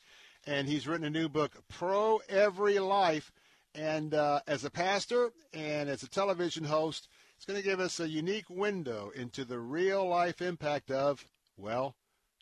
[0.48, 3.32] and he's written a new book, Pro Every Life.
[3.76, 7.99] And uh, as a pastor and as a television host, it's going to give us
[7.99, 11.24] a unique window into the real life impact of,
[11.58, 11.95] well,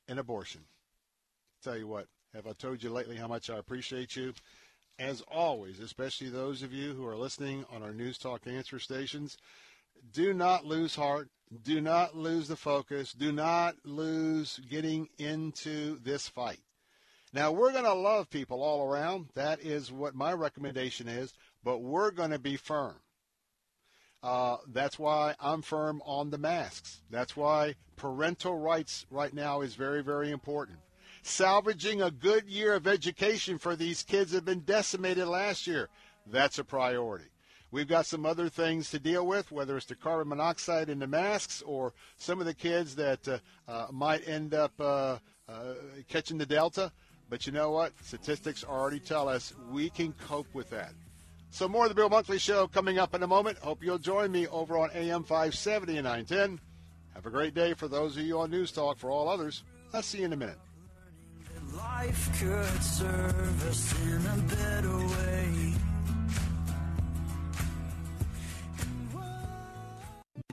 [0.08, 0.62] an abortion.
[1.62, 4.34] Tell you what, have I told you lately how much I appreciate you?
[5.00, 9.38] As always, especially those of you who are listening on our News Talk answer stations,
[10.12, 11.30] do not lose heart.
[11.64, 13.14] Do not lose the focus.
[13.14, 16.60] Do not lose getting into this fight.
[17.32, 19.30] Now, we're going to love people all around.
[19.36, 22.96] That is what my recommendation is, but we're going to be firm.
[24.22, 27.02] Uh, that's why I'm firm on the masks.
[27.10, 30.80] That's why parental rights right now is very, very important.
[31.22, 35.90] Salvaging a good year of education for these kids that have been decimated last year.
[36.26, 37.26] that's a priority.
[37.72, 41.08] We've got some other things to deal with, whether it's the carbon monoxide in the
[41.08, 43.38] masks or some of the kids that uh,
[43.68, 45.18] uh, might end up uh,
[45.48, 45.74] uh,
[46.08, 46.92] catching the Delta.
[47.30, 47.94] But you know what?
[48.04, 50.94] Statistics already tell us we can cope with that.
[51.52, 53.60] So more of the Bill Bunkley Show coming up in a moment.
[53.60, 56.60] Hope you'll join me over on AM 570 and 910.
[57.14, 58.98] Have a great day for those of you on News Talk.
[58.98, 59.64] For all others,
[59.94, 60.58] I'll see you in a minute.
[61.80, 65.79] Life could serve us in a better way.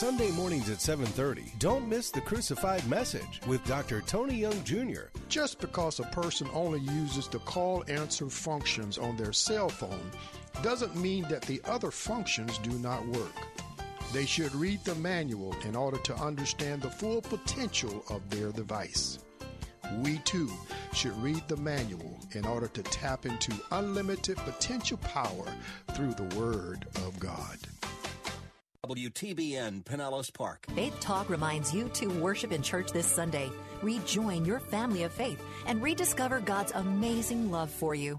[0.00, 1.52] Sunday mornings at 7:30.
[1.58, 4.00] Don't miss the crucified message with Dr.
[4.00, 5.12] Tony Young Jr.
[5.28, 10.10] Just because a person only uses the call answer functions on their cell phone
[10.62, 13.34] doesn't mean that the other functions do not work.
[14.10, 19.18] They should read the manual in order to understand the full potential of their device.
[19.98, 20.50] We too
[20.94, 25.54] should read the manual in order to tap into unlimited potential power
[25.92, 27.58] through the Word of God.
[28.90, 30.66] WTBN Pinellas Park.
[30.74, 33.48] Faith Talk reminds you to worship in church this Sunday.
[33.82, 38.18] Rejoin your family of faith and rediscover God's amazing love for you.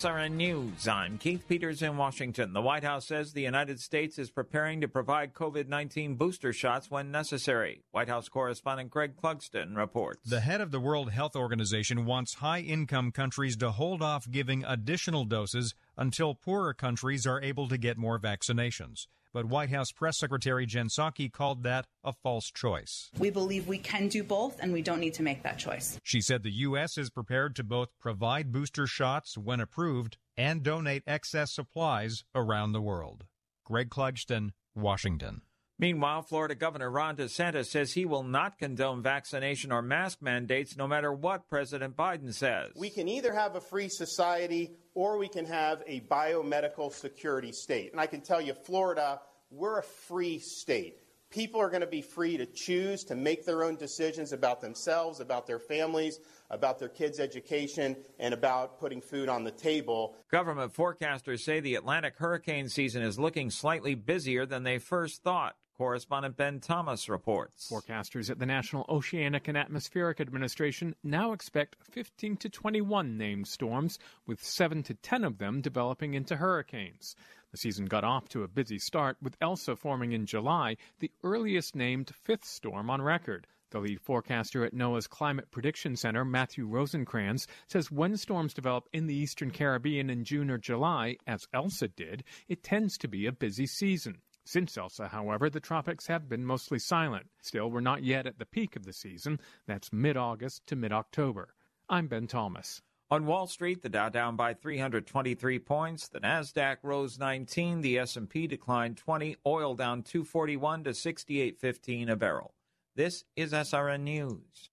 [0.00, 0.88] SRN News.
[0.88, 2.52] I'm Keith Peters in Washington.
[2.52, 6.90] The White House says the United States is preparing to provide COVID 19 booster shots
[6.90, 7.82] when necessary.
[7.92, 10.20] White House correspondent Greg Clugston reports.
[10.24, 14.64] The head of the World Health Organization wants high income countries to hold off giving
[14.64, 19.06] additional doses until poorer countries are able to get more vaccinations
[19.36, 23.10] but White House Press Secretary Jen Psaki called that a false choice.
[23.18, 26.00] We believe we can do both, and we don't need to make that choice.
[26.02, 26.96] She said the U.S.
[26.96, 32.80] is prepared to both provide booster shots when approved and donate excess supplies around the
[32.80, 33.26] world.
[33.62, 35.42] Greg Clugston, Washington.
[35.78, 40.88] Meanwhile, Florida Governor Ron DeSantis says he will not condone vaccination or mask mandates no
[40.88, 42.72] matter what President Biden says.
[42.76, 47.92] We can either have a free society or we can have a biomedical security state.
[47.92, 49.20] And I can tell you, Florida,
[49.50, 51.02] we're a free state.
[51.28, 55.20] People are going to be free to choose to make their own decisions about themselves,
[55.20, 56.20] about their families,
[56.50, 60.16] about their kids' education, and about putting food on the table.
[60.30, 65.56] Government forecasters say the Atlantic hurricane season is looking slightly busier than they first thought.
[65.78, 67.68] Correspondent Ben Thomas reports.
[67.70, 73.98] Forecasters at the National Oceanic and Atmospheric Administration now expect 15 to 21 named storms,
[74.26, 77.14] with 7 to 10 of them developing into hurricanes.
[77.50, 81.76] The season got off to a busy start, with Elsa forming in July, the earliest
[81.76, 83.46] named fifth storm on record.
[83.68, 89.08] The lead forecaster at NOAA's Climate Prediction Center, Matthew Rosencrans, says when storms develop in
[89.08, 93.32] the eastern Caribbean in June or July, as Elsa did, it tends to be a
[93.32, 94.22] busy season.
[94.46, 97.26] Since Elsa, however, the tropics have been mostly silent.
[97.42, 99.40] Still, we're not yet at the peak of the season.
[99.66, 101.56] That's mid August to mid October.
[101.88, 102.80] I'm Ben Thomas.
[103.10, 108.46] On Wall Street, the Dow down by 323 points, the Nasdaq rose 19, the S&P
[108.46, 112.54] declined 20, oil down 241 to 68.15 a barrel.
[112.94, 114.70] This is SRN News.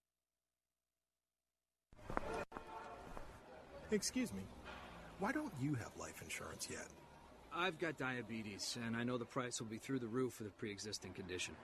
[3.90, 4.42] Excuse me.
[5.18, 6.86] Why don't you have life insurance yet?
[7.56, 10.50] I've got diabetes, and I know the price will be through the roof for the
[10.50, 11.54] pre existing condition.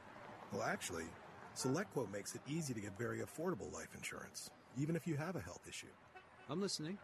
[0.52, 1.04] Well, actually,
[1.56, 5.40] SelectQuote makes it easy to get very affordable life insurance, even if you have a
[5.40, 5.88] health issue.
[6.48, 6.96] I'm listening.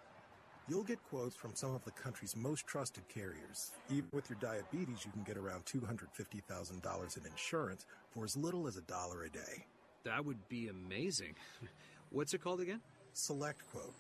[0.68, 3.72] You'll get quotes from some of the country's most trusted carriers.
[3.88, 8.76] Even with your diabetes, you can get around $250,000 in insurance for as little as
[8.76, 9.64] a dollar a day.
[10.04, 11.34] That would be amazing.
[12.10, 12.80] What's it called again?
[13.14, 13.94] SelectQuote.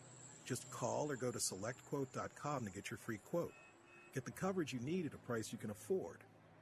[0.44, 3.52] Just call or go to selectquote.com to get your free quote.
[4.14, 6.18] Get the coverage you need at a price you can afford.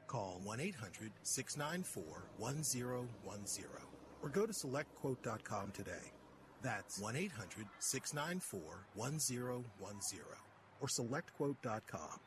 [0.07, 2.05] Call 1 800 694
[2.39, 3.65] 1010
[4.23, 6.13] or go to selectquote.com today.
[6.63, 9.65] That's 1 800 694 1010
[10.81, 12.21] or selectquote.com.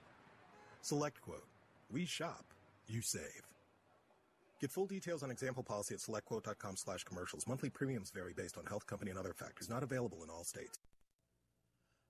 [0.83, 1.47] SelectQuote.
[1.91, 2.45] We shop,
[2.87, 3.47] you save.
[4.59, 7.45] Get full details on example policy at selectquote.com slash commercials.
[7.47, 9.69] Monthly premiums vary based on health company and other factors.
[9.69, 10.79] Not available in all states.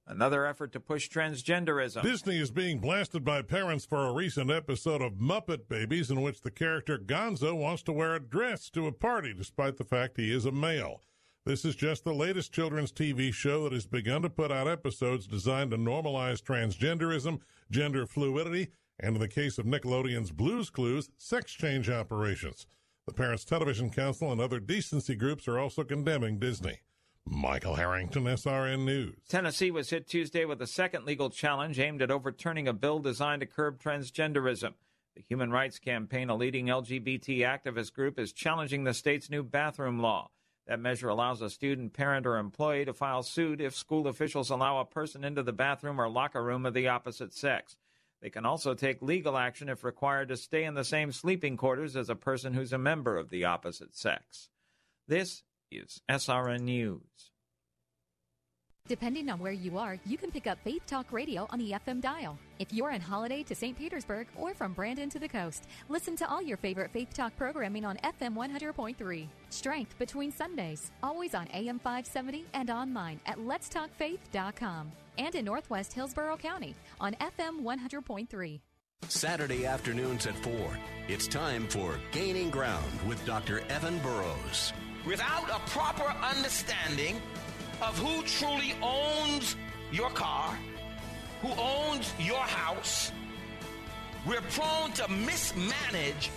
[0.10, 2.02] Another effort to push transgenderism.
[2.02, 6.42] Disney is being blasted by parents for a recent episode of Muppet Babies in which
[6.42, 10.34] the character Gonzo wants to wear a dress to a party despite the fact he
[10.34, 11.02] is a male.
[11.46, 15.28] This is just the latest children's TV show that has begun to put out episodes
[15.28, 18.70] designed to normalize transgenderism, gender fluidity,
[19.00, 22.66] and in the case of Nickelodeon's Blues Clues, sex change operations.
[23.08, 26.80] The Parents Television Council and other decency groups are also condemning Disney.
[27.30, 29.16] Michael Harrington, SRN News.
[29.28, 33.42] Tennessee was hit Tuesday with a second legal challenge aimed at overturning a bill designed
[33.42, 34.74] to curb transgenderism.
[35.16, 40.00] The Human Rights Campaign, a leading LGBT activist group, is challenging the state's new bathroom
[40.00, 40.30] law.
[40.68, 44.80] That measure allows a student, parent, or employee to file suit if school officials allow
[44.80, 47.78] a person into the bathroom or locker room of the opposite sex.
[48.22, 51.96] They can also take legal action if required to stay in the same sleeping quarters
[51.96, 54.50] as a person who's a member of the opposite sex.
[55.08, 57.32] This is SRN News.
[58.88, 62.00] Depending on where you are, you can pick up Faith Talk Radio on the FM
[62.00, 62.40] dial.
[62.58, 63.78] If you're on holiday to St.
[63.78, 67.84] Petersburg or from Brandon to the coast, listen to all your favorite Faith Talk programming
[67.84, 69.28] on FM 100.3.
[69.50, 74.92] Strength between Sundays, always on AM 570 and online at letstalkfaith.com.
[75.18, 78.62] And in Northwest Hillsborough County on FM 100.3.
[79.10, 80.54] Saturday afternoons at 4.
[81.10, 83.60] It's time for Gaining Ground with Dr.
[83.70, 84.72] Evan Burrows.
[85.08, 87.22] Without a proper understanding
[87.82, 89.56] of who truly owns
[89.90, 90.54] your car,
[91.42, 93.14] who owns your house,
[94.28, 96.30] we're prone to mismanage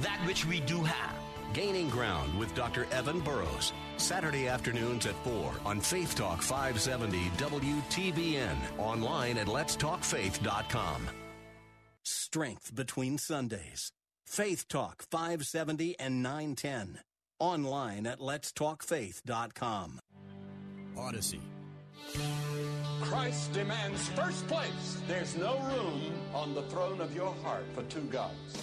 [0.00, 1.16] that which we do have.
[1.54, 2.86] Gaining Ground with Dr.
[2.92, 3.72] Evan Burrows.
[3.96, 8.56] Saturday afternoons at 4 on Faith Talk 570 WTBN.
[8.78, 11.08] Online at letstalkfaith.com.
[12.04, 13.90] Strength between Sundays.
[14.24, 17.00] Faith Talk 570 and 910.
[17.40, 20.00] Online at letstalkfaith.com.
[20.96, 21.40] Odyssey.
[23.00, 25.02] Christ demands first place.
[25.08, 28.62] There's no room on the throne of your heart for two gods.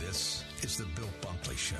[0.00, 1.76] This is the Bill Bunkley Show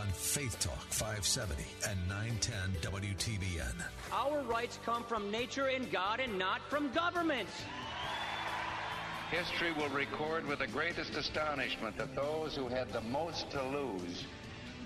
[0.00, 3.84] on Faith Talk 570 and 910 WTBN.
[4.12, 7.48] Our rights come from nature and God and not from government.
[9.30, 14.24] History will record with the greatest astonishment that those who had the most to lose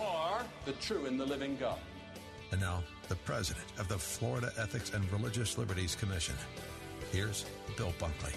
[0.00, 1.78] or the true and the living God.
[2.52, 6.34] And now, the president of the Florida Ethics and Religious Liberties Commission.
[7.12, 7.44] Here's
[7.76, 8.34] Bill Bunkley.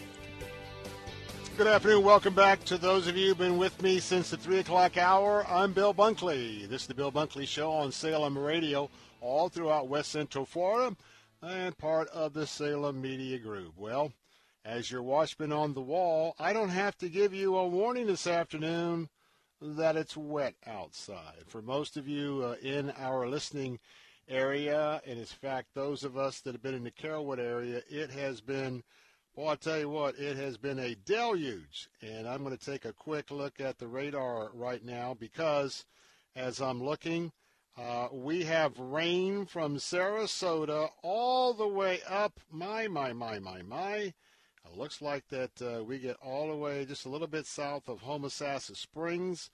[1.57, 2.03] Good afternoon.
[2.03, 5.45] Welcome back to those of you who've been with me since the 3 o'clock hour.
[5.48, 6.68] I'm Bill Bunkley.
[6.68, 8.90] This is the Bill Bunkley Show on Salem Radio,
[9.22, 10.95] all throughout West Central Florida,
[11.44, 13.73] and part of the Salem Media Group.
[13.77, 14.11] Well,
[14.65, 18.26] as your watchman on the wall, I don't have to give you a warning this
[18.26, 19.10] afternoon
[19.64, 21.45] that it's wet outside.
[21.48, 23.80] For most of you uh, in our listening
[24.27, 28.11] area, and in fact, those of us that have been in the Carrollwood area, it
[28.11, 28.84] has been,
[29.35, 31.90] well, I'll tell you what, it has been a deluge.
[32.02, 35.85] And I'm going to take a quick look at the radar right now because
[36.35, 37.31] as I'm looking,
[37.77, 42.40] uh, we have rain from Sarasota all the way up.
[42.52, 44.14] My, my, my, my, my.
[44.76, 48.02] Looks like that uh, we get all the way just a little bit south of
[48.02, 49.52] Homosassa Springs.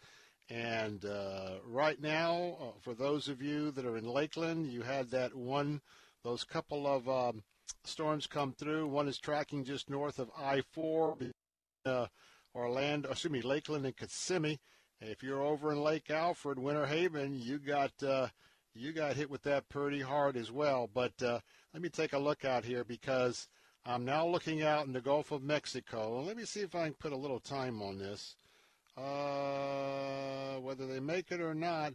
[0.49, 5.11] And uh, right now, uh, for those of you that are in Lakeland, you had
[5.11, 5.81] that one,
[6.23, 7.43] those couple of um,
[7.83, 8.87] storms come through.
[8.87, 11.31] One is tracking just north of I-4,
[11.85, 12.07] uh,
[12.55, 14.59] Orlando, excuse me, Lakeland and Kissimmee.
[15.01, 18.27] If you're over in Lake Alfred, Winter Haven, you got uh,
[18.73, 20.89] you got hit with that pretty hard as well.
[20.93, 21.39] But uh,
[21.73, 23.47] let me take a look out here because
[23.89, 26.21] I'm now looking out in the Gulf of Mexico.
[26.21, 28.35] Let me see if I can put a little time on this.
[28.95, 31.93] Uh, whether they make it or not,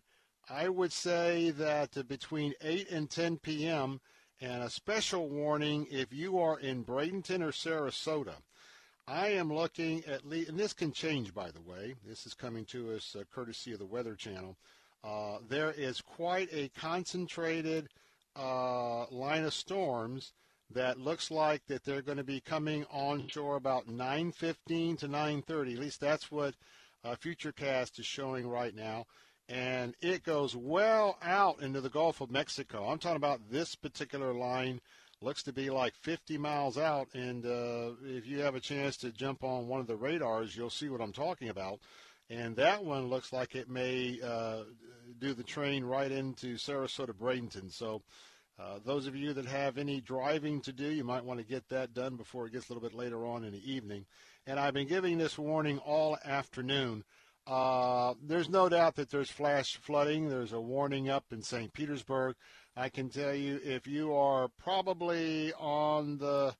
[0.50, 4.00] I would say that between 8 and 10 p.m.,
[4.40, 8.34] and a special warning if you are in Bradenton or Sarasota.
[9.06, 11.94] I am looking at least, and this can change, by the way.
[12.04, 14.56] This is coming to us uh, courtesy of the Weather Channel.
[15.04, 17.88] Uh, there is quite a concentrated
[18.34, 20.32] uh, line of storms
[20.74, 25.72] that looks like that they're going to be coming onshore about 9:15 to 9:30.
[25.74, 26.54] At least that's what
[27.02, 29.06] uh, Futurecast is showing right now,
[29.48, 32.88] and it goes well out into the Gulf of Mexico.
[32.88, 34.80] I'm talking about this particular line
[35.20, 39.10] looks to be like 50 miles out, and uh, if you have a chance to
[39.10, 41.80] jump on one of the radars, you'll see what I'm talking about.
[42.30, 44.64] And that one looks like it may uh,
[45.18, 47.70] do the train right into Sarasota Bradenton.
[47.70, 48.02] So
[48.58, 51.68] Uh, those of you that have any driving to do, you might want to get
[51.68, 54.06] that done before it gets a little bit later on in the evening.
[54.46, 57.04] And I've been giving this warning all afternoon.
[57.46, 60.28] Uh, there's no doubt that there's flash flooding.
[60.28, 61.72] There's a warning up in St.
[61.72, 62.36] Petersburg.
[62.76, 66.54] I can tell you if you are probably on the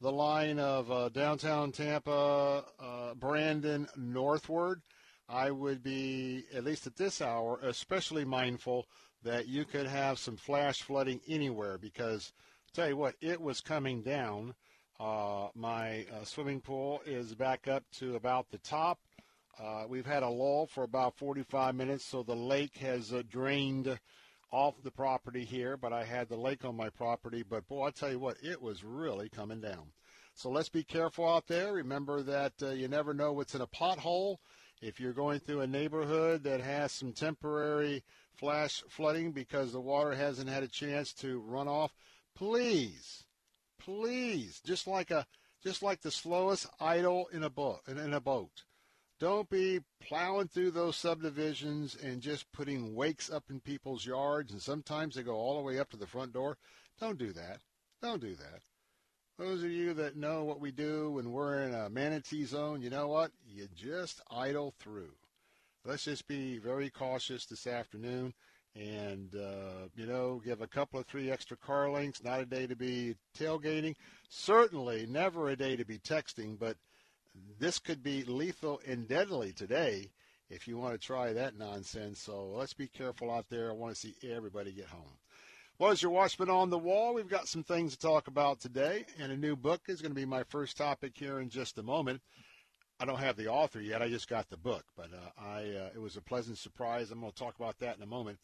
[0.00, 4.82] the line of uh, downtown Tampa, uh, Brandon northward,
[5.28, 8.86] I would be, at least at this hour, especially mindful
[9.24, 12.32] that you could have some flash flooding anywhere because,
[12.66, 14.54] I'll tell you what, it was coming down.
[15.00, 18.98] Uh, my uh, swimming pool is back up to about the top.
[19.60, 23.98] Uh, we've had a lull for about 45 minutes, so the lake has uh, drained
[24.50, 27.42] off the property here, but I had the lake on my property.
[27.42, 29.92] But boy, I tell you what, it was really coming down.
[30.34, 31.72] So let's be careful out there.
[31.72, 34.36] Remember that uh, you never know what's in a pothole.
[34.80, 38.02] If you're going through a neighborhood that has some temporary
[38.36, 41.92] flash flooding because the water hasn't had a chance to run off,
[42.34, 43.24] please,
[43.78, 45.26] please, just like a
[45.62, 48.64] just like the slowest idle in a boat in a boat.
[49.20, 54.60] Don't be plowing through those subdivisions and just putting wakes up in people's yards, and
[54.60, 56.58] sometimes they go all the way up to the front door.
[56.98, 57.60] Don't do that.
[58.02, 58.62] Don't do that.
[59.38, 62.90] Those of you that know what we do when we're in a manatee zone, you
[62.90, 63.30] know what?
[63.46, 65.14] You just idle through.
[65.84, 68.34] Let's just be very cautious this afternoon
[68.74, 72.22] and, uh, you know, give a couple of three extra car links.
[72.22, 73.96] Not a day to be tailgating.
[74.28, 76.76] Certainly never a day to be texting, but–
[77.58, 80.10] this could be lethal and deadly today
[80.50, 82.20] if you want to try that nonsense.
[82.20, 83.70] So let's be careful out there.
[83.70, 85.18] I want to see everybody get home.
[85.78, 89.06] Well, as your watchman on the wall, we've got some things to talk about today,
[89.18, 91.82] and a new book is going to be my first topic here in just a
[91.82, 92.20] moment.
[93.02, 95.90] I don't have the author yet; I just got the book, but uh, I uh,
[95.92, 97.10] it was a pleasant surprise.
[97.10, 98.38] I'm going to talk about that in a moment.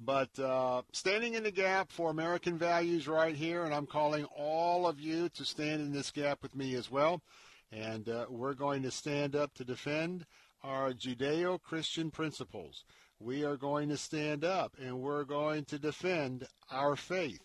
[0.00, 4.88] But uh, standing in the gap for American values right here, and I'm calling all
[4.88, 7.22] of you to stand in this gap with me as well.
[7.70, 10.26] And uh, we're going to stand up to defend
[10.64, 12.82] our Judeo Christian principles.
[13.20, 17.44] We are going to stand up and we're going to defend our faith,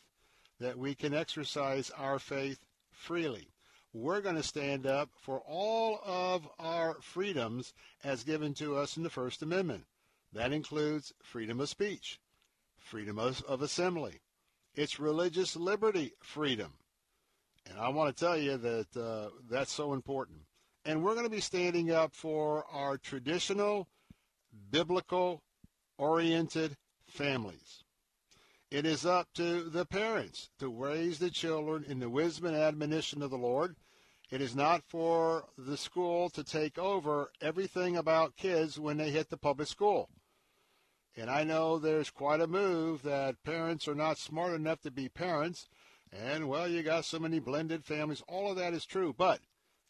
[0.59, 2.57] that we can exercise our faith
[2.91, 3.49] freely.
[3.97, 7.73] We're going to stand up for all of our freedoms
[8.03, 9.85] as given to us in the First Amendment.
[10.33, 12.19] That includes freedom of speech,
[12.77, 14.19] freedom of, of assembly,
[14.75, 16.73] it's religious liberty freedom,
[17.65, 20.39] and I want to tell you that uh, that's so important.
[20.83, 23.87] And we're going to be standing up for our traditional,
[24.71, 25.41] biblical
[25.97, 26.75] oriented
[27.07, 27.83] families.
[28.69, 33.21] It is up to the parents to raise the children in the wisdom and admonition
[33.21, 33.77] of the Lord.
[34.31, 39.29] It is not for the school to take over everything about kids when they hit
[39.29, 40.09] the public school.
[41.15, 45.09] And I know there's quite a move that parents are not smart enough to be
[45.09, 45.67] parents
[46.11, 48.23] and, well, you got so many blended families.
[48.27, 49.13] All of that is true.
[49.17, 49.41] But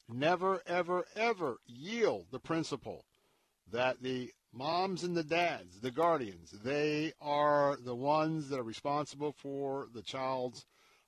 [0.09, 3.05] never, ever, ever yield the principle
[3.71, 9.33] that the moms and the dads, the guardians, they are the ones that are responsible
[9.33, 10.65] for the child's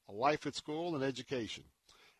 [0.10, 1.64] life at school and education.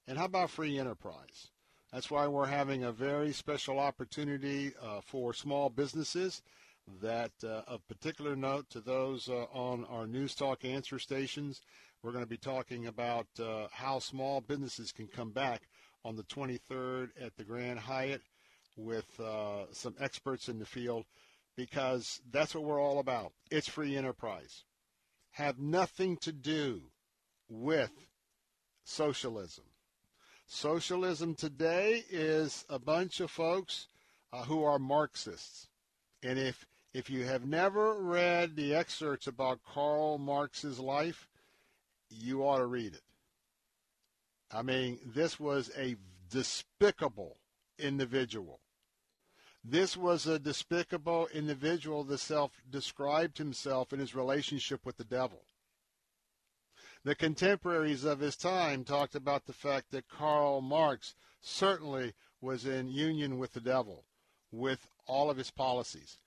[0.08, 1.50] And how about free enterprise?
[1.92, 6.42] That's why we're having a very special opportunity uh, for small businesses
[7.02, 11.62] that uh, of particular note to those uh, on our News Talk answer stations
[12.04, 15.64] we're going to be talking about uh, how small businesses can come back
[16.06, 18.22] on the 23rd at the Grand Hyatt
[18.76, 21.06] with uh, some experts in the field
[21.56, 23.34] because that's what we're all about.
[23.50, 24.64] It's free enterprise.
[25.32, 26.84] Have nothing to do
[27.50, 27.92] with
[28.84, 29.66] socialism.
[30.50, 33.88] Socialism today is a bunch of folks
[34.32, 35.68] uh, who are Marxists.
[36.24, 41.28] And if if you have never read the excerpts about Karl Marx's life,
[42.10, 43.04] you ought to read it.
[44.50, 45.98] I mean, this was a
[46.30, 47.36] despicable
[47.78, 48.62] individual.
[49.66, 55.44] This was a despicable individual that self described himself in his relationship with the devil.
[57.08, 62.90] The contemporaries of his time talked about the fact that Karl Marx certainly was in
[62.90, 64.04] union with the devil
[64.52, 66.18] with all of his policies.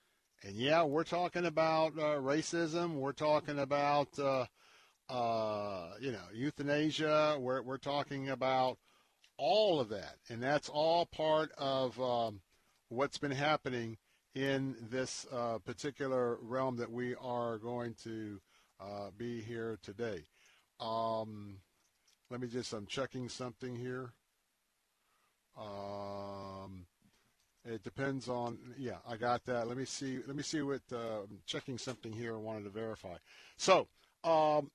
[0.42, 2.94] And yeah, we're talking about uh, racism.
[2.94, 4.46] We're talking about uh,
[5.10, 7.36] uh, you know, euthanasia.
[7.38, 8.78] We're, we're talking about
[9.36, 10.16] all of that.
[10.30, 12.40] And that's all part of um,
[12.88, 13.98] what's been happening
[14.34, 18.40] in this uh, particular realm that we are going to
[18.80, 20.24] uh, be here today.
[20.80, 21.58] Um,
[22.30, 24.12] let me just, I'm checking something here.
[25.58, 26.86] Um,
[27.64, 29.68] it depends on, yeah, I got that.
[29.68, 32.70] Let me see, let me see what, uh, I'm checking something here I wanted to
[32.70, 33.16] verify.
[33.56, 33.88] So,
[34.24, 34.70] um,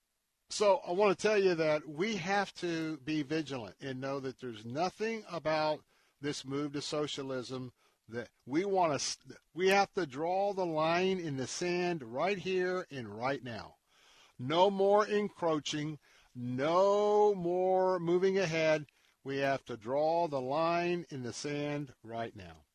[0.50, 4.40] So I want to tell you that we have to be vigilant and know that
[4.40, 5.82] there's nothing about
[6.22, 7.74] this move to socialism
[8.10, 12.86] that we want to we have to draw the line in the sand right here
[12.92, 13.76] and right now.
[14.38, 15.98] No more encroaching,
[16.36, 18.86] no more moving ahead.
[19.24, 22.66] We have to draw the line in the sand right now.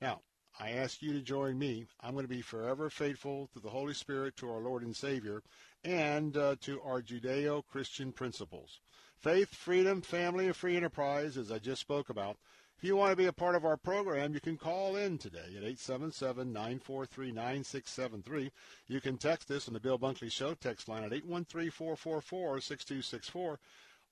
[0.00, 0.20] Now,
[0.58, 1.86] I ask you to join me.
[2.00, 5.42] I'm going to be forever faithful to the Holy Spirit, to our Lord and Savior,
[5.84, 8.80] and uh, to our Judeo Christian principles.
[9.16, 12.36] Faith, freedom, family, and free enterprise, as I just spoke about.
[12.76, 15.56] If you want to be a part of our program, you can call in today
[15.56, 18.50] at 877-943-9673.
[18.86, 23.56] You can text us on the Bill Bunkley Show text line at 813-444-6264.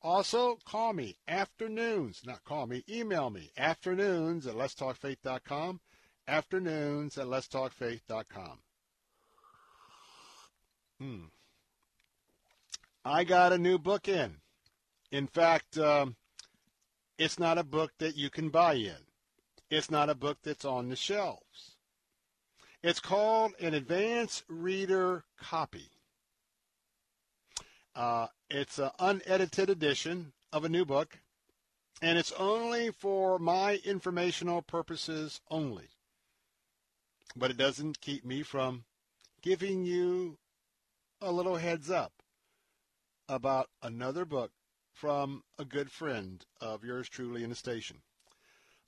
[0.01, 5.81] Also, call me afternoons, not call me, email me afternoons at letstalkfaith.com,
[6.27, 8.59] afternoons at letstalkfaith.com.
[10.99, 11.24] Hmm.
[13.05, 14.36] I got a new book in.
[15.11, 16.16] In fact, um,
[17.19, 19.07] it's not a book that you can buy in.
[19.70, 21.77] It's not a book that's on the shelves.
[22.82, 25.91] It's called an advanced reader copy.
[27.95, 31.19] Uh, it's an unedited edition of a new book,
[32.03, 35.89] and it's only for my informational purposes only.
[37.36, 38.85] But it doesn't keep me from
[39.41, 40.39] giving you
[41.20, 42.12] a little heads up
[43.28, 44.51] about another book
[44.95, 47.99] from a good friend of yours truly in the station.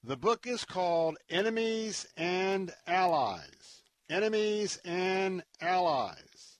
[0.02, 3.82] The book is called Enemies and Allies.
[4.08, 6.58] Enemies and Allies.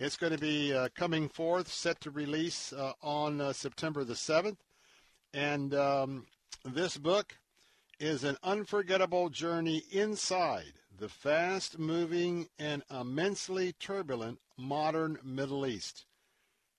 [0.00, 4.14] It's going to be uh, coming forth, set to release uh, on uh, September the
[4.14, 4.56] 7th.
[5.34, 6.26] And um,
[6.64, 7.36] this book
[8.00, 16.06] is an unforgettable journey inside the fast moving and immensely turbulent modern Middle East.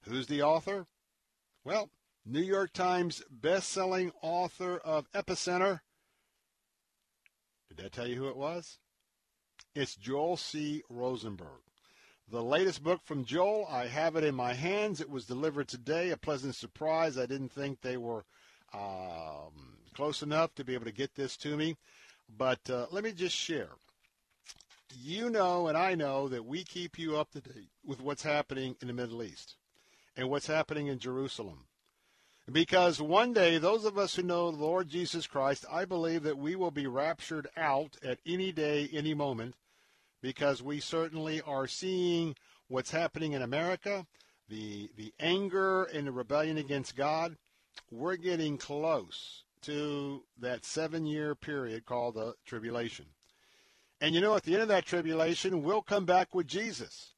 [0.04, 0.86] Who's the author?
[1.64, 1.90] Well,
[2.30, 5.80] New York Times best-selling author of Epicenter.
[7.70, 8.78] Did that tell you who it was?
[9.74, 10.84] It's Joel C.
[10.92, 11.64] Rosenberg.
[12.32, 15.02] The latest book from Joel, I have it in my hands.
[15.02, 16.12] It was delivered today.
[16.12, 17.18] A pleasant surprise.
[17.18, 18.26] I didn't think they were
[18.76, 21.78] um, close enough to be able to get this to me.
[22.38, 23.70] But uh, let me just share.
[25.02, 28.76] You know, and I know that we keep you up to date with what's happening
[28.84, 29.56] in the Middle East
[30.16, 31.66] and what's happening in Jerusalem.
[32.52, 36.38] Because one day, those of us who know the Lord Jesus Christ, I believe that
[36.38, 39.56] we will be raptured out at any day, any moment,
[40.22, 42.36] because we certainly are seeing
[42.68, 44.08] what's happening in America,
[44.48, 47.36] the, the anger and the rebellion against God.
[47.92, 53.06] We're getting close to that seven year period called the tribulation.
[54.02, 57.14] And you know, at the end of that tribulation, we'll come back with Jesus.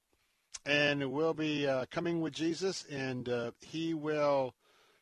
[0.65, 4.53] And we'll be uh, coming with Jesus, and uh, he will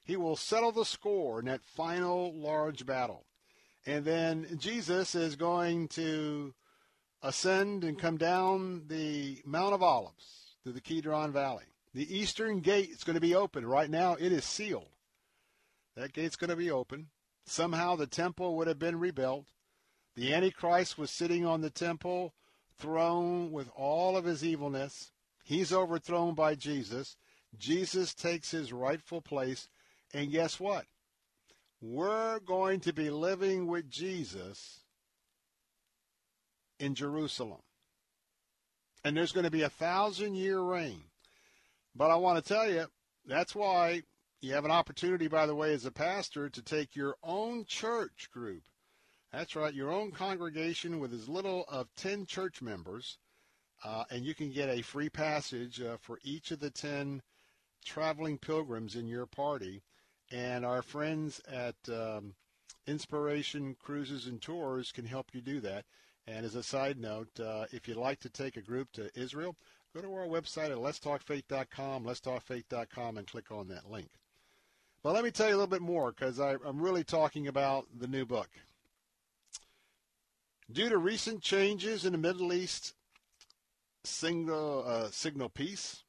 [0.09, 3.25] he will settle the score in that final large battle.
[3.85, 6.53] And then Jesus is going to
[7.21, 11.65] ascend and come down the Mount of Olives to the Kidron Valley.
[11.93, 13.65] The eastern gate is going to be open.
[13.65, 14.89] Right now, it is sealed.
[15.95, 17.07] That gate's going to be open.
[17.45, 19.45] Somehow the temple would have been rebuilt.
[20.15, 22.33] The Antichrist was sitting on the temple
[22.77, 25.11] throne with all of his evilness.
[25.43, 27.17] He's overthrown by Jesus.
[27.57, 29.67] Jesus takes his rightful place.
[30.13, 30.85] And guess what?
[31.81, 34.81] We're going to be living with Jesus
[36.79, 37.61] in Jerusalem.
[39.03, 41.03] And there's going to be a thousand year reign.
[41.95, 42.85] But I want to tell you,
[43.25, 44.03] that's why
[44.41, 48.29] you have an opportunity, by the way, as a pastor, to take your own church
[48.31, 48.63] group.
[49.31, 53.19] That's right, your own congregation with as little of 10 church members,
[53.83, 57.21] uh, and you can get a free passage uh, for each of the 10
[57.85, 59.83] traveling pilgrims in your party.
[60.31, 62.33] And our friends at um,
[62.85, 65.85] Inspiration Cruises and Tours can help you do that.
[66.27, 69.55] And as a side note, uh, if you'd like to take a group to Israel,
[69.95, 74.09] go to our website at letstalkfaith.com, letstalkfaith.com, and click on that link.
[75.01, 78.07] But let me tell you a little bit more because I'm really talking about the
[78.07, 78.49] new book.
[80.71, 82.93] Due to recent changes in the Middle East
[84.03, 86.03] uh, signal peace,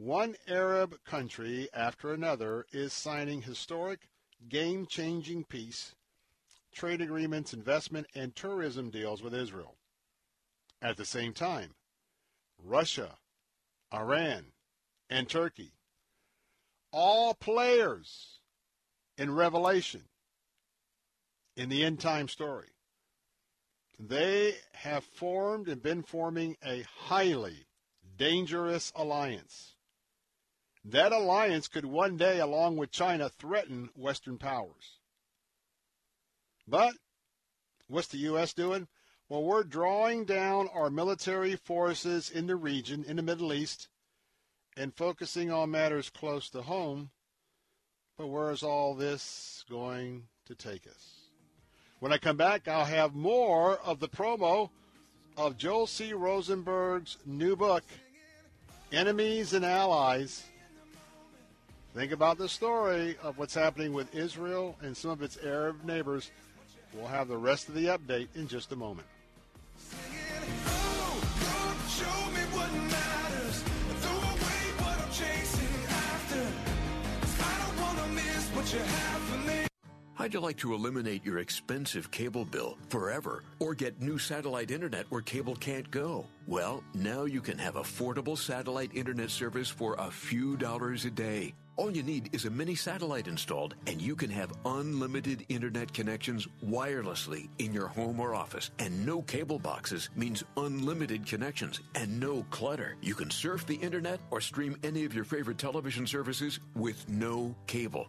[0.00, 4.08] one Arab country after another is signing historic,
[4.48, 5.94] game changing peace,
[6.72, 9.76] trade agreements, investment, and tourism deals with Israel.
[10.80, 11.74] At the same time,
[12.58, 13.18] Russia,
[13.92, 14.46] Iran,
[15.10, 15.72] and Turkey,
[16.92, 18.40] all players
[19.18, 20.04] in Revelation,
[21.56, 22.70] in the end time story,
[23.98, 27.66] they have formed and been forming a highly
[28.16, 29.74] dangerous alliance
[30.84, 34.98] That alliance could one day, along with China, threaten Western powers.
[36.66, 36.94] But
[37.88, 38.54] what's the U.S.
[38.54, 38.88] doing?
[39.28, 43.88] Well, we're drawing down our military forces in the region, in the Middle East,
[44.76, 47.10] and focusing on matters close to home.
[48.16, 51.20] But where is all this going to take us?
[52.00, 54.70] When I come back, I'll have more of the promo
[55.36, 56.12] of Joel C.
[56.12, 57.84] Rosenberg's new book,
[58.90, 60.44] Enemies and Allies.
[61.94, 66.30] Think about the story of what's happening with Israel and some of its Arab neighbors.
[66.94, 69.08] We'll have the rest of the update in just a moment.
[80.14, 85.06] How'd you like to eliminate your expensive cable bill forever or get new satellite internet
[85.08, 86.26] where cable can't go?
[86.46, 91.54] Well, now you can have affordable satellite internet service for a few dollars a day.
[91.76, 96.46] All you need is a mini satellite installed, and you can have unlimited internet connections
[96.64, 98.70] wirelessly in your home or office.
[98.78, 102.96] And no cable boxes means unlimited connections and no clutter.
[103.00, 107.54] You can surf the internet or stream any of your favorite television services with no
[107.66, 108.08] cable.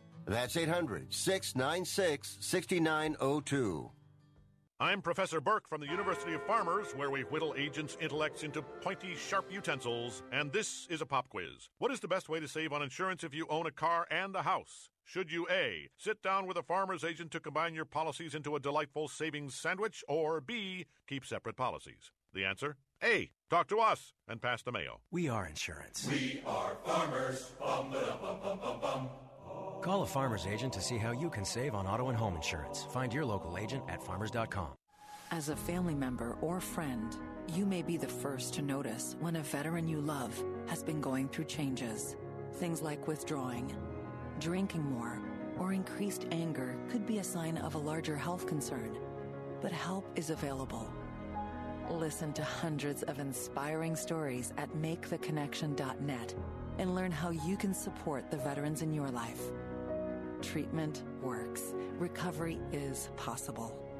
[0.25, 3.91] That's 800 696 6902.
[4.79, 9.15] I'm Professor Burke from the University of Farmers, where we whittle agents' intellects into pointy,
[9.15, 11.69] sharp utensils, and this is a pop quiz.
[11.77, 14.35] What is the best way to save on insurance if you own a car and
[14.35, 14.89] a house?
[15.05, 15.89] Should you A.
[15.97, 20.03] Sit down with a farmer's agent to combine your policies into a delightful savings sandwich,
[20.07, 20.87] or B.
[21.07, 22.11] Keep separate policies?
[22.33, 22.77] The answer?
[23.03, 23.29] A.
[23.51, 25.01] Talk to us and pass the mail.
[25.11, 26.07] We are insurance.
[26.09, 27.51] We are farmers.
[27.59, 29.09] Bum, bum, bum, bum, bum.
[29.81, 32.83] Call a farmer's agent to see how you can save on auto and home insurance.
[32.91, 34.69] Find your local agent at farmers.com.
[35.31, 37.15] As a family member or friend,
[37.55, 41.29] you may be the first to notice when a veteran you love has been going
[41.29, 42.15] through changes.
[42.55, 43.75] Things like withdrawing,
[44.39, 45.19] drinking more,
[45.57, 48.97] or increased anger could be a sign of a larger health concern.
[49.61, 50.91] But help is available.
[51.89, 56.35] Listen to hundreds of inspiring stories at maketheconnection.net
[56.77, 59.41] and learn how you can support the veterans in your life.
[60.41, 61.73] Treatment works.
[61.97, 63.90] Recovery is possible.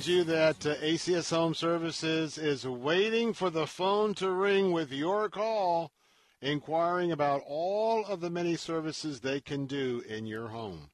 [0.00, 4.90] Remind you that uh, ACS Home Services is waiting for the phone to ring with
[4.90, 5.92] your call,
[6.40, 10.88] inquiring about all of the many services they can do in your home.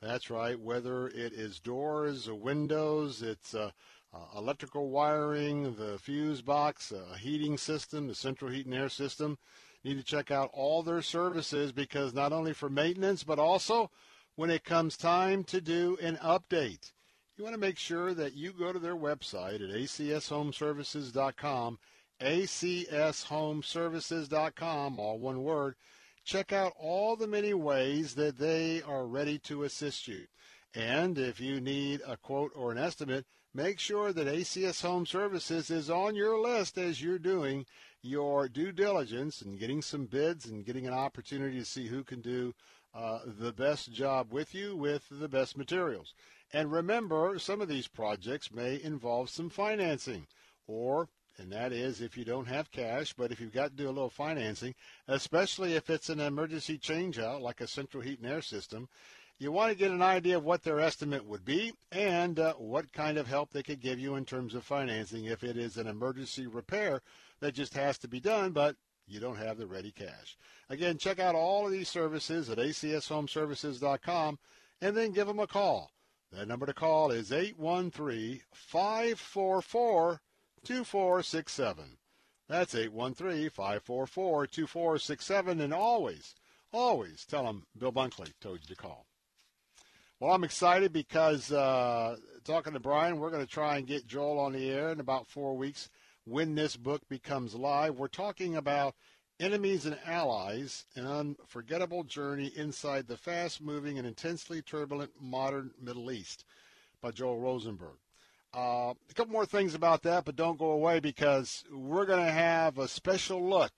[0.00, 3.72] That's right, whether it is doors, or windows, it's uh,
[4.12, 9.36] uh, electrical wiring, the fuse box, a heating system, the central heat and air system.
[9.82, 13.90] You need to check out all their services because not only for maintenance, but also
[14.36, 16.92] when it comes time to do an update.
[17.36, 21.80] You want to make sure that you go to their website at acshomeservices.com,
[22.20, 25.74] acshomeservices.com, all one word.
[26.24, 30.28] Check out all the many ways that they are ready to assist you.
[30.76, 35.70] And if you need a quote or an estimate, make sure that ACS Home Services
[35.70, 37.66] is on your list as you're doing
[38.00, 42.20] your due diligence and getting some bids and getting an opportunity to see who can
[42.20, 42.54] do
[42.94, 46.14] uh, the best job with you with the best materials.
[46.52, 50.26] And remember, some of these projects may involve some financing,
[50.66, 53.86] or, and that is if you don't have cash, but if you've got to do
[53.86, 54.74] a little financing,
[55.08, 58.88] especially if it's an emergency change out like a central heat and air system,
[59.38, 62.92] You want to get an idea of what their estimate would be and uh, what
[62.92, 65.88] kind of help they could give you in terms of financing if it is an
[65.88, 67.02] emergency repair
[67.40, 68.76] that just has to be done, but
[69.08, 70.38] you don't have the ready cash.
[70.70, 74.38] Again, check out all of these services at acshomeservices.com
[74.80, 75.90] and then give them a call.
[76.36, 80.20] That number to call is 813 544
[80.64, 81.84] 2467.
[82.48, 85.60] That's 813 544 2467.
[85.60, 86.34] And always,
[86.72, 89.06] always tell them Bill Bunkley told you to call.
[90.18, 94.40] Well, I'm excited because uh, talking to Brian, we're going to try and get Joel
[94.40, 95.88] on the air in about four weeks
[96.24, 97.96] when this book becomes live.
[97.96, 98.96] We're talking about
[99.40, 106.10] enemies and allies, an unforgettable journey inside the fast moving and intensely turbulent modern Middle
[106.10, 106.44] East
[107.00, 107.96] by Joel Rosenberg.
[108.56, 112.32] Uh, a couple more things about that, but don't go away because we're going to
[112.32, 113.72] have a special look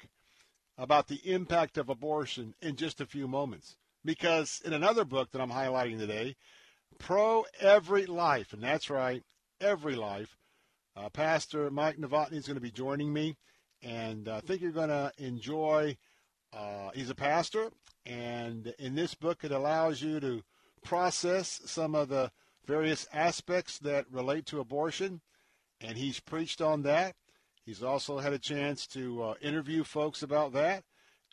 [0.76, 3.76] about the impact of abortion in just a few moments.
[4.04, 6.36] Because in another book that I'm highlighting today,
[6.98, 9.22] Pro Every Life, and that's right,
[9.60, 10.36] Every Life,
[10.94, 13.36] uh, Pastor Mike Novotny is going to be joining me,
[13.82, 15.96] and I think you're going to enjoy.
[16.52, 17.70] Uh, he's a pastor,
[18.04, 20.42] and in this book, it allows you to
[20.84, 22.30] process some of the
[22.66, 25.20] various aspects that relate to abortion,
[25.80, 27.14] and he's preached on that.
[27.64, 30.84] He's also had a chance to uh, interview folks about that,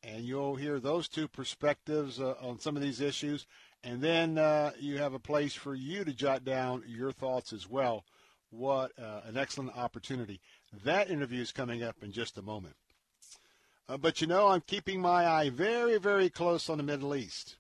[0.03, 3.45] and you'll hear those two perspectives uh, on some of these issues.
[3.83, 7.69] And then uh, you have a place for you to jot down your thoughts as
[7.69, 8.03] well
[8.53, 10.39] what uh, an excellent opportunity.
[10.83, 12.75] That interview is coming up in just a moment.
[13.87, 17.57] Uh, but you know, I'm keeping my eye very, very close on the Middle East.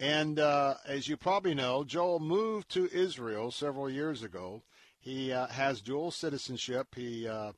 [0.00, 4.62] And uh, as you probably know, Joel moved to Israel several years ago.
[4.98, 6.88] He uh, has dual citizenship.
[6.96, 7.52] He uh,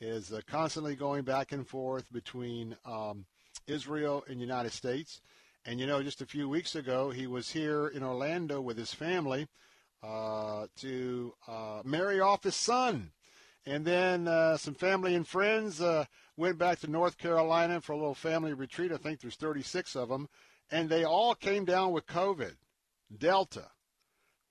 [0.00, 3.24] is uh, constantly going back and forth between um,
[3.66, 5.20] Israel and United States.
[5.64, 8.94] And you know, just a few weeks ago, he was here in Orlando with his
[8.94, 9.48] family
[10.02, 11.34] uh, to
[11.84, 13.10] marry off his son.
[13.66, 16.04] And then uh, some family and friends uh,
[16.36, 18.92] went back to North Carolina for a little family retreat.
[18.92, 20.28] I think there's 36 of them.
[20.70, 22.56] And they all came down with COVID,
[23.16, 23.70] Delta.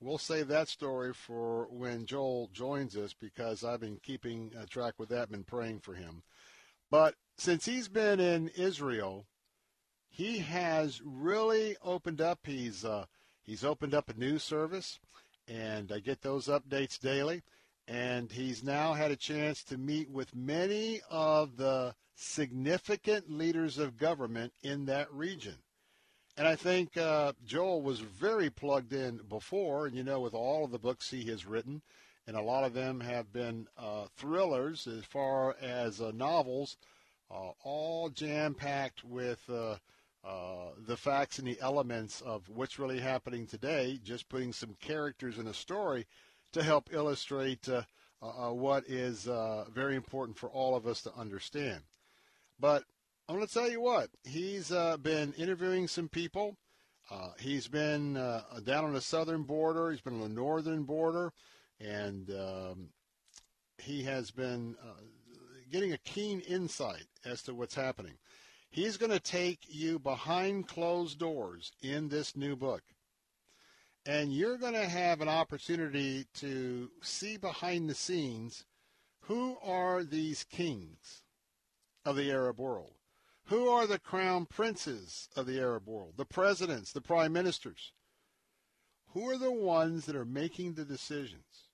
[0.02, 4.96] We'll save that story for when Joel joins us because I've been keeping uh, track
[4.98, 6.24] with that, been praying for him.
[6.92, 9.26] But since he's been in Israel,
[10.10, 12.40] he has really opened up.
[12.44, 13.06] He's uh,
[13.44, 15.00] he's opened up a news service
[15.48, 17.44] and I get those updates daily.
[17.88, 23.98] And he's now had a chance to meet with many of the significant leaders of
[23.98, 25.56] government in that region.
[26.38, 30.66] And I think uh, Joel was very plugged in before, and you know, with all
[30.66, 31.82] of the books he has written,
[32.28, 36.78] and a lot of them have been uh, thrillers as far as uh, novels,
[37.32, 39.78] uh, all jam packed with uh,
[40.26, 45.38] uh, the facts and the elements of what's really happening today, just putting some characters
[45.38, 46.06] in a story
[46.54, 47.84] to help illustrate uh,
[48.22, 51.82] uh, uh what is uh, very important for all of us to understand.
[52.60, 52.84] But
[53.28, 56.58] I'm going to tell you what, he's been interviewing some people.
[57.40, 61.34] he's been down on the southern border, he's been on the northern border,
[61.80, 62.90] and um,
[63.78, 64.76] he has been
[65.72, 68.14] getting a keen insight as to what's happening.
[68.70, 72.84] He's going to take you behind closed doors in this new book.
[74.06, 78.66] And you're going to have an opportunity to see behind the scenes
[79.22, 81.24] who are these kings
[82.06, 82.94] of the Arab world?
[83.46, 86.14] Who are the crown princes of the Arab world?
[86.18, 87.94] The presidents, the prime ministers?
[89.14, 91.70] Who are the ones that are making the decisions?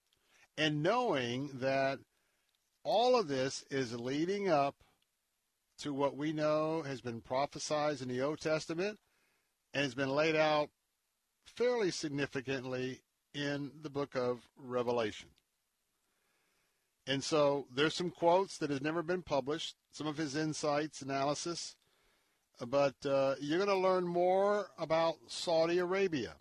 [0.57, 1.99] And knowing that
[2.83, 4.75] all of this is leading up
[5.79, 8.99] to what we know has been prophesied in the Old Testament
[9.73, 10.69] and has been laid out
[11.55, 13.01] fairly significantly
[13.33, 15.29] in the book of Revelation.
[17.07, 21.75] And so there's some quotes that has never been published, some of his insights, analysis,
[22.67, 26.35] but uh, you're going to learn more about Saudi Arabia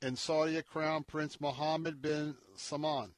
[0.00, 3.12] and Saudi Crown Prince Mohammed bin Salman.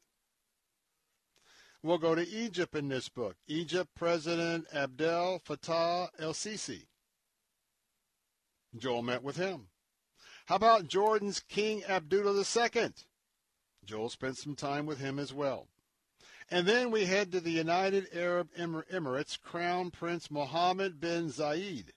[1.83, 3.37] We'll go to Egypt in this book.
[3.47, 6.87] Egypt President Abdel Fattah el Sisi.
[8.77, 9.69] Joel met with him.
[10.49, 12.89] How about Jordan's King Abdullah II?
[13.85, 15.69] Joel spent some time with him as well.
[16.51, 21.91] And then we head to the United Arab Emirates Crown Prince Mohammed bin Zayed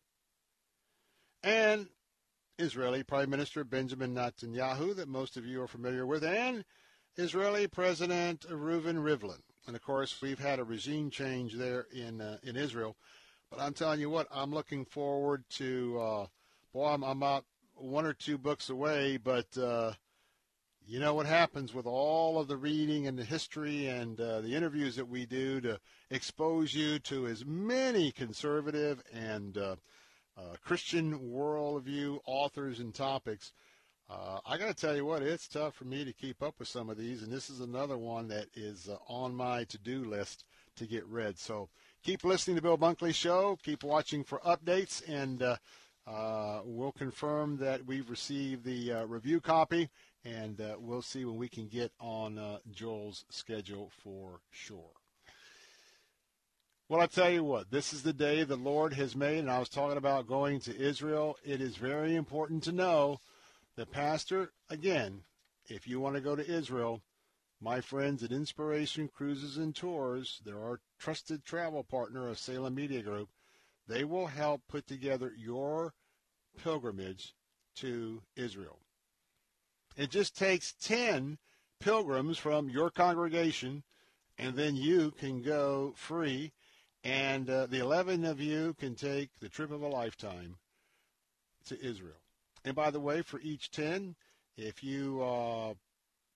[1.41, 1.87] and
[2.59, 6.65] Israeli Prime Minister Benjamin Netanyahu, that most of you are familiar with, and
[7.15, 9.39] Israeli President Reuven Rivlin.
[9.65, 12.97] And of course, we've had a regime change there in uh, in Israel.
[13.49, 15.99] But I'm telling you what, I'm looking forward to.
[16.01, 16.25] Uh,
[16.73, 17.45] boy, I'm, I'm about
[17.81, 19.93] one or two books away, but uh,
[20.87, 24.55] you know what happens with all of the reading and the history and uh, the
[24.55, 25.79] interviews that we do to
[26.09, 29.75] expose you to as many conservative and uh,
[30.37, 33.53] uh, Christian worldview authors and topics.
[34.09, 36.67] Uh, I got to tell you what, it's tough for me to keep up with
[36.67, 40.43] some of these, and this is another one that is uh, on my to-do list
[40.75, 41.37] to get read.
[41.37, 41.69] So
[42.03, 43.57] keep listening to Bill Bunkley Show.
[43.63, 45.55] Keep watching for updates, and uh,
[46.65, 49.89] we'll confirm that we've received the uh, review copy,
[50.25, 54.91] and uh, we'll see when we can get on uh, Joel's schedule for sure.
[56.89, 59.59] Well, I tell you what, this is the day the Lord has made, and I
[59.59, 61.37] was talking about going to Israel.
[61.41, 63.21] It is very important to know
[63.77, 65.23] that, Pastor, again,
[65.69, 67.01] if you want to go to Israel,
[67.61, 73.01] my friends at Inspiration Cruises and Tours, they're our trusted travel partner of Salem Media
[73.01, 73.29] Group.
[73.91, 75.93] They will help put together your
[76.63, 77.35] pilgrimage
[77.75, 78.79] to Israel.
[79.97, 81.37] It just takes 10
[81.81, 83.83] pilgrims from your congregation,
[84.37, 86.53] and then you can go free,
[87.03, 90.55] and uh, the 11 of you can take the trip of a lifetime
[91.65, 92.21] to Israel.
[92.63, 94.15] And by the way, for each 10,
[94.55, 95.73] if you uh,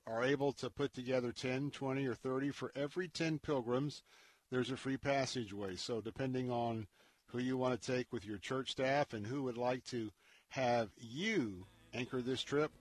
[0.05, 4.03] are able to put together 10, 20, or 30 for every 10 pilgrims,
[4.51, 5.77] there's a free passageway.
[5.77, 6.87] So depending on
[7.27, 10.11] who you want to take with your church staff and who would like to
[10.49, 12.71] have you anchor this trip,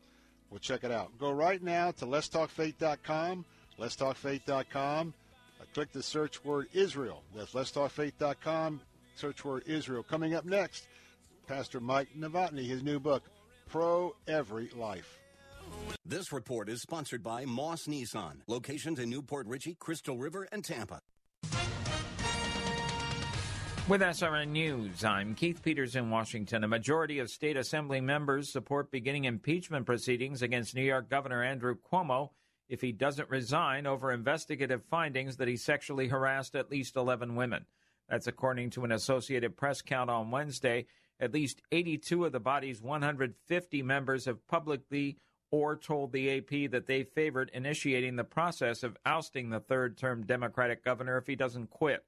[0.51, 1.19] well, check it out.
[1.19, 3.45] Go right now to letstalkfaith.com,
[3.79, 5.15] letstalkfaith.com.
[5.61, 7.23] Uh, click the search word Israel.
[7.35, 8.81] That's letstalkfaith.com,
[9.17, 10.03] search word Israel.
[10.03, 10.87] Coming up next,
[11.47, 13.25] Pastor Mike Novotny, his new book,
[13.69, 15.19] Pro Every Life.
[16.05, 18.43] This report is sponsored by Moss Nissan.
[18.47, 21.01] Locations in New Port Richey, Crystal River, and Tampa.
[23.87, 26.65] With SRN News, I'm Keith Peters in Washington.
[26.65, 31.77] A majority of state assembly members support beginning impeachment proceedings against New York Governor Andrew
[31.77, 32.31] Cuomo
[32.67, 37.67] if he doesn't resign over investigative findings that he sexually harassed at least 11 women.
[38.09, 40.87] That's according to an Associated Press count on Wednesday.
[41.21, 45.19] At least 82 of the body's 150 members have publicly
[45.51, 50.25] or told the AP that they favored initiating the process of ousting the third term
[50.25, 52.03] Democratic governor if he doesn't quit.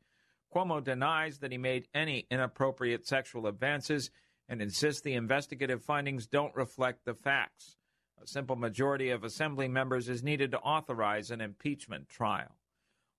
[0.56, 4.10] Cuomo denies that he made any inappropriate sexual advances
[4.48, 7.76] and insists the investigative findings don't reflect the facts.
[8.22, 12.56] A simple majority of assembly members is needed to authorize an impeachment trial.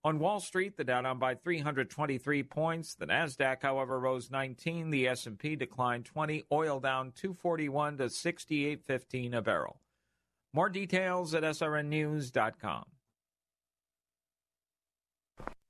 [0.03, 2.95] On Wall Street, the Dow down by 323 points.
[2.95, 4.89] The Nasdaq, however, rose 19.
[4.89, 6.45] The S&P declined 20.
[6.51, 9.79] Oil down 241 to 68.15 a barrel.
[10.53, 12.85] More details at srnnews.com.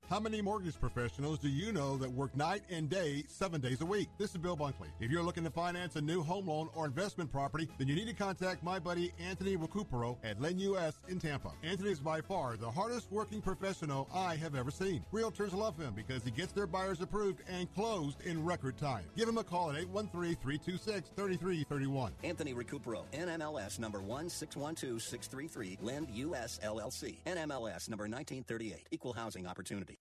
[0.08, 3.84] How many mortgage professionals do you know that work night and day, seven days a
[3.84, 4.08] week?
[4.16, 4.88] This is Bill Bunkley.
[5.00, 8.06] If you're looking to finance a new home loan or investment property, then you need
[8.06, 11.50] to contact my buddy Anthony Recupero at LendUS in Tampa.
[11.62, 15.04] Anthony is by far the hardest working professional I have ever seen.
[15.12, 19.04] Realtors love him because he gets their buyers approved and closed in record time.
[19.14, 22.12] Give him a call at 813-326-3331.
[22.24, 29.97] Anthony Recupero, NMLS number 1612633, LendUS LLC, NMLS number 1938, Equal Housing Opportunity.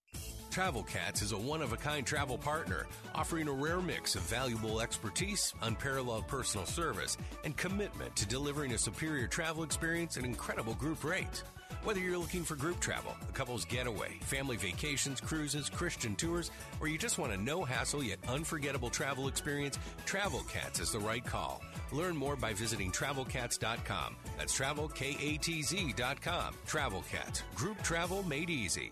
[0.58, 4.82] TravelKatz is a one of a kind travel partner, offering a rare mix of valuable
[4.82, 11.04] expertise, unparalleled personal service, and commitment to delivering a superior travel experience at incredible group
[11.04, 11.44] rates.
[11.84, 16.88] Whether you're looking for group travel, a couple's getaway, family vacations, cruises, Christian tours, or
[16.88, 19.78] you just want a no hassle yet unforgettable travel experience,
[20.08, 21.62] Travel Cats is the right call.
[21.92, 24.16] Learn more by visiting travelkatz.com.
[24.40, 26.54] That's travelkatz.com.
[26.66, 28.92] TravelKatz, group travel made easy.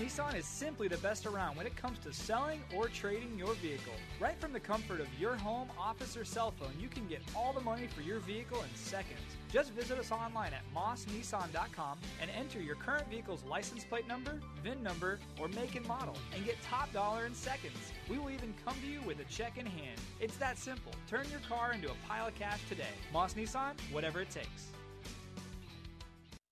[0.00, 3.92] Nissan is simply the best around when it comes to selling or trading your vehicle.
[4.18, 7.52] Right from the comfort of your home, office, or cell phone, you can get all
[7.52, 9.20] the money for your vehicle in seconds.
[9.52, 14.82] Just visit us online at mossnissan.com and enter your current vehicle's license plate number, VIN
[14.82, 17.92] number, or make and model, and get top dollar in seconds.
[18.08, 20.00] We will even come to you with a check in hand.
[20.18, 20.92] It's that simple.
[21.08, 22.94] Turn your car into a pile of cash today.
[23.12, 24.68] Moss Nissan, whatever it takes.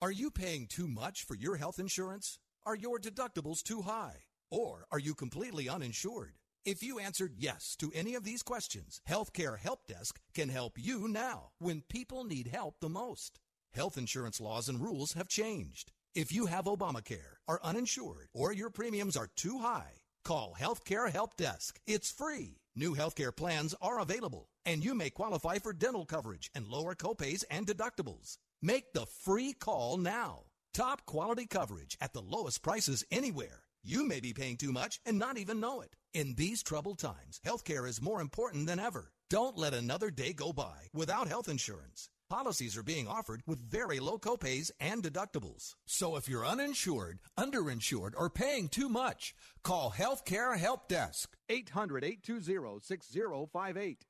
[0.03, 2.37] Are you paying too much for your health insurance?
[2.65, 4.23] Are your deductibles too high?
[4.51, 6.33] Or are you completely uninsured?
[6.65, 11.07] If you answered yes to any of these questions, Healthcare Help Desk can help you
[11.07, 13.39] now when people need help the most.
[13.73, 15.93] Health insurance laws and rules have changed.
[16.13, 21.37] If you have Obamacare, are uninsured, or your premiums are too high, call Healthcare Help
[21.37, 21.79] Desk.
[21.87, 22.57] It's free.
[22.75, 27.43] New healthcare plans are available, and you may qualify for dental coverage and lower copays
[27.49, 28.37] and deductibles.
[28.61, 30.48] Make the free call now.
[30.73, 33.63] Top quality coverage at the lowest prices anywhere.
[33.83, 35.95] You may be paying too much and not even know it.
[36.13, 39.11] In these troubled times, healthcare is more important than ever.
[39.29, 42.09] Don't let another day go by without health insurance.
[42.29, 45.73] Policies are being offered with very low copays and deductibles.
[45.87, 49.33] So if you're uninsured, underinsured, or paying too much,
[49.63, 51.35] call Healthcare Help Desk.
[51.49, 54.05] 800 820 6058.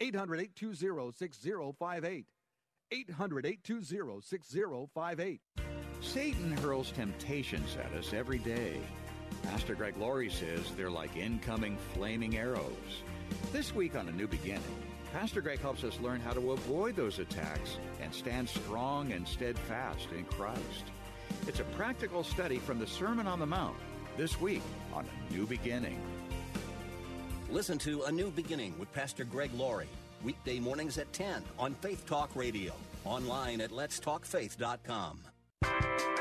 [0.00, 2.26] 800 820 6058.
[2.92, 5.63] 800 820 6058.
[6.04, 8.78] Satan hurls temptations at us every day.
[9.42, 13.02] Pastor Greg Laurie says they're like incoming flaming arrows.
[13.52, 14.62] This week on A New Beginning,
[15.12, 20.08] Pastor Greg helps us learn how to avoid those attacks and stand strong and steadfast
[20.16, 20.84] in Christ.
[21.48, 23.76] It's a practical study from the Sermon on the Mount
[24.16, 26.00] this week on A New Beginning.
[27.50, 29.88] Listen to A New Beginning with Pastor Greg Laurie,
[30.22, 32.72] weekday mornings at 10 on Faith Talk Radio,
[33.04, 35.18] online at letstalkfaith.com.
[35.66, 36.13] Oh,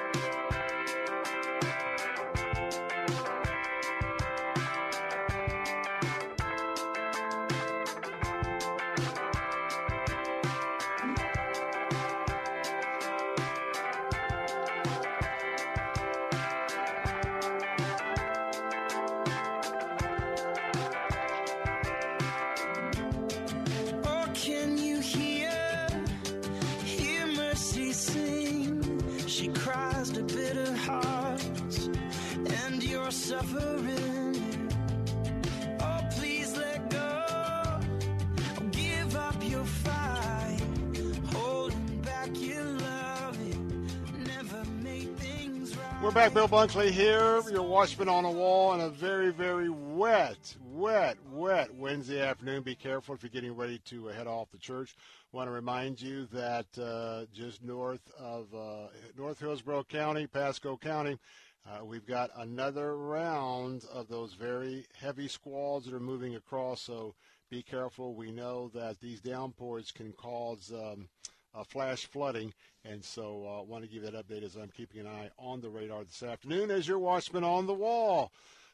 [46.34, 51.72] Bill Bunkley here, your watchman on the wall on a very, very wet, wet, wet
[51.76, 52.64] Wednesday afternoon.
[52.64, 54.96] Be careful if you're getting ready to head off to church.
[55.32, 61.20] Want to remind you that uh, just north of uh, North Hillsborough County, Pasco County,
[61.68, 66.82] uh, we've got another round of those very heavy squalls that are moving across.
[66.82, 67.14] So
[67.52, 68.16] be careful.
[68.16, 71.10] We know that these downpours can cause um,
[71.54, 74.70] uh, flash flooding, and so I uh, want to give you that update as I'm
[74.70, 78.32] keeping an eye on the radar this afternoon as your watchman on the wall.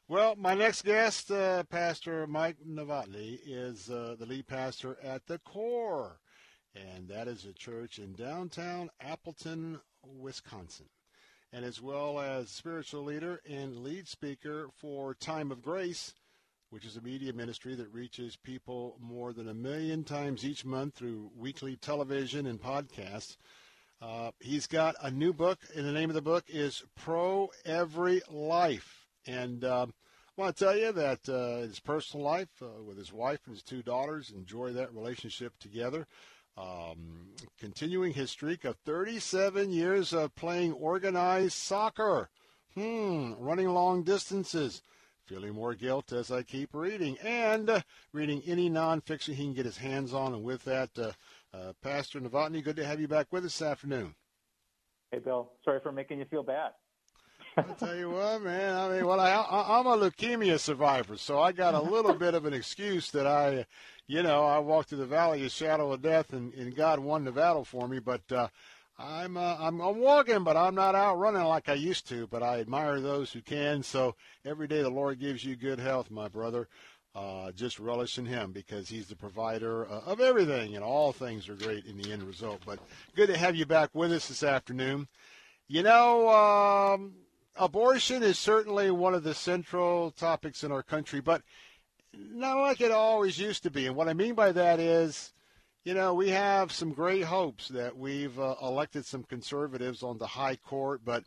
[0.08, 5.38] Well, my next guest, uh, Pastor Mike Novotny, is uh, the lead pastor at the
[5.40, 6.20] Core,
[6.74, 10.88] and that is a church in downtown Appleton, Wisconsin,
[11.54, 16.16] and as well as spiritual leader and lead speaker for Time of Grace,
[16.70, 20.96] which is a media ministry that reaches people more than a million times each month
[20.96, 23.38] through weekly television and podcasts.
[24.02, 28.22] Uh, he's got a new book, and the name of the book is Pro Every
[28.30, 29.08] Life.
[29.26, 29.94] And um,
[30.38, 33.56] I want to tell you that uh, his personal life uh, with his wife and
[33.56, 36.08] his two daughters enjoy that relationship together.
[36.58, 42.30] Um, continuing his streak of 37 years of playing organized soccer,
[42.74, 44.82] hmm, running long distances,
[45.30, 47.82] feeling more guilt as I keep reading, and uh,
[48.14, 50.34] reading any nonfiction he can get his hands on.
[50.34, 51.12] And with that, uh,
[51.54, 54.16] uh, Pastor Novotny, good to have you back with us this afternoon.
[55.12, 55.52] Hey, Bill.
[55.64, 56.72] Sorry for making you feel bad.
[57.56, 58.76] I tell you what, man.
[58.76, 62.34] I mean, well, I, I, I'm a leukemia survivor, so I got a little bit
[62.34, 63.68] of an excuse that I,
[64.08, 67.24] you know, I walked through the valley of shadow of death, and, and God won
[67.24, 68.00] the battle for me.
[68.00, 68.48] But uh,
[69.00, 72.28] I'm, uh, I'm I'm walking, but I'm not out running like I used to.
[72.28, 73.82] But I admire those who can.
[73.82, 76.68] So every day the Lord gives you good health, my brother.
[77.16, 81.48] Uh, just relish in Him because He's the provider uh, of everything, and all things
[81.48, 82.62] are great in the end result.
[82.66, 82.80] But
[83.16, 85.08] good to have you back with us this afternoon.
[85.68, 87.14] You know, um,
[87.56, 91.42] abortion is certainly one of the central topics in our country, but
[92.14, 93.88] not like it always used to be.
[93.88, 95.34] And what I mean by that is,
[95.84, 100.28] you know, we have some great hopes that we've uh, elected some conservatives on the
[100.28, 101.24] high court, but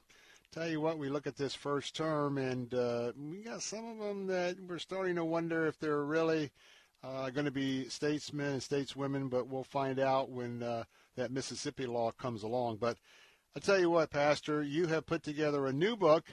[0.53, 3.99] tell you what, we look at this first term, and uh, we got some of
[3.99, 6.51] them that we're starting to wonder if they're really
[7.03, 10.85] uh, going to be statesmen and stateswomen, but we'll find out when uh,
[11.17, 12.77] that Mississippi law comes along.
[12.77, 12.99] But
[13.57, 16.27] I tell you what, Pastor, you have put together a new book,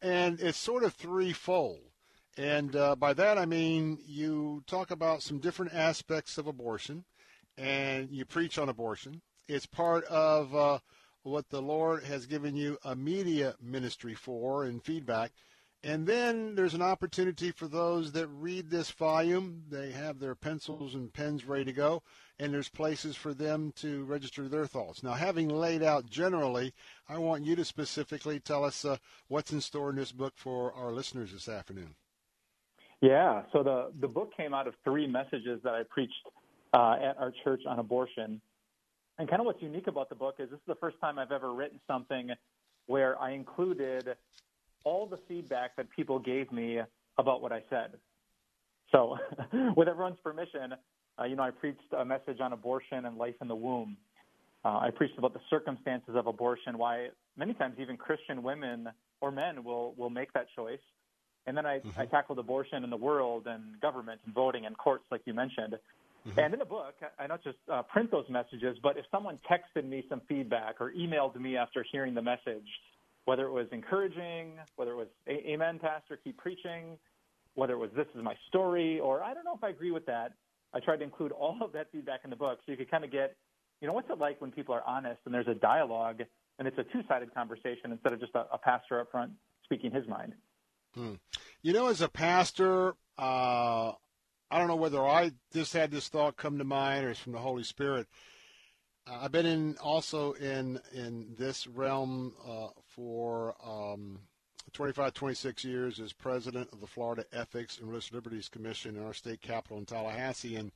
[0.00, 1.80] and it's sort of threefold.
[2.36, 7.04] And uh, by that I mean you talk about some different aspects of abortion,
[7.56, 9.20] and you preach on abortion.
[9.48, 10.78] It's part of uh,
[11.22, 15.32] what the Lord has given you a media ministry for and feedback.
[15.82, 19.64] And then there's an opportunity for those that read this volume.
[19.68, 22.02] They have their pencils and pens ready to go,
[22.38, 25.02] and there's places for them to register their thoughts.
[25.02, 26.72] Now, having laid out generally,
[27.06, 28.96] I want you to specifically tell us uh,
[29.28, 31.96] what's in store in this book for our listeners this afternoon.
[33.02, 33.42] Yeah.
[33.52, 36.26] So the the book came out of three messages that I preached
[36.74, 38.40] uh, at our church on abortion.
[39.18, 41.30] And kind of what's unique about the book is this is the first time I've
[41.30, 42.30] ever written something
[42.86, 44.16] where I included
[44.82, 46.80] all the feedback that people gave me
[47.16, 47.92] about what I said.
[48.90, 49.16] So,
[49.76, 50.74] with everyone's permission,
[51.18, 53.96] uh, you know, I preached a message on abortion and life in the womb.
[54.64, 58.88] Uh, I preached about the circumstances of abortion, why many times even Christian women
[59.20, 60.80] or men will will make that choice.
[61.46, 62.00] And then I, mm-hmm.
[62.00, 65.76] I tackled abortion in the world and government and voting and courts, like you mentioned.
[66.26, 66.38] Mm-hmm.
[66.38, 69.86] And in the book, I don't just uh, print those messages, but if someone texted
[69.86, 72.66] me some feedback or emailed me after hearing the message,
[73.26, 76.98] whether it was encouraging, whether it was "Amen, Pastor, keep preaching,"
[77.54, 80.06] whether it was "This is my story," or I don't know if I agree with
[80.06, 80.32] that.
[80.74, 83.04] I tried to include all of that feedback in the book so you could kind
[83.04, 83.36] of get,
[83.80, 86.22] you know, what's it like when people are honest and there's a dialogue
[86.58, 89.32] and it's a two-sided conversation instead of just a, a pastor up front
[89.64, 90.32] speaking his mind.
[90.94, 91.14] Hmm.
[91.62, 93.92] You know, as a pastor, uh,
[94.54, 97.32] I don't know whether I just had this thought come to mind or it's from
[97.32, 98.06] the Holy Spirit.
[99.04, 104.20] Uh, I've been in also in in this realm uh, for um,
[104.72, 109.12] 25, 26 years as president of the Florida Ethics and Religious Liberties Commission in our
[109.12, 110.70] state capital in Tallahassee, and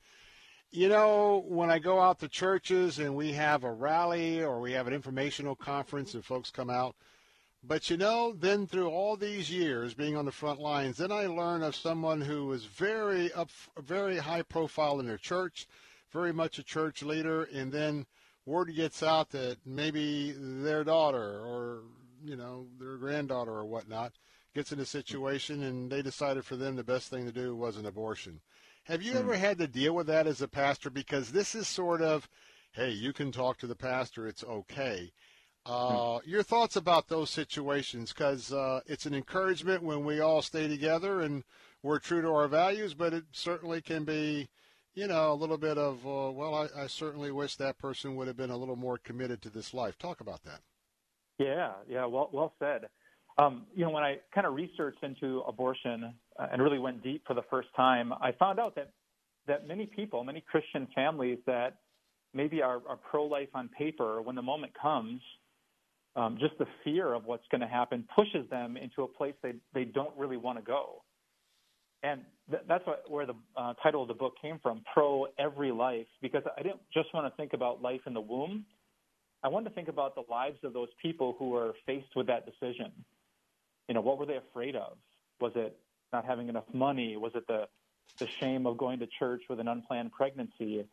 [0.72, 4.72] you know, when I go out to churches and we have a rally or we
[4.72, 6.96] have an informational conference and folks come out,
[7.62, 11.26] but you know, then through all these years being on the front lines, then I
[11.26, 15.66] learn of someone who was very up, very high profile in their church,
[16.10, 18.06] very much a church leader, and then
[18.46, 21.82] word gets out that maybe their daughter or
[22.24, 24.12] you know their granddaughter or whatnot
[24.54, 27.76] gets in a situation and they decided for them the best thing to do was
[27.76, 28.40] an abortion.
[28.84, 29.18] Have you hmm.
[29.18, 30.90] ever had to deal with that as a pastor?
[30.90, 32.28] Because this is sort of,
[32.72, 35.12] hey, you can talk to the pastor, it's okay.
[35.68, 36.30] Uh, hmm.
[36.30, 38.12] Your thoughts about those situations?
[38.12, 41.44] Because uh, it's an encouragement when we all stay together and
[41.82, 44.48] we're true to our values, but it certainly can be,
[44.94, 48.26] you know, a little bit of, uh, well, I, I certainly wish that person would
[48.26, 49.98] have been a little more committed to this life.
[49.98, 50.60] Talk about that.
[51.38, 52.88] Yeah, yeah, well, well said.
[53.36, 57.22] Um, you know, when I kind of researched into abortion uh, and really went deep
[57.26, 58.90] for the first time, I found out that
[59.46, 61.78] that many people, many Christian families that
[62.34, 65.20] maybe are, are pro-life on paper, when the moment comes,
[66.18, 69.54] um, just the fear of what's going to happen pushes them into a place they
[69.74, 71.02] they don't really want to go.
[72.02, 75.72] And th- that's what, where the uh, title of the book came from, Pro Every
[75.72, 78.64] Life, because I didn't just want to think about life in the womb.
[79.42, 82.46] I wanted to think about the lives of those people who are faced with that
[82.46, 82.92] decision
[83.88, 84.98] you know, what were they afraid of?
[85.40, 85.76] Was it
[86.12, 87.16] not having enough money?
[87.16, 87.66] Was it the
[88.18, 90.84] the shame of going to church with an unplanned pregnancy?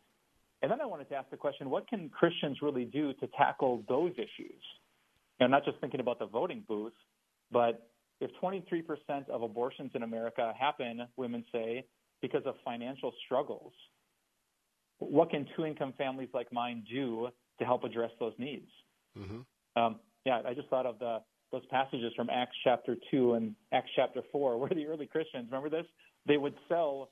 [0.62, 3.84] And then I wanted to ask the question, what can Christians really do to tackle
[3.88, 4.62] those issues?
[5.38, 6.94] You know, not just thinking about the voting booth,
[7.50, 7.90] but
[8.20, 11.84] if 23% of abortions in America happen, women say,
[12.22, 13.72] because of financial struggles,
[14.98, 18.68] what can two income families like mine do to help address those needs?
[19.18, 19.40] Mm-hmm.
[19.80, 21.18] Um, yeah, I just thought of the
[21.52, 25.70] those passages from Acts chapter 2 and Acts chapter 4, where the early Christians, remember
[25.70, 25.86] this?
[26.26, 27.10] They would sell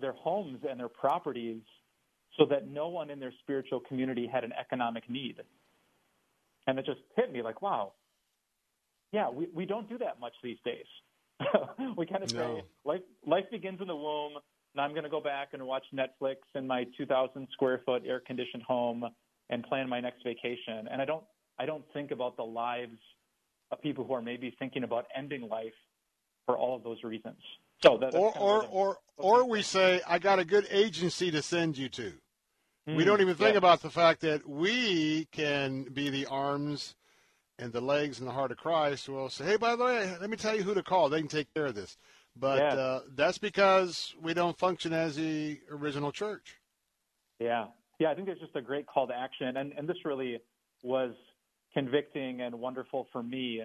[0.00, 1.60] their homes and their properties
[2.38, 5.42] so that no one in their spiritual community had an economic need.
[6.66, 7.92] And it just hit me like, wow,
[9.12, 10.86] yeah, we, we don't do that much these days.
[11.96, 12.40] we kind of no.
[12.40, 14.34] say life, life begins in the womb.
[14.74, 18.20] Now I'm going to go back and watch Netflix in my 2,000 square foot air
[18.26, 19.04] conditioned home
[19.48, 20.88] and plan my next vacation.
[20.90, 21.24] And I don't,
[21.58, 22.98] I don't think about the lives
[23.70, 25.72] of people who are maybe thinking about ending life
[26.46, 27.38] for all of those reasons.
[27.82, 31.76] So that, or or or, or we say, I got a good agency to send
[31.76, 32.12] you to.
[32.88, 36.94] Mm, we don't even think about the fact that we can be the arms
[37.58, 39.08] and the legs and the heart of Christ.
[39.08, 41.08] We'll say, hey, by the way, let me tell you who to call.
[41.08, 41.96] They can take care of this.
[42.38, 42.74] But yeah.
[42.74, 46.56] uh, that's because we don't function as the original church.
[47.40, 47.66] Yeah.
[47.98, 49.56] Yeah, I think it's just a great call to action.
[49.56, 50.38] And, and this really
[50.82, 51.12] was
[51.72, 53.62] convicting and wonderful for me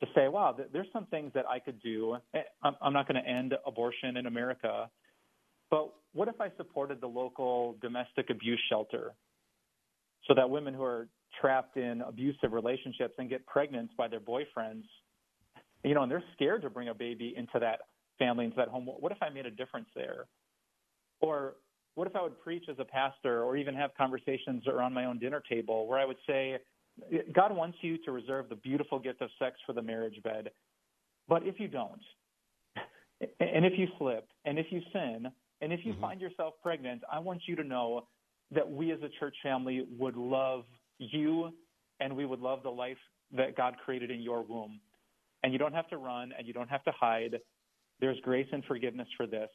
[0.00, 2.16] to say, wow, there's some things that I could do.
[2.34, 4.88] Eh, I'm not going to end abortion in America,
[5.70, 9.14] but what if I supported the local domestic abuse shelter
[10.26, 11.08] so that women who are
[11.40, 14.84] trapped in abusive relationships and get pregnant by their boyfriends,
[15.82, 17.80] you know, and they're scared to bring a baby into that
[18.18, 18.86] family, into that home.
[18.86, 20.26] What if I made a difference there?
[21.20, 21.54] Or
[21.94, 25.18] what if I would preach as a pastor or even have conversations around my own
[25.18, 26.58] dinner table where I would say,
[27.34, 30.50] God wants you to reserve the beautiful gift of sex for the marriage bed.
[31.28, 32.00] But if you don't,
[33.40, 35.26] and if you slip, and if you sin,
[35.60, 36.02] and if you mm-hmm.
[36.02, 38.06] find yourself pregnant, I want you to know
[38.54, 40.64] that we as a church family would love
[40.98, 41.50] you
[42.00, 42.98] and we would love the life
[43.36, 44.80] that God created in your womb.
[45.42, 47.38] And you don't have to run and you don't have to hide.
[48.00, 49.50] There's grace and forgiveness for this.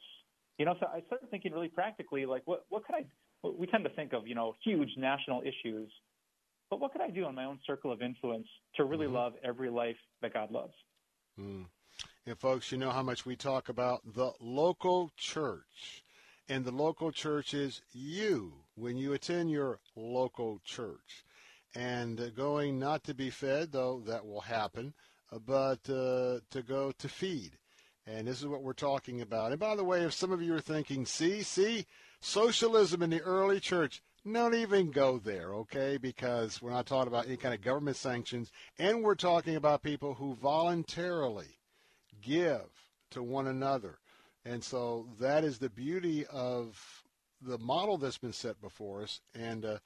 [0.57, 3.05] You know, so I started thinking really practically, like, what, what could I,
[3.57, 5.89] we tend to think of, you know, huge national issues
[6.69, 9.15] but what could I do in my own circle of influence to really mm-hmm.
[9.15, 10.73] love every life that God loves?
[11.39, 11.65] Mm.
[12.25, 16.03] And folks, you know how much we talk about the local church.
[16.48, 21.23] And the local church is you when you attend your local church.
[21.75, 24.93] And uh, going not to be fed, though that will happen,
[25.31, 27.57] uh, but uh, to go to feed.
[28.07, 29.51] And this is what we're talking about.
[29.51, 31.85] And by the way, if some of you are thinking, see, see,
[32.19, 35.98] socialism in the early church, don't even go there, okay?
[35.98, 38.51] Because we're not talking about any kind of government sanctions.
[38.77, 41.58] And we're talking about people who voluntarily
[42.22, 42.61] give
[43.11, 43.99] to one another.
[44.45, 47.03] And so that is the beauty of
[47.41, 49.22] the model that's been set before us.
[49.33, 49.77] And uh,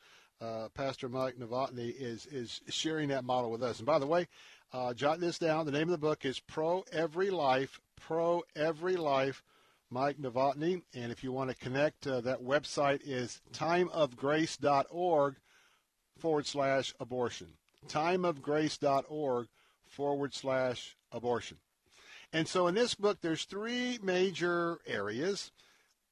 [0.41, 3.79] uh, Pastor Mike Novotny is, is sharing that model with us.
[3.79, 4.27] And by the way,
[4.71, 5.65] uh, jot this down.
[5.65, 9.43] The name of the book is Pro Every Life, Pro Every Life,
[9.89, 10.81] Mike Novotny.
[10.93, 15.35] And if you want to connect, uh, that website is timeofgrace.org
[16.17, 17.47] forward slash abortion.
[17.87, 19.47] Timeofgrace.org
[19.85, 21.57] forward slash abortion.
[22.33, 25.51] And so in this book, there's three major areas.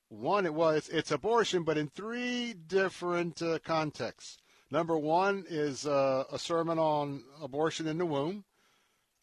[0.09, 4.38] One, it was it's abortion, but in three different uh, contexts.
[4.69, 8.45] Number one is uh, a sermon on abortion in the womb.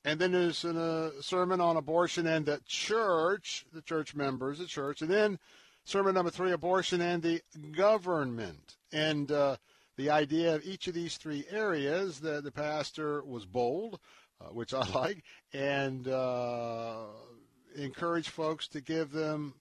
[0.05, 4.67] And then there's a uh, sermon on abortion and the church, the church members, the
[4.67, 5.01] church.
[5.01, 5.39] And then
[5.85, 7.43] sermon number three, abortion and the
[7.77, 8.77] government.
[8.93, 9.57] And uh,
[9.97, 14.01] the idea of each of these three areas, the, the pastor was bold
[14.51, 17.05] which I like, and uh,
[17.77, 19.55] encourage folks to give them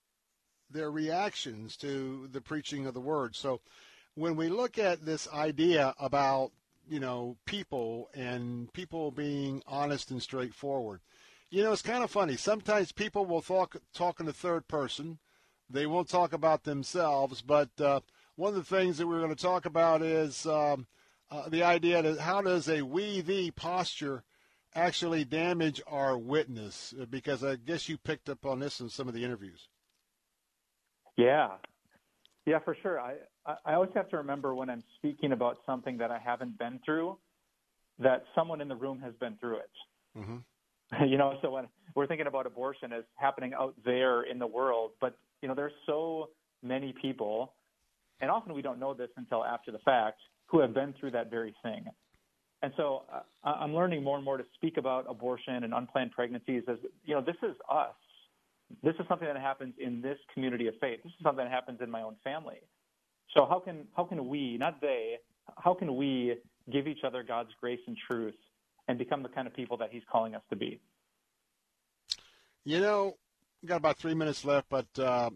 [0.70, 3.36] their reactions to the preaching of the word.
[3.36, 3.62] So
[4.16, 6.52] when we look at this idea about
[6.90, 11.02] you know people and people being honest and straightforward,
[11.50, 12.36] you know it's kind of funny.
[12.36, 15.20] Sometimes people will talk talk in the third person.
[15.70, 18.00] They won't talk about themselves, but uh,
[18.36, 20.88] one of the things that we're going to talk about is um,
[21.30, 24.24] uh, the idea that how does a we thee posture
[24.78, 26.94] actually damage our witness?
[27.00, 29.68] Uh, because I guess you picked up on this in some of the interviews.
[31.18, 31.50] Yeah,
[32.46, 33.00] yeah, for sure.
[33.00, 33.16] I
[33.66, 37.18] I always have to remember when I'm speaking about something that I haven't been through,
[38.00, 39.72] that someone in the room has been through it.
[40.18, 41.06] Mm-hmm.
[41.08, 44.92] you know, so when we're thinking about abortion as happening out there in the world,
[45.02, 46.30] but you know, there's so
[46.64, 47.54] many people,
[48.22, 51.30] and often we don't know this until after the fact, who have been through that
[51.30, 51.86] very thing.
[52.62, 56.64] And so uh, I'm learning more and more to speak about abortion and unplanned pregnancies
[56.68, 57.94] as, you know, this is us.
[58.84, 61.00] This is something that happens in this community of faith.
[61.04, 62.58] This is something that happens in my own family.
[63.34, 65.18] So how can how can we, not they,
[65.58, 66.36] how can we
[66.72, 68.36] give each other God's grace and truth
[68.88, 70.82] and become the kind of people that He's calling us to be?
[72.66, 73.16] You know,
[73.62, 75.30] we've got about three minutes left, but uh,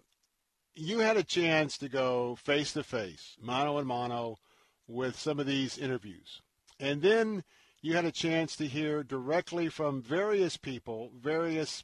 [0.75, 4.39] you had a chance to go face to face, mano and mano,
[4.87, 6.41] with some of these interviews.
[6.81, 7.43] And then
[7.81, 11.83] you had a chance to hear directly from various people, various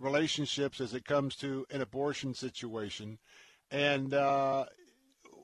[0.00, 3.18] relationships as it comes to an abortion situation.
[3.70, 4.66] And uh,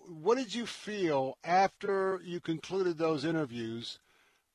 [0.08, 4.00] what did you feel after you concluded those interviews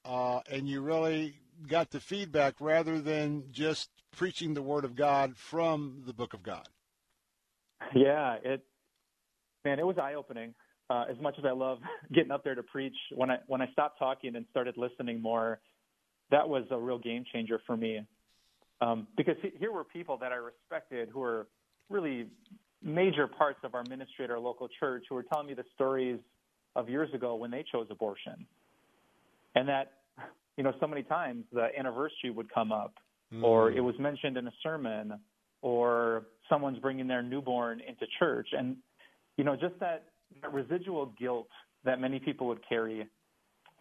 [0.04, 1.36] uh, and you really
[1.68, 6.44] got the feedback rather than just preaching the Word of God from the Book of
[6.44, 6.68] God?
[7.96, 8.66] Yeah, it
[9.64, 10.54] man, it was eye opening
[10.94, 11.80] uh, as much as I love
[12.14, 15.60] getting up there to preach, when I when I stopped talking and started listening more,
[16.32, 18.02] that was a real game changer for me.
[18.82, 21.48] Um, because here were people that I respected who were
[21.90, 22.28] really
[22.82, 26.20] major parts of our ministry at our local church who were telling me the stories
[26.76, 28.46] of years ago when they chose abortion,
[29.56, 29.94] and that
[30.58, 32.94] you know so many times the anniversary would come up,
[33.34, 33.42] mm.
[33.42, 35.14] or it was mentioned in a sermon,
[35.64, 38.76] or someone's bringing their newborn into church, and
[39.38, 40.04] you know just that
[40.42, 41.48] that residual guilt
[41.84, 43.08] that many people would carry.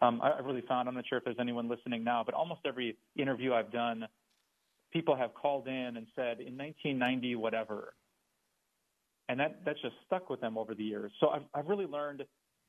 [0.01, 2.61] Um, I, I really found, I'm not sure if there's anyone listening now, but almost
[2.65, 4.05] every interview I've done,
[4.91, 7.93] people have called in and said, in 1990, whatever.
[9.29, 11.11] And that, that's just stuck with them over the years.
[11.19, 12.23] So I've, I've really learned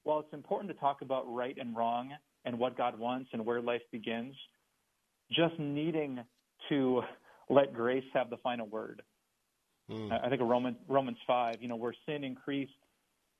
[0.04, 2.10] while it's important to talk about right and wrong
[2.44, 4.34] and what God wants and where life begins,
[5.32, 6.20] just needing
[6.68, 7.02] to
[7.50, 9.02] let grace have the final word.
[9.90, 10.24] Mm.
[10.24, 12.72] I think of Romans, Romans 5, you know, where sin increased,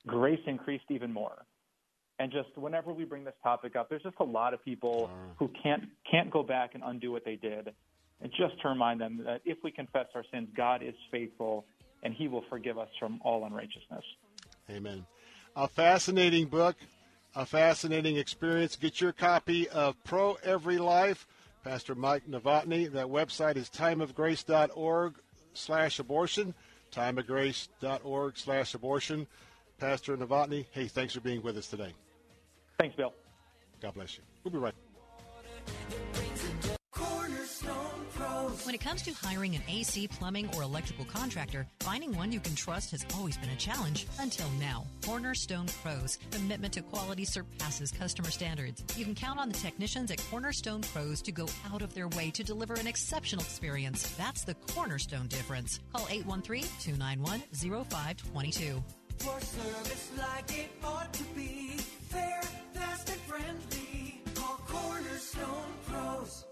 [0.07, 1.45] grace increased even more.
[2.19, 5.49] And just whenever we bring this topic up, there's just a lot of people who
[5.61, 7.73] can't can't go back and undo what they did.
[8.21, 11.65] And just to remind them that if we confess our sins, God is faithful
[12.03, 14.03] and He will forgive us from all unrighteousness.
[14.69, 15.05] Amen.
[15.57, 16.75] A fascinating book,
[17.35, 18.75] a fascinating experience.
[18.77, 21.27] Get your copy of Pro Every Life.
[21.63, 22.91] Pastor Mike Novotny.
[22.91, 25.15] That website is timeofgrace.org
[25.53, 26.53] slash abortion.
[26.93, 29.27] Timeofgrace.org slash abortion.
[29.77, 31.93] Pastor Novotny, hey, thanks for being with us today.
[32.79, 33.13] Thanks, Bill.
[33.81, 34.23] God bless you.
[34.43, 34.73] We'll be right.
[36.91, 42.31] Cornerstone Pro When it comes to hiring an AC, plumbing, or electrical contractor, finding one
[42.31, 44.85] you can trust has always been a challenge until now.
[45.05, 46.17] Cornerstone Pros.
[46.31, 48.81] Commitment to quality surpasses customer standards.
[48.95, 52.31] You can count on the technicians at Cornerstone Pros to go out of their way
[52.31, 54.07] to deliver an exceptional experience.
[54.17, 55.81] That's the Cornerstone difference.
[55.91, 58.81] Call 813 291 0522.
[59.19, 61.77] For service like it ought to be,
[62.09, 62.41] fair,
[62.73, 64.21] fast, and friendly.
[64.35, 66.45] Call Cornerstone Pros.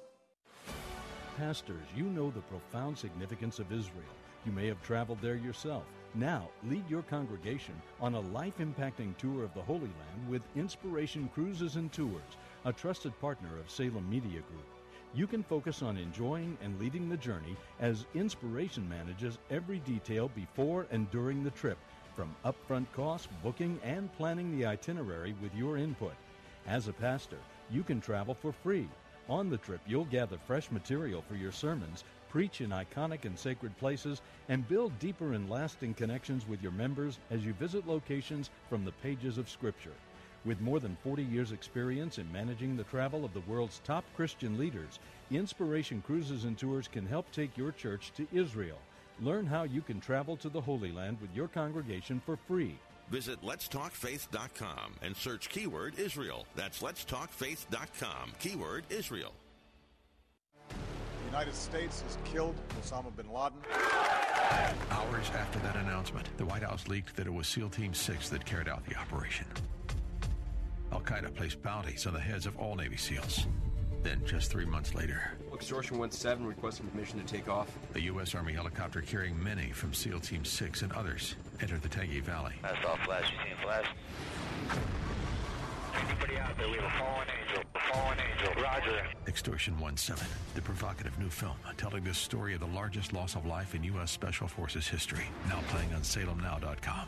[1.37, 4.03] Pastors, you know the profound significance of Israel.
[4.45, 5.83] You may have traveled there yourself.
[6.15, 11.29] Now, lead your congregation on a life impacting tour of the Holy Land with Inspiration
[11.33, 14.67] Cruises and Tours, a trusted partner of Salem Media Group.
[15.15, 20.87] You can focus on enjoying and leading the journey as Inspiration manages every detail before
[20.89, 21.77] and during the trip,
[22.15, 26.13] from upfront costs, booking, and planning the itinerary with your input.
[26.67, 28.87] As a pastor, you can travel for free.
[29.29, 33.77] On the trip, you'll gather fresh material for your sermons, preach in iconic and sacred
[33.77, 38.83] places, and build deeper and lasting connections with your members as you visit locations from
[38.83, 39.93] the pages of Scripture.
[40.45, 44.57] With more than 40 years' experience in managing the travel of the world's top Christian
[44.57, 44.99] leaders,
[45.31, 48.79] Inspiration Cruises and Tours can help take your church to Israel.
[49.21, 52.77] Learn how you can travel to the Holy Land with your congregation for free.
[53.09, 56.45] Visit letstalkfaith.com and search keyword Israel.
[56.55, 59.33] That's letstalkfaith.com, keyword Israel.
[60.69, 63.59] The United States has killed Osama bin Laden.
[64.91, 68.45] Hours after that announcement, the White House leaked that it was SEAL Team 6 that
[68.45, 69.45] carried out the operation.
[70.91, 73.47] Al Qaeda placed bounties on the heads of all Navy SEALs.
[74.03, 75.31] Then, just three months later,
[75.63, 77.69] Extortion 1-7 requesting permission to take off.
[77.95, 78.35] a U.S.
[78.35, 82.51] Army helicopter carrying many from SEAL Team 6 and others entered the Tangi Valley.
[82.61, 83.31] That's all flash.
[83.31, 83.85] You seen flash?
[86.05, 86.67] Anybody out there?
[86.67, 87.63] We have a fallen angel.
[87.75, 88.61] A fallen angel.
[88.61, 89.07] Roger.
[89.25, 90.21] Extortion 1-7,
[90.53, 94.11] the provocative new film telling the story of the largest loss of life in U.S.
[94.11, 97.07] Special Forces history, now playing on salemnow.com.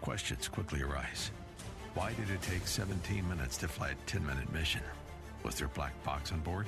[0.00, 1.32] Questions quickly arise.
[1.94, 4.82] Why did it take 17 minutes to fly a 10-minute mission?
[5.42, 6.66] Was there a black box on board?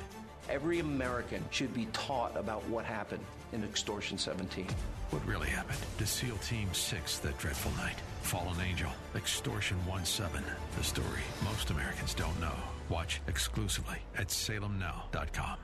[0.49, 4.67] Every American should be taught about what happened in Extortion 17.
[5.11, 7.97] What really happened to SEAL Team 6 that dreadful night?
[8.23, 10.43] Fallen Angel, Extortion 1-7,
[10.77, 12.55] the story most Americans don't know.
[12.89, 15.59] Watch exclusively at salemnow.com.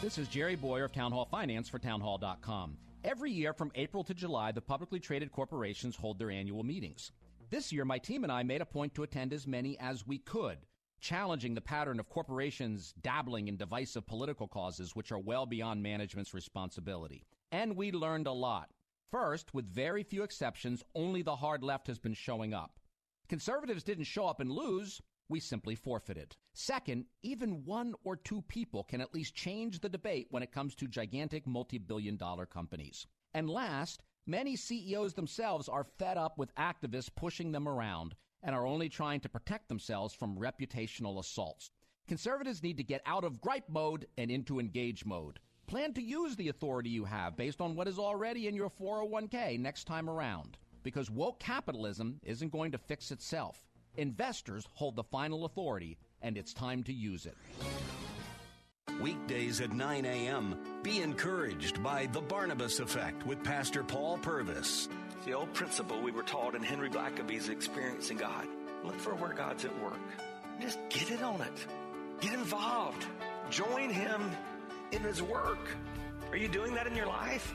[0.00, 2.76] This is Jerry Bowyer of Town Hall Finance for townhall.com.
[3.04, 7.10] Every year from April to July, the publicly traded corporations hold their annual meetings.
[7.50, 10.18] This year, my team and I made a point to attend as many as we
[10.18, 10.58] could,
[11.02, 16.32] challenging the pattern of corporations dabbling in divisive political causes which are well beyond management's
[16.32, 17.26] responsibility.
[17.50, 18.70] And we learned a lot.
[19.10, 22.78] First, with very few exceptions, only the hard left has been showing up.
[23.28, 26.36] Conservatives didn't show up and lose, we simply forfeited.
[26.54, 30.74] Second, even one or two people can at least change the debate when it comes
[30.76, 33.06] to gigantic multi billion dollar companies.
[33.34, 38.66] And last, many CEOs themselves are fed up with activists pushing them around and are
[38.66, 41.70] only trying to protect themselves from reputational assaults.
[42.08, 45.38] Conservatives need to get out of gripe mode and into engage mode.
[45.66, 49.58] Plan to use the authority you have based on what is already in your 401k
[49.58, 50.58] next time around.
[50.82, 53.62] Because woke capitalism isn't going to fix itself.
[53.96, 57.36] Investors hold the final authority, and it's time to use it.
[59.00, 60.58] Weekdays at 9 a.m.
[60.82, 64.88] Be encouraged by The Barnabas Effect with Pastor Paul Purvis.
[65.22, 68.48] It's the old principle we were taught in Henry Blackaby's Experiencing God.
[68.82, 70.00] Look for where God's at work.
[70.60, 71.66] Just get it on it.
[72.20, 73.06] Get involved.
[73.48, 74.32] Join Him
[74.90, 75.60] in His work.
[76.32, 77.54] Are you doing that in your life?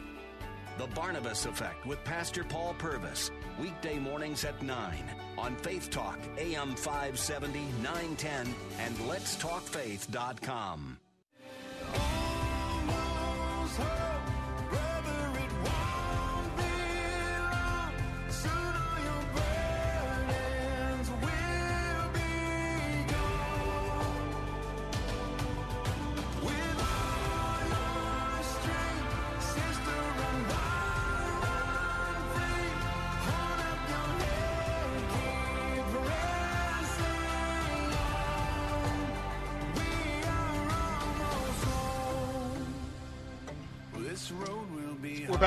[0.77, 3.31] The Barnabas Effect with Pastor Paul Purvis.
[3.59, 5.03] Weekday mornings at 9
[5.37, 8.47] on Faith Talk, AM 570, 910,
[8.79, 10.99] and letstalkfaith.com.
[13.63, 13.79] This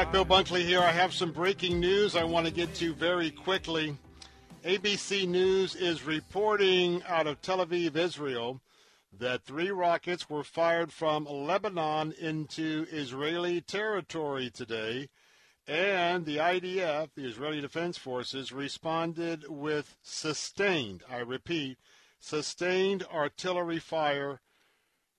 [0.01, 0.81] back, Bill Bunkley here.
[0.81, 3.99] I have some breaking news I want to get to very quickly.
[4.65, 8.62] ABC News is reporting out of Tel Aviv, Israel,
[9.19, 15.11] that three rockets were fired from Lebanon into Israeli territory today,
[15.69, 21.77] and the IDF, the Israeli Defense Forces, responded with sustained, I repeat,
[22.19, 24.41] sustained artillery fire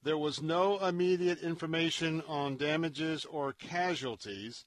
[0.03, 4.65] There was no immediate information on damages or casualties.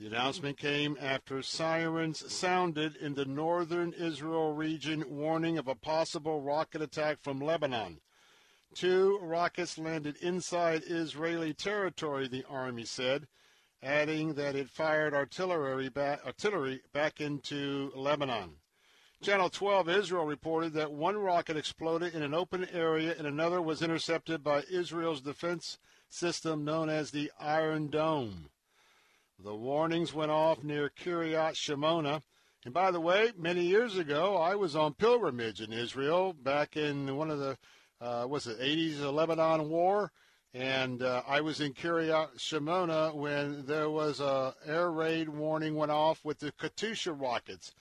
[0.00, 6.40] The announcement came after sirens sounded in the northern Israel region warning of a possible
[6.40, 8.00] rocket attack from Lebanon.
[8.74, 13.26] Two rockets landed inside Israeli territory, the Army said,
[13.82, 18.58] adding that it fired artillery back, artillery back into Lebanon.
[19.20, 23.82] Channel 12 Israel reported that one rocket exploded in an open area and another was
[23.82, 25.78] intercepted by Israel's defense
[26.08, 28.50] system known as the Iron Dome.
[29.40, 32.22] The warnings went off near Kiryat Shimona.
[32.64, 37.16] And by the way, many years ago, I was on pilgrimage in Israel back in
[37.16, 37.56] one of the,
[38.00, 40.10] uh, was it 80s the Lebanon War?
[40.52, 45.92] And uh, I was in Kiryat Shimona when there was a air raid warning went
[45.92, 47.72] off with the Katyusha rockets.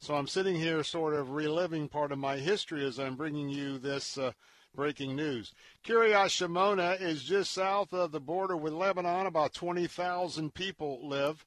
[0.00, 3.78] So I'm sitting here sort of reliving part of my history as I'm bringing you
[3.78, 4.32] this uh,
[4.74, 5.52] breaking news.
[5.84, 9.26] Kiryat Shimona is just south of the border with Lebanon.
[9.26, 11.44] About 20,000 people live.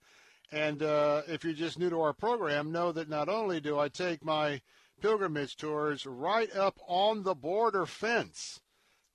[0.51, 3.89] And uh, if you're just new to our program, know that not only do I
[3.89, 4.61] take my
[5.01, 8.61] pilgrimage tours right up on the border fence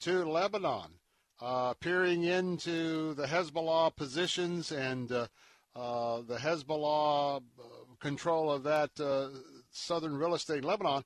[0.01, 0.99] to Lebanon,
[1.41, 5.27] uh, peering into the Hezbollah positions and uh,
[5.75, 7.63] uh the Hezbollah uh,
[7.99, 9.29] control of that uh,
[9.71, 11.03] southern real estate in Lebanon,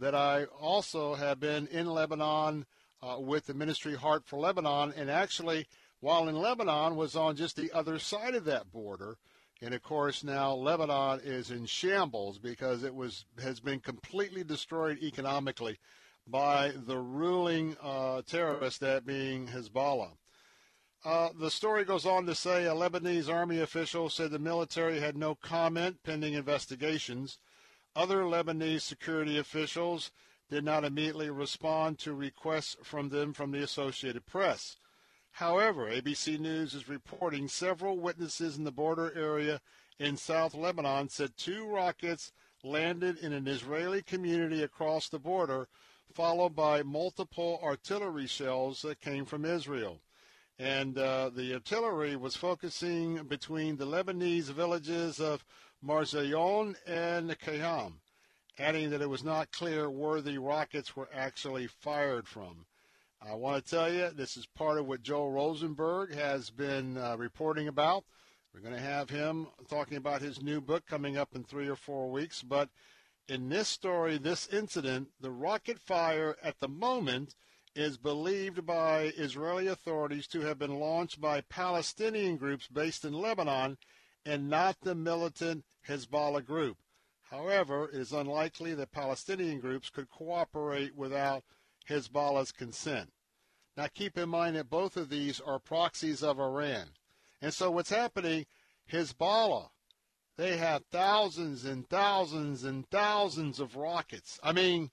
[0.00, 2.66] that I also have been in Lebanon
[3.02, 5.66] uh, with the ministry Heart for Lebanon, and actually,
[6.00, 9.16] while in Lebanon, was on just the other side of that border.
[9.62, 14.98] And of course, now Lebanon is in shambles because it was has been completely destroyed
[15.02, 15.78] economically
[16.26, 20.12] by the ruling uh, terrorist, that being Hezbollah.
[21.04, 25.16] Uh, the story goes on to say a Lebanese army official said the military had
[25.16, 27.38] no comment pending investigations.
[28.00, 30.10] Other Lebanese security officials
[30.48, 34.78] did not immediately respond to requests from them from the Associated Press.
[35.32, 39.60] However, ABC News is reporting several witnesses in the border area
[39.98, 42.32] in South Lebanon said two rockets
[42.64, 45.68] landed in an Israeli community across the border,
[46.14, 50.00] followed by multiple artillery shells that came from Israel
[50.60, 55.42] and uh, the artillery was focusing between the Lebanese villages of
[55.84, 57.94] Marjayoun and Khiam,
[58.58, 62.66] adding that it was not clear where the rockets were actually fired from.
[63.22, 67.16] I want to tell you, this is part of what Joel Rosenberg has been uh,
[67.16, 68.04] reporting about.
[68.52, 71.76] We're going to have him talking about his new book coming up in three or
[71.76, 72.42] four weeks.
[72.42, 72.68] But
[73.28, 77.34] in this story, this incident, the rocket fire at the moment–
[77.74, 83.78] is believed by Israeli authorities to have been launched by Palestinian groups based in Lebanon
[84.24, 86.78] and not the militant Hezbollah group.
[87.30, 91.44] However, it is unlikely that Palestinian groups could cooperate without
[91.88, 93.12] Hezbollah's consent.
[93.76, 96.88] Now, keep in mind that both of these are proxies of Iran.
[97.40, 98.46] And so, what's happening,
[98.92, 99.70] Hezbollah,
[100.36, 104.40] they have thousands and thousands and thousands of rockets.
[104.42, 104.90] I mean,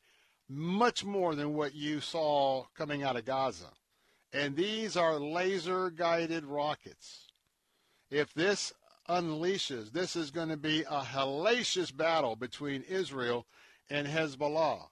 [0.47, 3.71] much more than what you saw coming out of Gaza.
[4.31, 7.27] And these are laser guided rockets.
[8.09, 8.73] If this
[9.07, 13.45] unleashes, this is going to be a hellacious battle between Israel
[13.89, 14.87] and Hezbollah.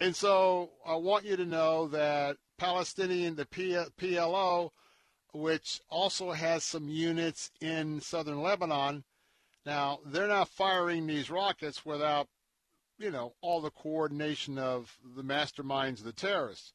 [0.00, 4.70] And so I want you to know that Palestinian, the PLO,
[5.32, 9.04] which also has some units in southern Lebanon,
[9.66, 12.28] now they're not firing these rockets without
[12.98, 16.72] you know, all the coordination of the masterminds of the terrorists.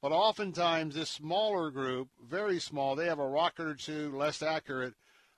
[0.00, 4.94] But oftentimes, this smaller group, very small, they have a rocket or two less accurate.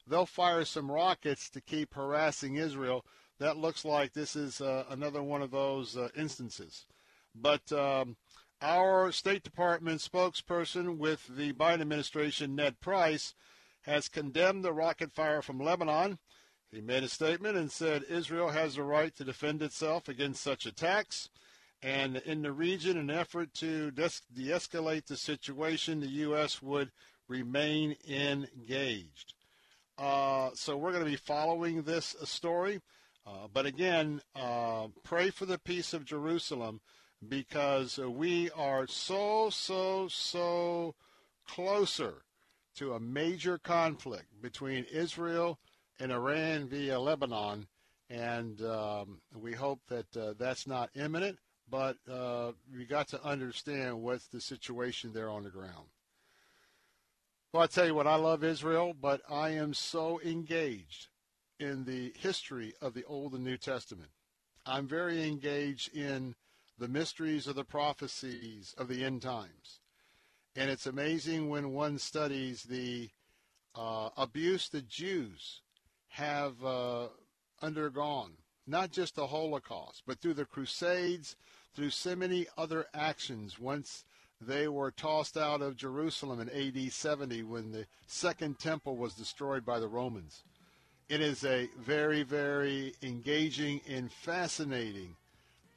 [0.08, 3.04] They'll fire some rockets to keep harassing Israel.
[3.38, 6.86] That looks like this is uh, another one of those uh, instances.
[7.34, 8.16] But um,
[8.60, 13.34] our State Department spokesperson with the Biden administration, Ned Price,
[13.82, 16.18] has condemned the rocket fire from Lebanon
[16.70, 20.66] he made a statement and said Israel has a right to defend itself against such
[20.66, 21.30] attacks.
[21.80, 26.60] And in the region, an effort to de escalate the situation, the U.S.
[26.60, 26.92] would
[27.26, 29.34] remain engaged.
[29.98, 32.80] Uh, so we're going to be following this story.
[33.26, 36.80] Uh, but again, uh, pray for the peace of Jerusalem
[37.26, 40.94] because we are so, so, so
[41.46, 42.22] closer
[42.76, 45.58] to a major conflict between Israel
[45.98, 47.66] and Iran via Lebanon,
[48.08, 51.38] and um, we hope that uh, that's not imminent.
[51.70, 55.88] But uh, we got to understand what's the situation there on the ground.
[57.50, 61.08] Well, I tell you what, I love Israel, but I am so engaged
[61.58, 64.10] in the history of the Old and New Testament.
[64.66, 66.34] I'm very engaged in
[66.78, 69.80] the mysteries of the prophecies of the end times.
[70.56, 73.08] And it's amazing when one studies the
[73.74, 75.62] uh, abuse the Jews
[76.08, 77.06] have uh,
[77.62, 78.32] undergone,
[78.66, 81.34] not just the Holocaust, but through the Crusades,
[81.74, 83.58] through so many other actions.
[83.58, 84.04] Once
[84.40, 89.64] they were tossed out of Jerusalem in AD 70 when the Second Temple was destroyed
[89.64, 90.44] by the Romans.
[91.08, 95.16] It is a very, very engaging and fascinating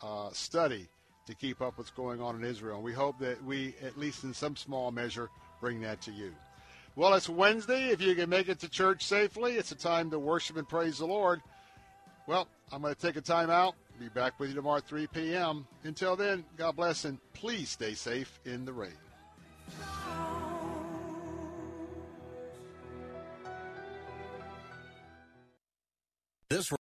[0.02, 0.88] uh, study
[1.26, 2.76] to keep up with what's going on in Israel.
[2.76, 6.34] And we hope that we, at least in some small measure, bring that to you.
[6.96, 7.90] Well, it's Wednesday.
[7.90, 10.98] If you can make it to church safely, it's a time to worship and praise
[10.98, 11.42] the Lord.
[12.28, 13.76] Well, I'm going to take a time out.
[14.02, 15.68] Be back with you tomorrow at 3 p.m.
[15.84, 18.98] Until then, God bless and please stay safe in the rain.
[26.50, 26.72] This